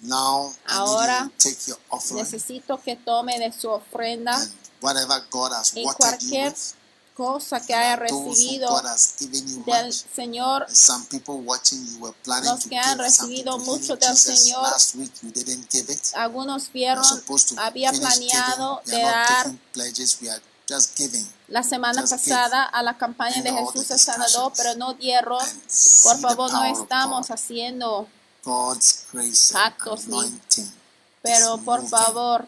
[0.01, 1.79] Now Ahora, take your
[2.15, 4.51] Necesito que tome de su ofrenda and
[4.81, 6.53] whatever God has y cualquier
[7.17, 8.79] cosa que haya recibido
[9.65, 9.91] del.
[9.91, 10.67] Señor.
[10.67, 14.15] Los que han recibido mucho del.
[14.15, 14.67] Señor.
[16.13, 17.03] Algunos vieron,
[17.57, 19.51] había planeado de dar
[21.47, 25.39] la semana pasada a la campaña de Jesús el Sanador, pero no dieron.
[26.03, 28.07] Por favor, no estamos haciendo,
[29.55, 30.01] Actos
[31.23, 32.47] pero por favor,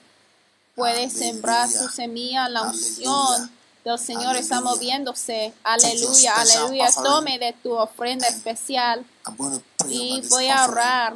[0.77, 1.09] Aleluya.
[1.09, 3.59] sembrar tu semilla, la unción.
[3.97, 4.75] Del Señor está Aleluya.
[4.75, 5.53] moviéndose.
[5.63, 6.89] Take your Aleluya, aleluya.
[6.91, 9.05] Tome de tu ofrenda especial
[9.87, 11.13] y voy a orar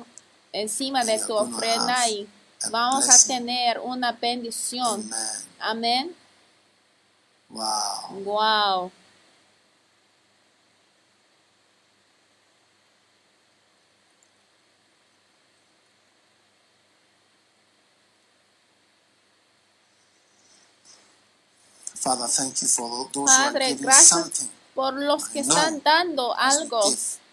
[0.51, 2.27] encima de tu ofrenda y
[2.71, 5.09] vamos a tener una bendición.
[5.59, 6.15] Amén.
[7.49, 8.23] Wow.
[8.23, 8.91] Wow.
[22.03, 24.49] Father, thank you for tho- those who are Padre, giving gracias something.
[24.75, 26.81] por los que están dando algo.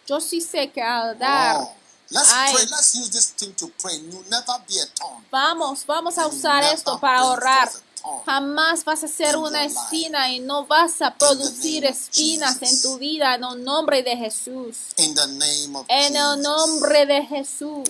[0.07, 1.73] Yo sí sé que al dar, Oh,
[2.11, 2.53] let's Ay.
[2.55, 2.67] pray.
[2.67, 3.97] Let's use this thing to pray.
[3.99, 5.25] You never be a tongue.
[5.31, 7.69] vamos, vamos a usar esto para ahorrar.
[8.03, 8.23] Tongue.
[8.25, 13.35] Jamás vas a ser una espina y no vas a producir espinas en tu vida
[13.35, 14.77] en el nombre de Jesús.
[14.97, 17.89] En el nombre de Jesús.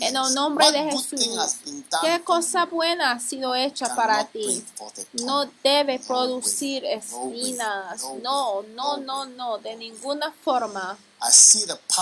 [0.00, 1.20] En el nombre de Jesús.
[2.00, 4.64] ¿Qué cosa buena ha sido hecha para ti?
[5.24, 8.02] No debe producir espinas.
[8.22, 8.62] No.
[8.74, 10.96] No, no, No de ninguna forma.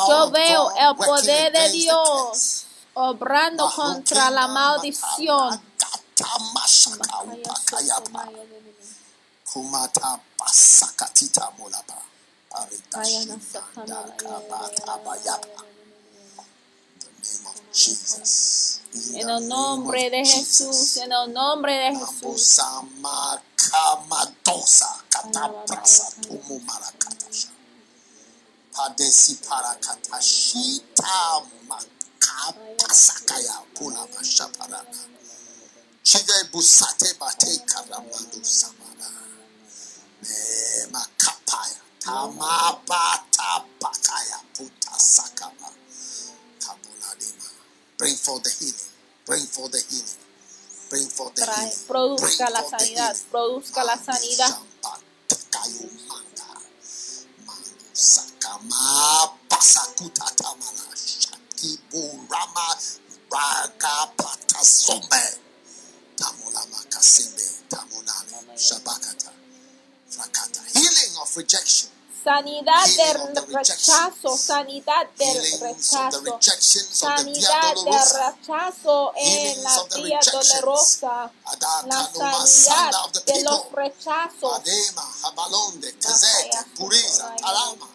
[0.09, 5.61] Yo veo el poder de Dios obrando contra la maldición.
[9.45, 12.03] Kumata basakatita molaba.
[12.51, 15.65] Paritashimanda kabatabayaba.
[16.95, 18.81] In the name of Jesus.
[18.95, 20.97] In En the el nombre name de of Jesús, Jesus.
[20.99, 22.23] en el nombre de Jesús.
[22.23, 27.49] Mambusama kamadosa kataprasa tumu marakatasha.
[28.73, 34.99] Padesi parakatashita makapasakaya pula mashaparaka.
[36.05, 39.11] Chiga busate bate karamando samara.
[40.23, 41.81] Ne eh, makapaya.
[42.01, 45.71] Tamabata pakaya puta sakaba.
[46.61, 47.49] Kabuladima.
[47.99, 48.93] Bring forth the healing.
[49.27, 50.21] Bring forth the healing.
[50.91, 51.87] Bring forth the Trae- healing.
[51.89, 53.31] produzca Bring la forth the sanidad, healing.
[53.31, 54.51] produzca la sanidad.
[54.51, 54.95] shamba
[55.29, 56.51] tekayo manda.
[57.47, 60.97] Mando sakama pasakuta tamala.
[60.97, 62.69] Shakibu rama
[63.33, 65.25] raga patasombe.
[70.75, 71.91] Healing of rejection.
[72.25, 73.95] Sanidad Healing del of the rejection.
[73.95, 78.31] rechazo, sanidad del Healings of the rechazo, rejections of the Via sanidad del Dolorosa.
[78.37, 80.61] rechazo en Healings la of the vía rejections.
[80.61, 83.77] dolorosa, la Adakanuma sanidad sanda of the de los people.
[83.83, 84.59] rechazos.
[84.59, 87.89] Adema, Habalonde, Kazete, Puriza, Tarama.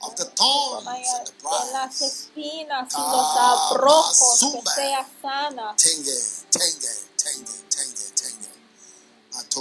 [0.00, 2.02] Of the thorns Vaya, and the de las briars.
[2.02, 4.74] espinas y los abrojos, que Kabasumba.
[4.74, 5.74] sea sana.
[5.76, 6.16] Tenge,
[6.50, 7.57] tenge, tenge, tenge, tenge.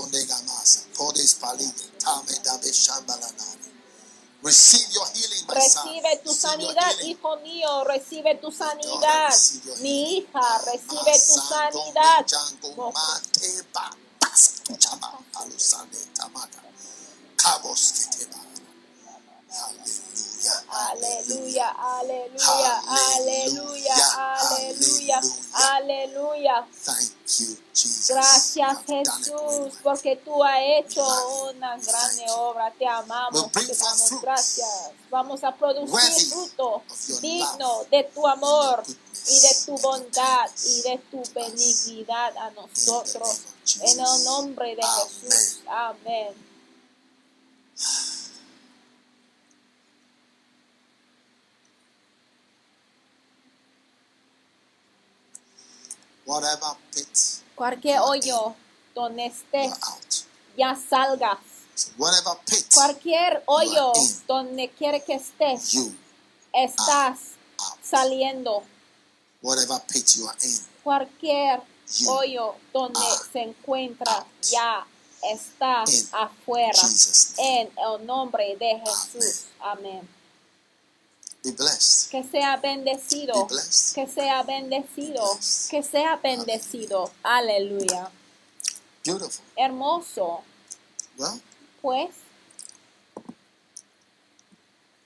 [0.05, 0.81] Gamasa.
[0.97, 1.91] Podes palige.
[1.99, 3.71] Tame dabe shambalanani.
[4.43, 5.87] Receive your healing, my son.
[5.87, 9.33] Recibe tu sanidad, hijo mío, recibe tu sanidad.
[9.81, 12.25] Mi hija, recibe tu sanidad.
[20.69, 21.69] Aleluya.
[21.69, 22.81] Aleluya, aleluya,
[23.17, 25.21] aleluya, aleluya,
[25.53, 26.67] aleluya.
[26.85, 28.07] Thank you, Jesus.
[28.09, 31.03] Gracias Jesús, porque tú has hecho
[31.49, 32.71] una grande obra.
[32.77, 34.91] Te amamos, te damos gracias.
[35.09, 36.83] Vamos a producir fruto
[37.21, 38.83] digno de tu amor
[39.27, 43.41] y de tu bondad y de tu benignidad a nosotros.
[43.81, 44.83] En el nombre de.
[44.83, 45.59] Jesús.
[45.67, 46.33] Amén.
[56.27, 57.07] Whatever pit
[57.55, 58.55] Cualquier hoyo
[58.93, 59.73] donde estés,
[60.57, 61.39] ya salgas.
[61.75, 64.27] So whatever pit Cualquier hoyo You are in.
[64.27, 65.95] donde quiere que estés, you
[66.53, 67.19] estás
[67.59, 67.79] out.
[67.83, 68.63] saliendo.
[69.41, 71.61] whatever pit you are in, Cualquier
[71.99, 74.85] You hoyo donde are se encuentra ya
[75.23, 79.45] está in afuera Jesus' en el nombre de Jesús.
[79.61, 80.07] Amén.
[81.47, 82.11] Be blessed.
[82.11, 83.33] Que sea bendecido.
[83.45, 83.95] Be blessed.
[83.95, 85.23] Que sea bendecido.
[85.69, 87.09] Que sea bendecido.
[87.23, 88.11] Aleluya.
[89.05, 89.43] Beautiful.
[89.55, 90.43] Hermoso.
[91.17, 91.41] Well,
[91.81, 92.09] Pues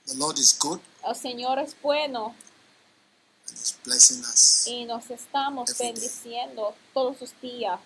[0.06, 2.34] the Lord is good el Señor es bueno
[3.48, 4.66] and He's blessing us.
[4.66, 5.92] y nos estamos Every day.
[5.92, 7.78] bendiciendo todos los días.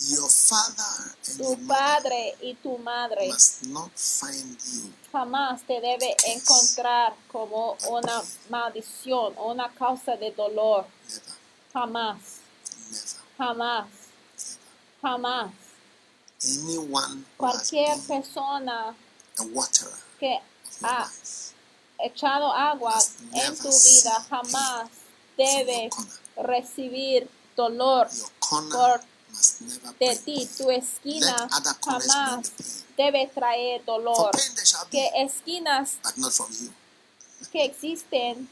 [0.00, 4.92] Your father and Tu your mother padre y tu madre must not find you.
[5.12, 10.86] jamás te debe encontrar como una maldición o una causa de dolor.
[11.08, 11.22] never,
[11.72, 12.18] Jamás,
[12.90, 13.06] never,
[13.36, 13.86] jamás,
[15.02, 15.50] jamás.
[16.44, 18.94] anyone who has Cualquier persona
[20.20, 20.38] que
[20.84, 21.10] ha
[22.04, 22.94] echado agua
[23.32, 24.88] en tu vida jamás
[25.36, 25.90] debe
[26.36, 28.06] recibir dolor
[28.48, 29.00] por never
[30.00, 30.48] de bring ti.
[30.56, 31.48] Tu esquina
[31.84, 32.52] jamás
[32.96, 34.30] debe traer dolor.
[34.90, 35.96] Que esquinas
[37.52, 38.48] que existen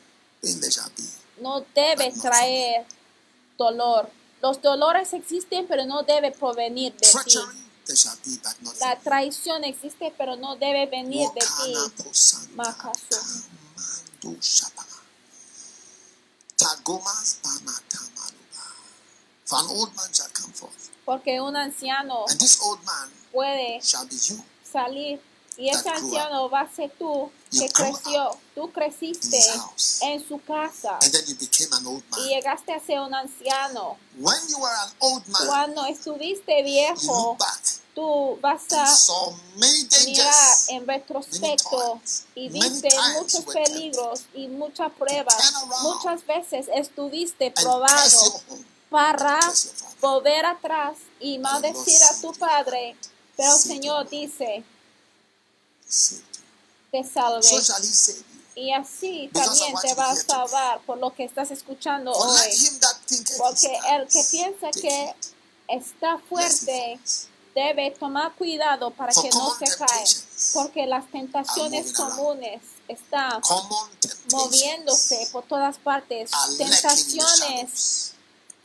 [1.40, 2.86] no debe traer
[3.58, 4.10] dolor.
[4.42, 7.38] Los dolores existen, pero no debe provenir de ti.
[8.80, 11.74] La traición existe, pero no debe venir de ti.
[16.56, 17.38] Tagomas.
[19.46, 23.80] For an old man shall come forth, Porque un anciano and this old man puede
[23.82, 24.42] shall be you.
[24.64, 25.20] salir
[25.56, 28.36] y ese anciano va a ser tú que creció.
[28.54, 29.38] Tú creciste
[30.02, 32.28] en su casa And then you became an old y man.
[32.28, 33.96] llegaste a ser un anciano.
[34.18, 37.38] When you were an old man, Cuando estuviste you viejo,
[37.94, 38.84] tú vas a
[39.54, 40.68] mirar dangers.
[40.70, 42.00] en retrospecto
[42.34, 45.36] y Many viste times muchos peligros y muchas pruebas.
[45.82, 48.42] Muchas veces estuviste probado.
[48.90, 49.40] Para
[50.00, 52.96] volver atrás y maldecir a tu padre.
[53.36, 54.64] Pero el Señor dice,
[56.90, 57.46] te salve.
[58.54, 62.40] Y así también te va a salvar por lo que estás escuchando hoy.
[63.38, 65.14] Porque el que piensa que
[65.68, 66.98] está fuerte
[67.54, 73.40] debe tomar cuidado para que no se temptations Porque las tentaciones comunes están
[74.30, 76.30] moviéndose por todas partes.
[76.56, 78.15] Tentaciones.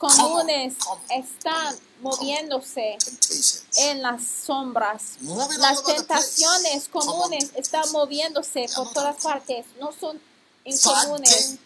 [0.02, 0.74] Comunes
[1.10, 2.98] están moviéndose
[3.76, 5.18] en las sombras.
[5.58, 9.64] Las tentaciones comunes están moviéndose por todas partes.
[9.78, 10.20] No son
[10.64, 11.56] incomunes.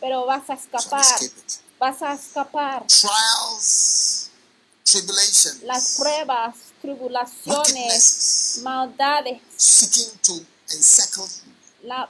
[0.00, 1.04] Pero vas a escapar.
[1.78, 2.86] Vas a escapar.
[2.86, 4.30] Trials,
[4.84, 6.54] tribulations, Las pruebas,
[6.86, 10.32] tribulaciones, maldades, seeking to
[10.74, 11.52] encircle you,
[11.88, 12.08] la-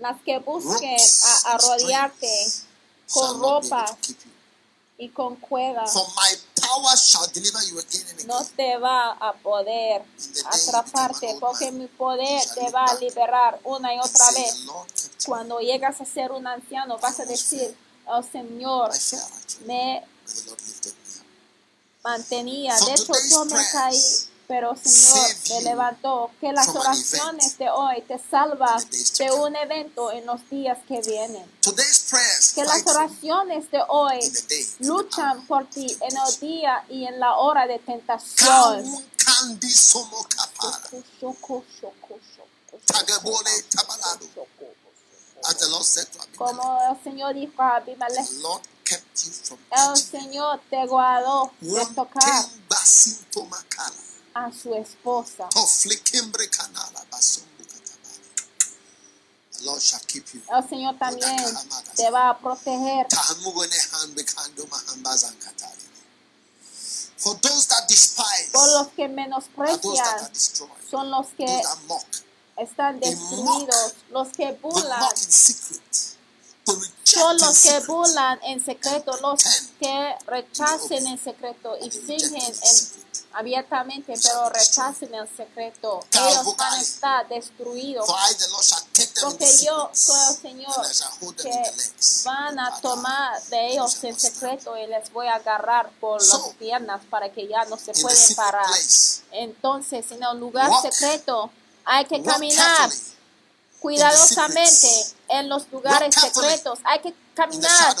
[0.00, 2.66] las que busquen a, a and rodearte strings
[3.12, 4.16] con you.
[4.98, 5.92] y con cuerdas.
[5.92, 8.26] For my power shall deliver you again and again.
[8.28, 10.02] no te va a poder
[10.46, 14.54] atraparte porque mi poder te va a liberar una y otra vez.
[14.54, 15.24] "The Lord kept me.
[15.26, 17.76] Cuando llegas a ser un anciano vas a decir,
[18.06, 18.90] oh Señor,
[19.66, 21.26] me but the Lord lifted me up.
[22.02, 22.74] Mantenía.
[22.76, 26.30] De hecho, today's yo me prayers caí, pero Señor te levantó.
[26.40, 28.82] Que las oraciones de hoy te salvan
[29.18, 31.44] de un evento en los días que vienen.
[32.54, 34.20] Que las oraciones de hoy
[34.80, 39.06] luchan por ti en el día y en la hora de tentación.
[46.36, 48.28] Como el Señor dijo a Abimelech,
[48.92, 52.46] el Señor te guardó de tocar
[54.34, 55.48] a su esposa.
[59.64, 60.42] You.
[60.50, 61.36] El Señor también
[61.96, 63.06] te va a proteger.
[67.18, 70.32] For those that despise Por los que menosprecian
[70.90, 71.62] son los que
[72.56, 75.08] están destruidos, los que burlan.
[76.74, 77.12] Mock in secret.
[77.12, 79.42] To reject Son in los que burlan en secreto, los
[79.78, 82.54] que rechacen en secreto y fingen
[83.34, 86.04] abiertamente, pero rechacen el secreto.
[86.12, 88.06] Ellos van a estar destruidos.
[89.22, 91.62] Porque yo soy el Señor que
[92.24, 97.00] van a tomar de ellos en secreto y les voy a agarrar por las piernas
[97.10, 98.66] para que ya no se pueden parar.
[99.32, 101.50] Entonces, en el lugar secreto
[101.84, 102.90] hay que caminar
[103.82, 104.88] cuidadosamente
[105.28, 106.78] en los lugares secretos.
[106.84, 107.96] Hay que caminar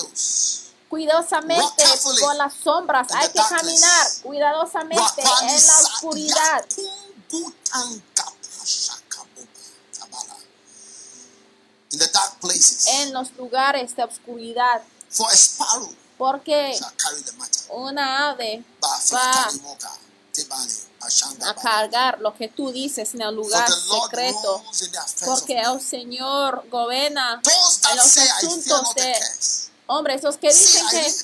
[0.88, 1.84] cuidadosamente
[2.20, 3.08] por las sombras.
[3.10, 6.64] Hay que caminar cuidadosamente en la oscuridad.
[12.86, 14.82] en los lugares de oscuridad,
[16.16, 16.78] porque
[17.68, 18.64] una ave
[19.12, 19.48] va
[21.46, 24.62] a cargar lo que tú dices en el lugar secreto,
[25.24, 25.64] porque men.
[25.66, 27.40] el Señor gobierna
[27.90, 29.14] en los asuntos de
[29.86, 31.14] hombres, los que dicen que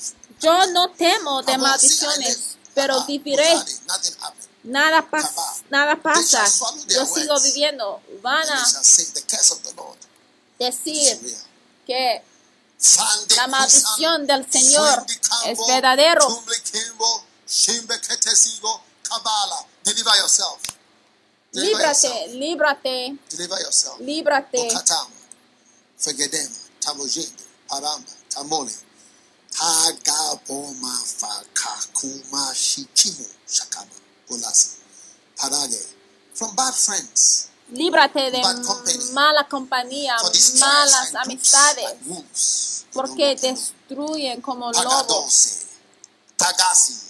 [0.41, 3.57] yo no temo de maldiciones, pero Ah, viviré,
[4.63, 6.45] nada, pas- nada pasa,
[6.87, 8.65] yo sigo viviendo, van a
[10.59, 11.19] decir
[11.85, 12.23] que
[13.35, 15.05] la maldición del Señor
[15.45, 16.25] es verdadero.
[19.09, 19.65] Kabala.
[19.83, 20.59] Deliver yourself.
[21.51, 22.33] Deliver líbrate, yourself.
[22.33, 23.99] líbrate, Deliver yourself.
[23.99, 24.57] líbrate.
[24.69, 25.09] Okatama,
[25.97, 28.71] Fegedema, Tamojende, Paramba, Tamole,
[29.55, 33.95] Hagaboma, Fakakuma, Shikimu, Shakama,
[34.29, 34.77] Ulasi,
[35.37, 35.79] Parage,
[36.33, 39.11] from bad friends, Líbrate de Bad company.
[39.13, 40.15] mala compañía,
[40.59, 45.65] malas groups amistades, porque destruyen como lobos,
[46.37, 47.08] Tagasi,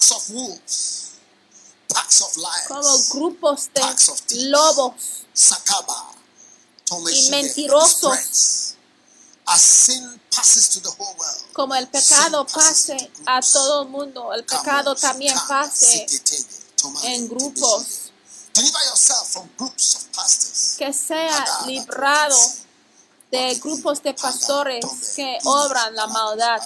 [0.00, 1.10] packs of wolves,
[1.92, 4.44] packs of lions, como grupos de Packs of thieves.
[4.50, 6.06] lobos Sakaba,
[7.12, 8.74] Y mentirosos.
[9.46, 11.44] As sin passes to the whole world.
[11.52, 16.06] como el pecado pase a todo el mundo, el pecado también pase
[17.04, 18.12] en grupos,
[20.78, 22.38] que sea librado
[23.30, 24.84] de grupos de pastores
[25.16, 26.60] que obran la maldad.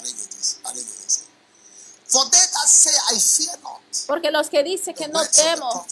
[4.06, 5.86] Porque los que dicen que no temo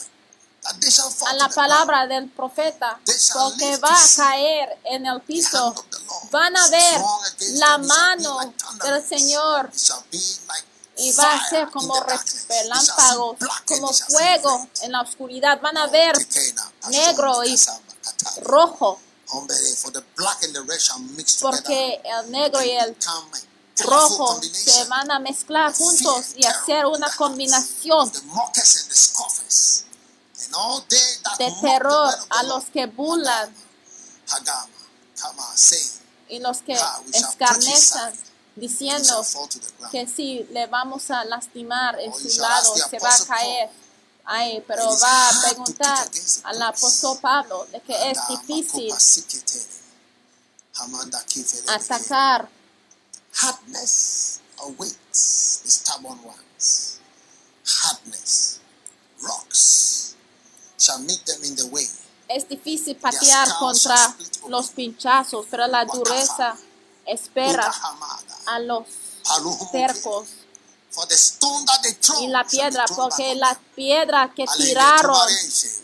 [1.27, 3.01] a la palabra del profeta,
[3.35, 5.75] porque va a caer en el piso,
[6.31, 7.01] van a ver
[7.55, 8.39] la mano
[8.83, 9.07] del.
[9.07, 9.71] Señor
[10.97, 11.95] y va a ser como
[12.49, 13.37] relámpagos,
[13.67, 15.61] como fuego en la oscuridad.
[15.61, 16.15] Van a Oh, ver
[16.91, 17.59] negro y
[18.43, 19.01] rojo,
[21.41, 22.97] porque el negro y el
[23.79, 28.13] rojo se van a mezclar juntos y hacer una combinación
[31.39, 33.55] de terror a los que burlan.
[36.29, 36.79] Y los que
[37.13, 38.13] escarnezan,
[38.57, 39.25] diciendo
[39.91, 43.71] que si le vamos a lastimar en su lado, se va a caer.
[44.25, 46.09] Ay, pero va a preguntar
[46.45, 48.95] al apóstol Pablo de que es difícil
[51.69, 52.49] atacar.
[53.35, 57.01] Hardness awaits the stubborn ones.
[57.65, 58.61] Hardness,
[59.23, 60.15] rocks,
[60.79, 61.87] shall meet them in the way.
[62.29, 64.15] Es difícil patear contra
[64.49, 66.57] los pinchazos, pero la dureza
[67.07, 67.71] espera
[68.47, 68.87] a los
[71.39, 71.65] throw
[72.21, 75.17] y la piedra, porque la piedra que tiraron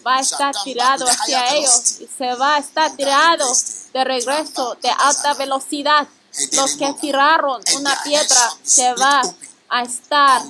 [0.07, 3.47] va a estar tirado hacia ellos y se va a estar tirado
[3.93, 6.09] de regreso de alta velocidad.
[6.53, 9.23] Los que tiraron una piedra se va
[9.69, 10.43] a estar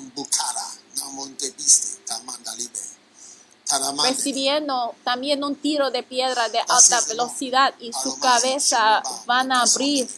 [4.03, 10.09] recibiendo también un tiro de piedra de alta velocidad y su cabeza van a abrir.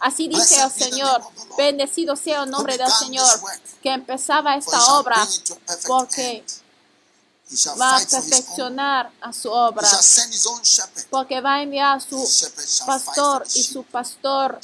[0.00, 1.22] Así dice el Señor,
[1.56, 3.26] bendecido sea el nombre del Señor,
[3.82, 5.16] que empezaba esta obra,
[5.86, 6.44] porque
[7.80, 9.88] va a perfeccionar a su obra,
[11.10, 12.28] porque va a enviar a su
[12.86, 14.60] pastor y su pastor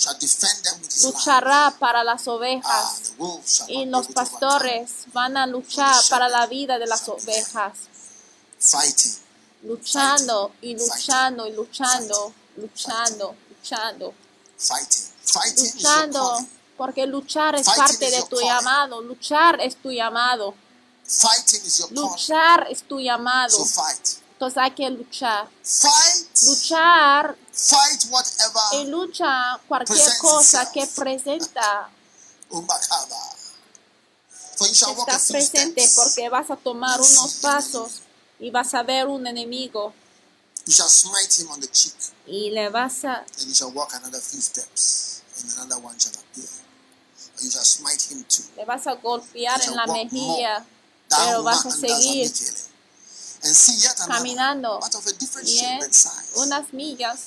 [1.02, 3.12] luchará para las Ah, ovejas
[3.44, 7.72] shall y los pastores van a luchar para la vida de las ovejas,
[9.62, 14.14] luchando y luchando y luchando, luchando, luchando,
[15.56, 16.46] luchando,
[16.76, 20.54] porque luchar es parte de tu llamado, luchar es tu llamado,
[21.10, 22.10] Fighting is your calling.
[22.12, 24.18] luchar es tu llamado, So fight.
[24.34, 26.42] entonces hay que luchar, Fight.
[26.46, 28.86] luchar Fight y whatever.
[28.88, 30.72] lucha cualquier cosa itself.
[30.72, 31.90] que presenta
[34.60, 35.94] estás presente steps.
[35.96, 38.02] porque vas a tomar unos pasos
[38.38, 39.92] y vas a ver un enemigo
[40.66, 41.94] You shall smite him on the cheek.
[42.26, 46.12] y le vas a Then you shall walk another few steps, and another one shall
[46.12, 46.48] appear.
[47.36, 48.44] And you shall smite him too.
[48.56, 50.64] le vas a golpear en la mejilla
[51.18, 52.32] pero vas a seguir
[54.06, 54.78] caminando
[55.44, 55.80] y en
[56.36, 57.18] unas millas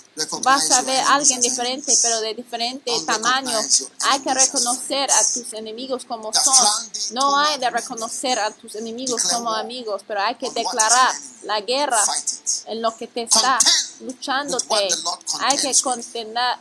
[0.44, 3.50] vas a ver a alguien diferente pero de diferente tamaño.
[4.12, 6.54] hay que reconocer a tus enemigos como son.
[7.16, 12.04] no hay de reconocer a tus enemigos como amigos pero hay que declarar la guerra
[12.68, 13.58] en lo que te está
[14.02, 14.66] luchándote.
[15.40, 16.58] hay que contener-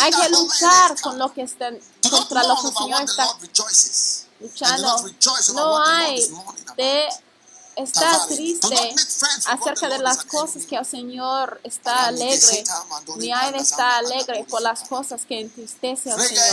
[0.00, 1.78] Hay que luchar con lo que está, Do
[2.10, 3.26] not contra lo que el Señor está
[4.40, 5.14] Over
[5.54, 6.20] No hay
[6.76, 7.08] de
[7.78, 8.94] not triste
[9.46, 12.64] acerca de las cosas que el Señor está alegre,
[13.16, 16.44] ni hay de estar alegre por las cosas que entristece al Señor.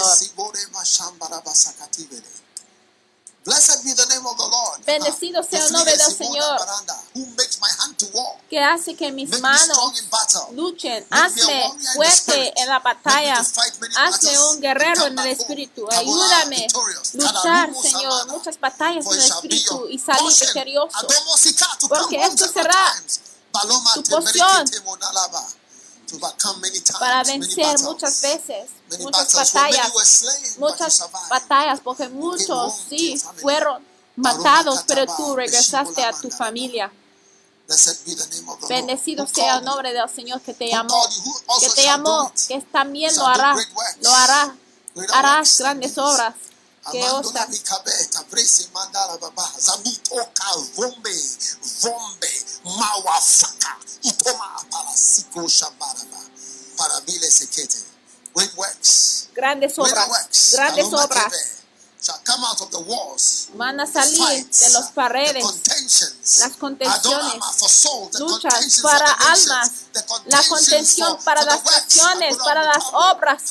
[4.86, 6.60] Bendecido sea el nombre del Señor.
[6.60, 8.38] Baranda, Who makes my hand to war.
[8.50, 9.78] que hace que mis manos
[10.54, 11.06] luchen.
[11.12, 13.36] A Hazme fuerte en la batalla.
[13.98, 15.88] Hazme un guerrero en el espíritu.
[15.92, 17.14] Ayúdame victorious.
[17.14, 21.08] luchar, Señor, muchas batallas en el espíritu y salir victorioso.
[21.88, 22.96] Porque esto será
[23.94, 24.66] tu porción
[27.00, 33.84] para vencer muchas veces, muchas batallas, muchas batallas, porque muchos sí fueron
[34.16, 36.92] matados, pero tú regresaste a tu familia.
[38.70, 41.04] Bendecido sea el nombre del Señor que te llamó,
[41.60, 43.56] que te llamó, que también lo hará,
[44.02, 44.56] lo hará,
[45.14, 46.36] harás grandes obras
[46.92, 47.50] que otras.
[59.34, 60.52] Grandes obras, works.
[60.54, 61.24] grandes obras.
[61.26, 61.56] kebe,
[62.02, 63.50] Shall come out of the walls.
[63.56, 65.44] van a salir fights, de los paredes,
[66.40, 67.34] las contenciones,
[68.20, 69.72] luchas para almas,
[70.26, 73.42] la contentions contención para las Adorama para las obras.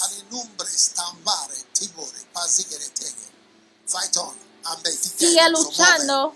[5.19, 6.35] Sigue luchando,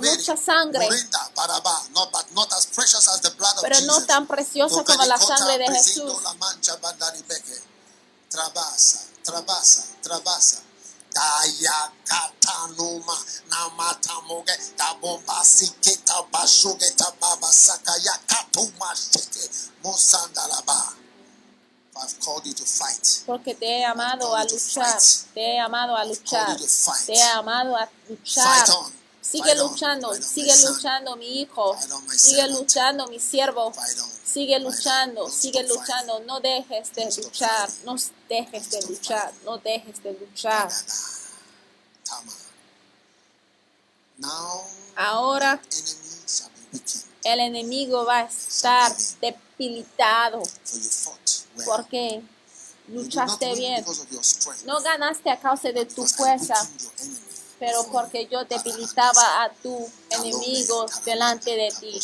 [0.00, 0.84] Mucha sangre.
[0.84, 4.84] Morinda, Baraba, not, but not as precious as the blood of pero no tan preciosa
[4.84, 6.12] como la sangre de Jesús.
[8.28, 10.62] Trabasa, trabasa, trabasa.
[13.50, 15.34] Namatamoge katuma.
[15.34, 17.12] I've called you to
[20.66, 20.96] fight.
[23.26, 24.98] Porque te he llamado a luchar,
[25.34, 26.56] te he llamado a luchar,
[27.06, 28.66] te he llamado a luchar.
[29.20, 31.76] Sigue luchando, sigue luchando mi hijo,
[32.16, 33.72] sigue luchando mi siervo,
[34.24, 37.94] sigue luchando, sigue luchando, no dejes de luchar, no
[38.28, 40.68] dejes de luchar, no dejes de luchar.
[44.96, 45.60] Ahora
[47.24, 50.42] el enemigo va a estar debilitado
[51.64, 52.22] porque
[52.88, 53.84] luchaste bien.
[54.66, 56.54] No ganaste a causa de tu fuerza,
[57.58, 62.00] pero porque yo debilitaba a tu enemigo delante de ti.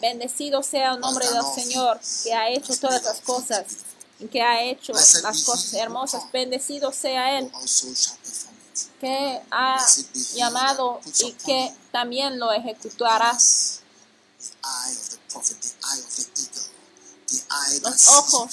[0.00, 3.64] Bendecido sea el nombre del Señor que ha hecho todas las cosas
[4.30, 6.30] que ha hecho las cosas hermosas.
[6.32, 7.50] Bendecido sea Él
[9.00, 9.78] que ha
[10.34, 13.36] llamado y que también lo ejecutará.
[17.82, 18.50] Los ojos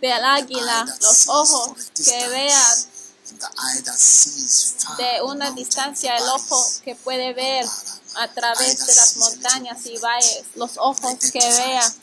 [0.00, 2.86] del águila, los ojos que vean
[4.98, 7.66] de una distancia, el ojo que puede ver
[8.16, 11.94] a través de las montañas y valles, los ojos que vean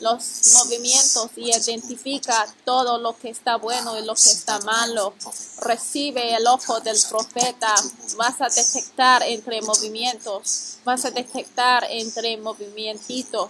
[0.00, 5.14] los movimientos y identifica todo lo que está bueno y lo que está malo.
[5.58, 7.74] Recibe el ojo del profeta.
[8.16, 10.76] Vas a detectar entre movimientos.
[10.84, 13.48] Vas a detectar entre movimientitos.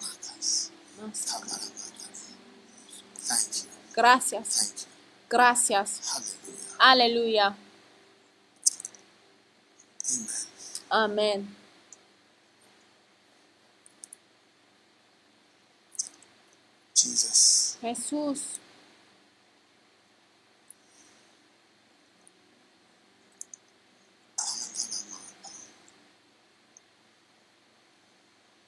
[3.94, 4.86] Gracias,
[5.28, 6.01] gracias.
[6.78, 7.56] Aleluya.
[10.90, 11.56] Amén.
[17.82, 18.60] Jesús.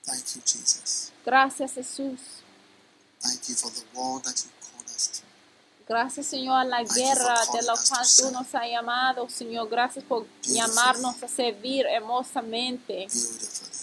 [0.05, 1.07] Thank you, Jesus.
[1.28, 2.20] Gracias Jesús.
[3.20, 5.22] Thank you for the war that you called us to.
[5.86, 9.68] Gracias, Señor, a la guerra de la cual tú nos has llamado, Señor.
[9.68, 13.09] Gracias por llamarnos a servir hermosamente,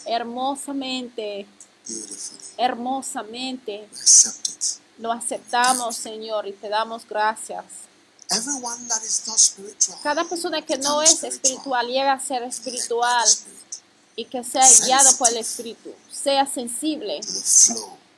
[0.06, 1.46] hermosamente,
[1.88, 2.40] beautifully.
[2.58, 3.90] hermosamente.
[3.92, 4.82] Accept.
[4.98, 7.64] Lo aceptamos, Señor, y te damos gracias.
[8.32, 13.28] Everyone that is not spiritual, Cada persona que no es espiritual llega a ser espiritual
[13.28, 13.56] Spirit
[14.16, 15.94] y que sea guiado por el Espíritu.
[16.26, 17.22] Sea sensible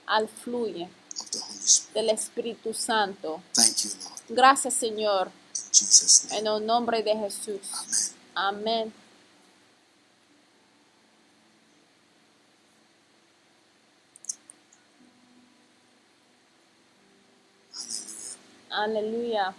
[0.06, 0.88] al fluye
[1.94, 3.42] del Espíritu Santo.
[4.30, 5.30] Gracias, Señor,
[6.32, 8.14] en el nombre de Jesús.
[8.34, 8.94] Amén.
[18.70, 19.54] Aleluya.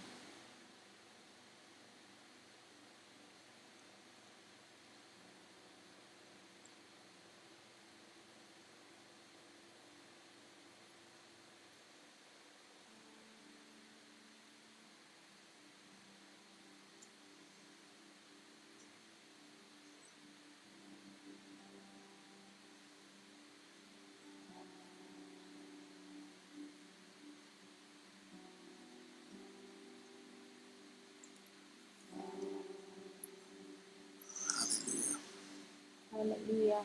[36.19, 36.81] Aleluya.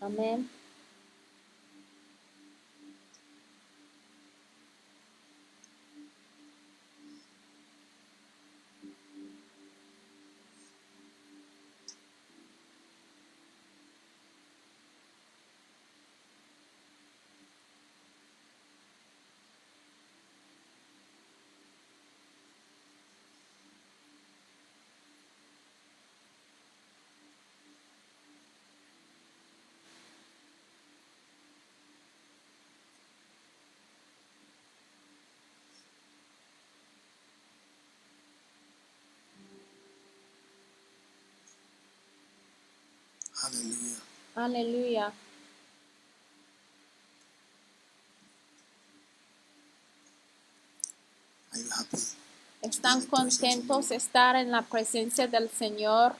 [0.00, 0.48] Amén.
[43.48, 43.96] Aleluya.
[44.34, 45.12] Aleluya.
[52.62, 56.16] ¿Están contentos de estar en la presencia del Señor?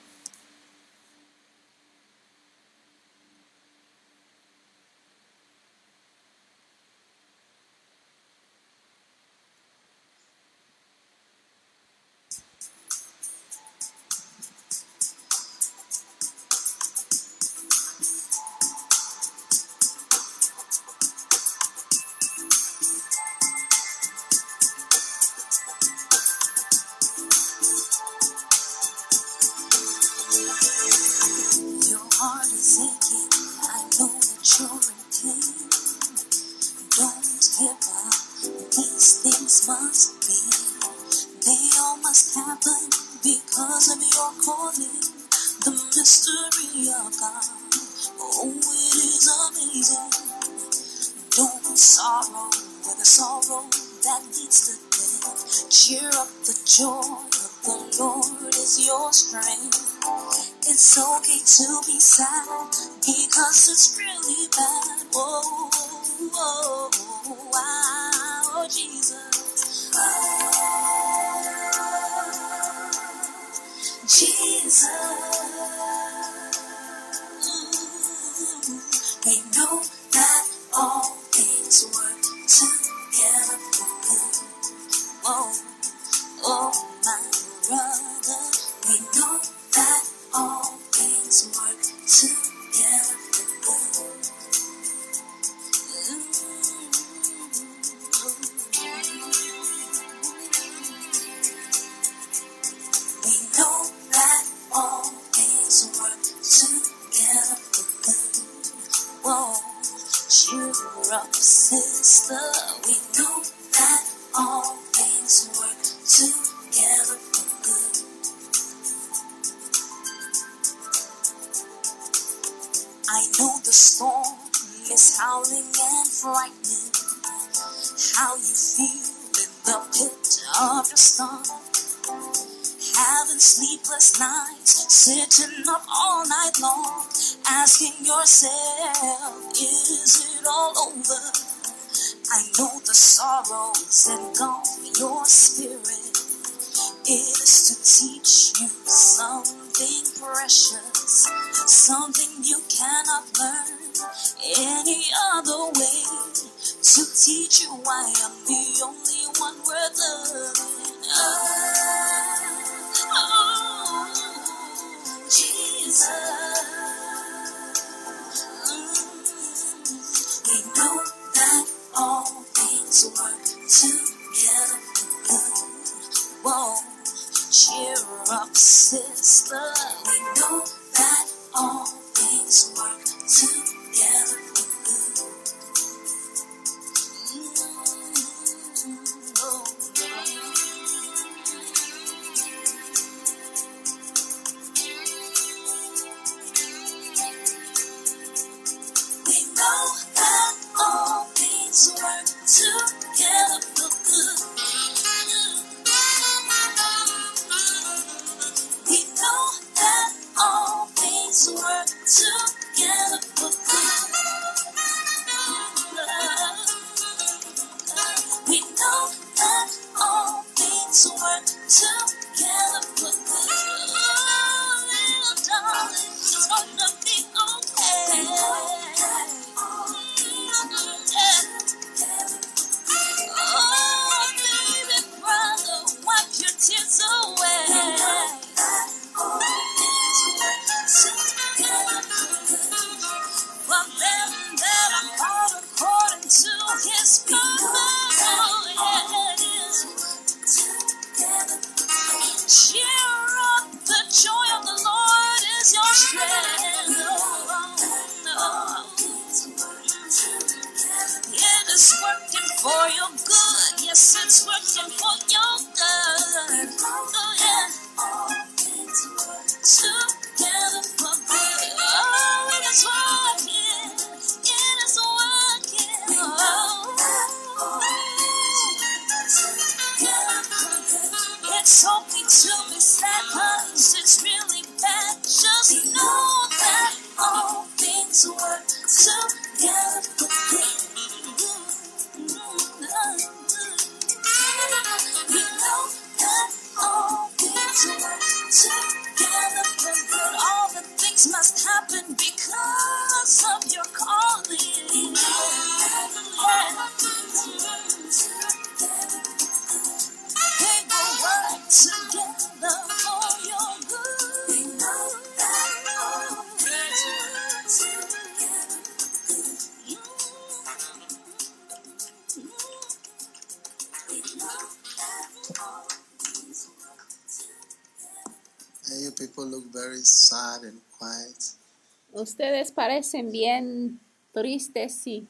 [332.98, 334.00] Parecen bien
[334.32, 335.28] tristes y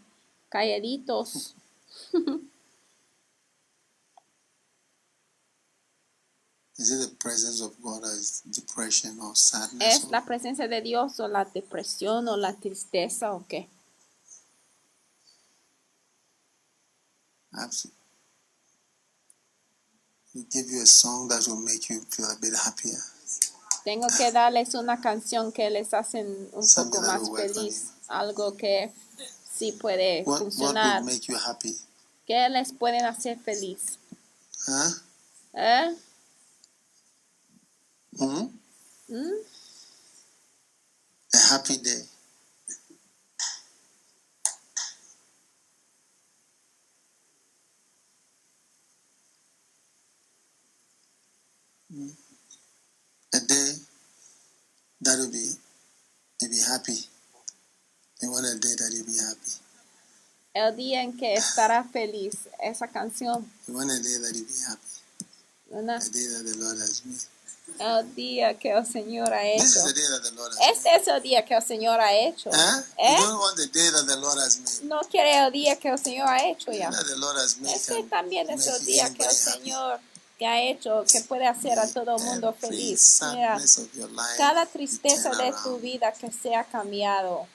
[0.49, 1.55] calladitos.
[6.78, 10.05] Is it the presence of God or is depression or sadness?
[10.05, 13.69] ¿Es la presencia de Dios o la depresión o la tristeza o qué?
[17.53, 17.89] Abs-
[20.35, 22.99] We give you a song that will make you feel a bit happier.
[23.89, 28.93] Tengo que darles una canción que les hacen un Something poco más feliz, algo que
[29.51, 31.02] sí puede What, what funcionar.
[31.02, 31.74] would make you happy?
[32.27, 33.98] ¿Qué les pueden hacer feliz?
[34.66, 34.94] Huh?
[35.55, 35.97] ¿Eh?
[38.19, 38.48] Hmm?
[39.09, 39.32] ¿Mm?
[41.32, 42.06] A happy day.
[51.89, 52.28] Hmm.
[55.03, 55.57] That will be
[56.41, 56.99] you'll be happy.
[58.20, 59.53] You want a day that you'll be happy.
[60.55, 62.35] El día en que estará feliz.
[62.61, 63.47] Esa canción.
[63.69, 64.83] You want a day that you'll be happy.
[65.70, 67.20] una- A day that the Lord has made.
[67.79, 69.87] el día que el Señor ha This is hecho.
[69.87, 72.51] the day that the Lord has Este es el día que el Señor ha hecho.
[72.51, 72.59] made.
[72.59, 72.83] Huh?
[72.99, 73.16] ¿Eh?
[73.20, 74.89] You don't want the day that the Lord has made.
[74.89, 76.91] No quiere el día que el Señor ha hecho ya.
[76.91, 80.03] That the Lord has made Este también es el día que el very happy.
[80.39, 83.20] Que ha hecho, que puede hacer a todo el mundo feliz.
[83.35, 83.59] Mira,
[84.36, 87.47] cada tristeza de tu vida que sea cambiado.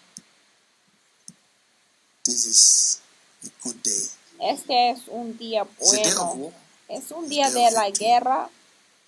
[2.23, 2.99] This is
[3.43, 4.09] a good day.
[4.39, 6.51] Este es un día bueno.
[6.89, 8.49] Es un día de la guerra,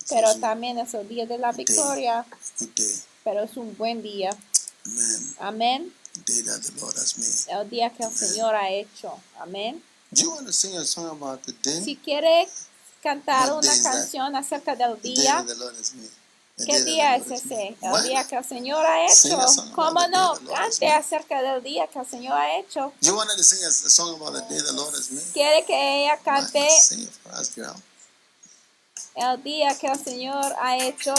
[0.08, 2.24] pero también es el día de la victoria.
[3.24, 4.30] Pero es un buen día.
[4.86, 5.36] Amen.
[5.38, 5.94] Amén.
[7.48, 9.12] El día que el Señor ha hecho.
[9.38, 9.82] Amén.
[11.84, 12.48] Si quiere
[13.06, 15.46] cantar una canción acerca del día,
[16.56, 17.76] ¿qué día es ese?
[17.80, 19.38] El día que el Señor ha hecho.
[19.76, 20.34] ¿Cómo no?
[20.52, 22.92] Cante acerca del día que el Señor ha hecho.
[23.02, 25.32] You wanted to sing a, a song about the day the Lord has made?
[25.32, 26.66] Quiere que ella cante
[29.14, 31.14] el día que el Señor ha hecho.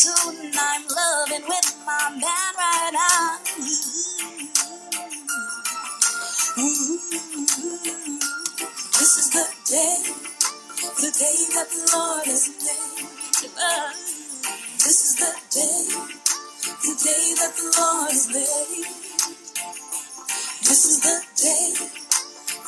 [0.00, 0.52] Soon.
[0.54, 3.38] I'm loving with my band right now.
[8.98, 10.14] This is the day
[10.98, 13.08] the day that the Lord has made.
[13.58, 13.92] Ah,
[14.84, 15.82] This is the day,
[16.66, 18.86] the day that the Lord has made.
[20.64, 21.66] This is the day,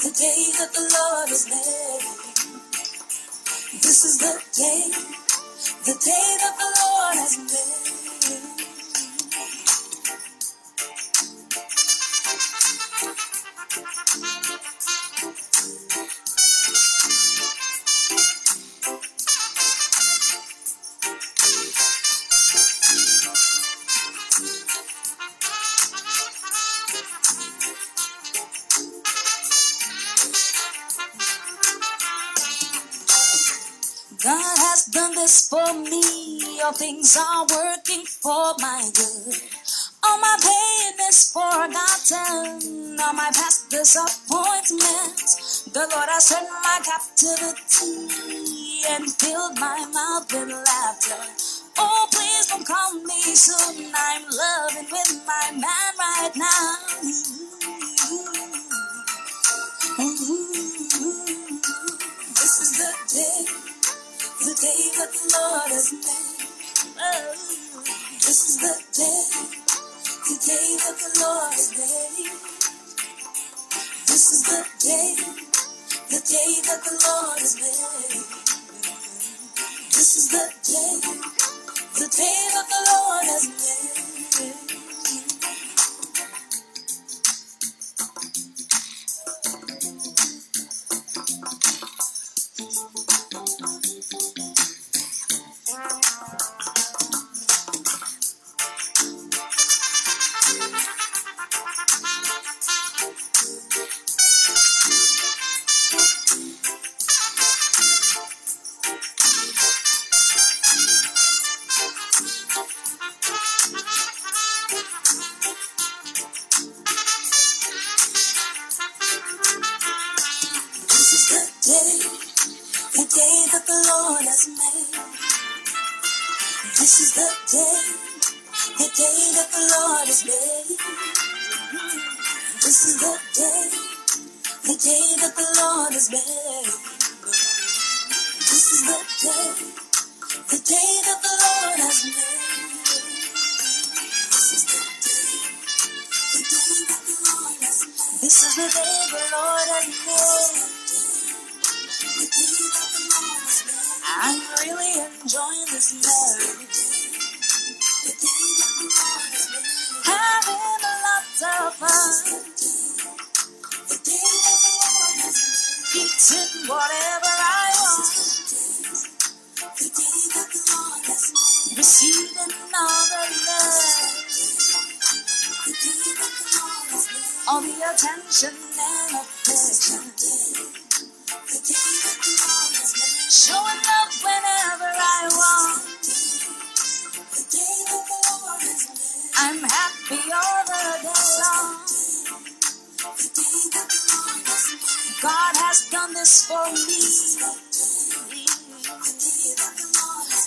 [0.02, 2.22] the day that the Lord has made.
[3.82, 5.21] This is the day,
[5.84, 8.01] the day that the Lord has made.
[36.74, 39.36] Things are working for my good.
[40.04, 42.98] All my pain is forgotten.
[42.98, 45.64] All my past disappointments.
[45.72, 48.06] The Lord has turned my captivity
[48.88, 51.22] and filled my mouth with laughter.
[51.78, 53.92] Oh, please don't call me soon.
[53.94, 56.76] I'm loving with my man right now.
[62.34, 63.46] This is the day
[64.40, 66.31] the day that the Lord has made.
[67.02, 69.22] This is the day,
[70.28, 72.30] the day that the Lord has made.
[74.06, 75.16] This is the day,
[76.10, 78.24] the day that the Lord has made.
[79.90, 81.00] This is the day,
[81.94, 84.71] the day that the Lord has made.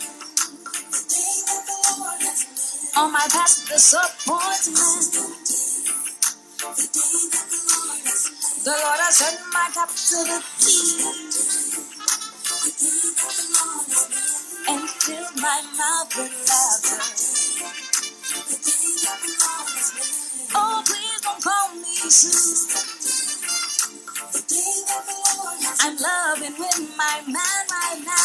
[2.97, 5.35] All my past disappointment.
[8.63, 11.03] The Lord has turned my captivity
[14.69, 17.20] and filled my mouth with laughter.
[22.13, 22.27] I'm
[25.97, 27.37] loving with my man
[27.71, 28.20] right now.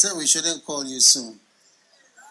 [0.00, 1.40] Said we shouldn't call you soon.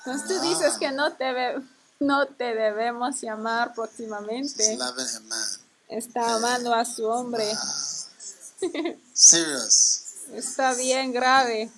[0.06, 1.62] Entonces tú dices que no te, ve-
[2.00, 4.78] no te debemos llamar She's próximamente.
[4.78, 5.48] loving her man.
[5.90, 7.46] Está amando a su hombre.
[9.14, 10.02] Serious.
[10.34, 11.70] Está bien grave.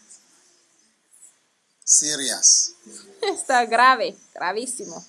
[1.83, 2.73] Serious.
[3.21, 5.03] Está grave, gravísimo.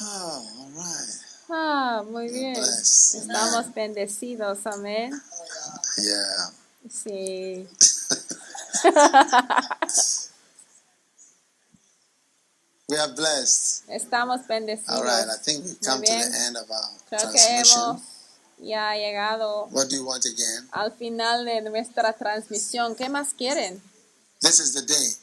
[0.00, 0.04] Oh,
[0.60, 1.20] all right.
[1.48, 2.54] Ah, muy bien.
[2.54, 3.14] Bless.
[3.14, 5.12] Estamos bendecidos, amén.
[5.98, 6.52] Yeah.
[6.90, 7.68] Sí.
[12.88, 13.84] We are blessed.
[13.88, 14.48] Estamos All right.
[14.48, 15.40] I bendecidos.
[15.44, 18.00] think we've come to the end of our Creo transmission.
[18.58, 20.68] ya llegado What do you want again?
[20.72, 22.94] al final de nuestra transmisión.
[22.94, 23.82] ¿Qué más quieren?
[24.40, 25.16] This is the day.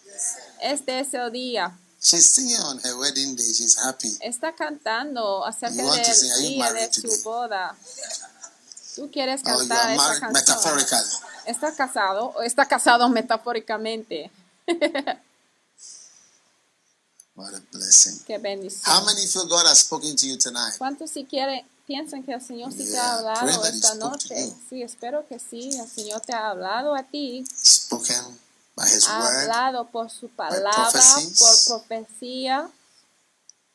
[0.62, 1.72] Este es el día.
[2.02, 3.46] She's singing on her wedding day.
[3.54, 4.12] She's happy.
[4.22, 6.32] Está cantando acerca You want to del sing?
[6.32, 7.22] Are you día de married su today?
[7.24, 7.76] boda.
[8.96, 10.34] ¿Tú quieres Oh, you cantar are esa married canción?
[10.34, 11.10] metaphorically.
[11.46, 14.30] ¿Está casado o está casado metafóricamente?
[17.36, 18.24] What a blessing.
[18.26, 18.84] Qué bendición.
[18.86, 20.78] How many feel God has spoken to you tonight?
[20.78, 24.54] ¿Cuántos si quieren, piensan que el Señor sí te ha hablado esta noche?
[24.70, 25.70] Sí, espero que sí.
[25.74, 27.44] El Señor te ha hablado a ti.
[27.64, 28.40] Spoken
[28.76, 30.72] by His Ha word, hablado por su palabra,
[31.40, 32.70] por profecía,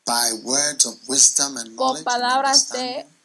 [0.05, 3.15] by words of wisdom and por knowledge, and palabras de understanding,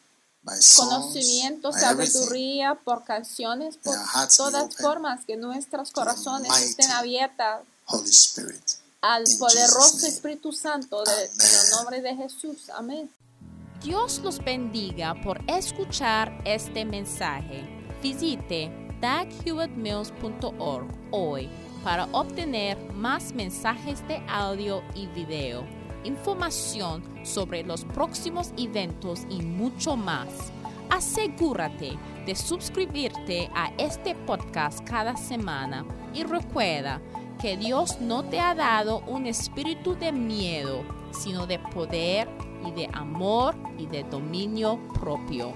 [0.43, 2.11] by songs, conocimiento, by everything.
[2.11, 3.95] sabiduría, por canciones, por
[4.35, 8.74] todas formas que nuestros corazones estén abiertas Holy Spirit.
[9.07, 10.07] Al poderoso.
[10.07, 12.69] Espíritu Santo de- en el nombre de Jesús.
[12.69, 13.09] Amén.
[13.83, 17.63] Dios los bendiga por escuchar este mensaje.
[18.01, 18.71] Visite
[19.01, 21.49] daghewittmills.org hoy
[21.83, 25.63] para obtener más mensajes de audio y video,
[26.03, 30.29] información sobre los próximos eventos y mucho más.
[30.89, 36.99] Asegúrate de suscribirte a este podcast cada semana y recuerda
[37.45, 42.27] que Dios no te ha dado un espíritu de miedo, sino de poder
[42.65, 45.53] y de amor y de dominio propio.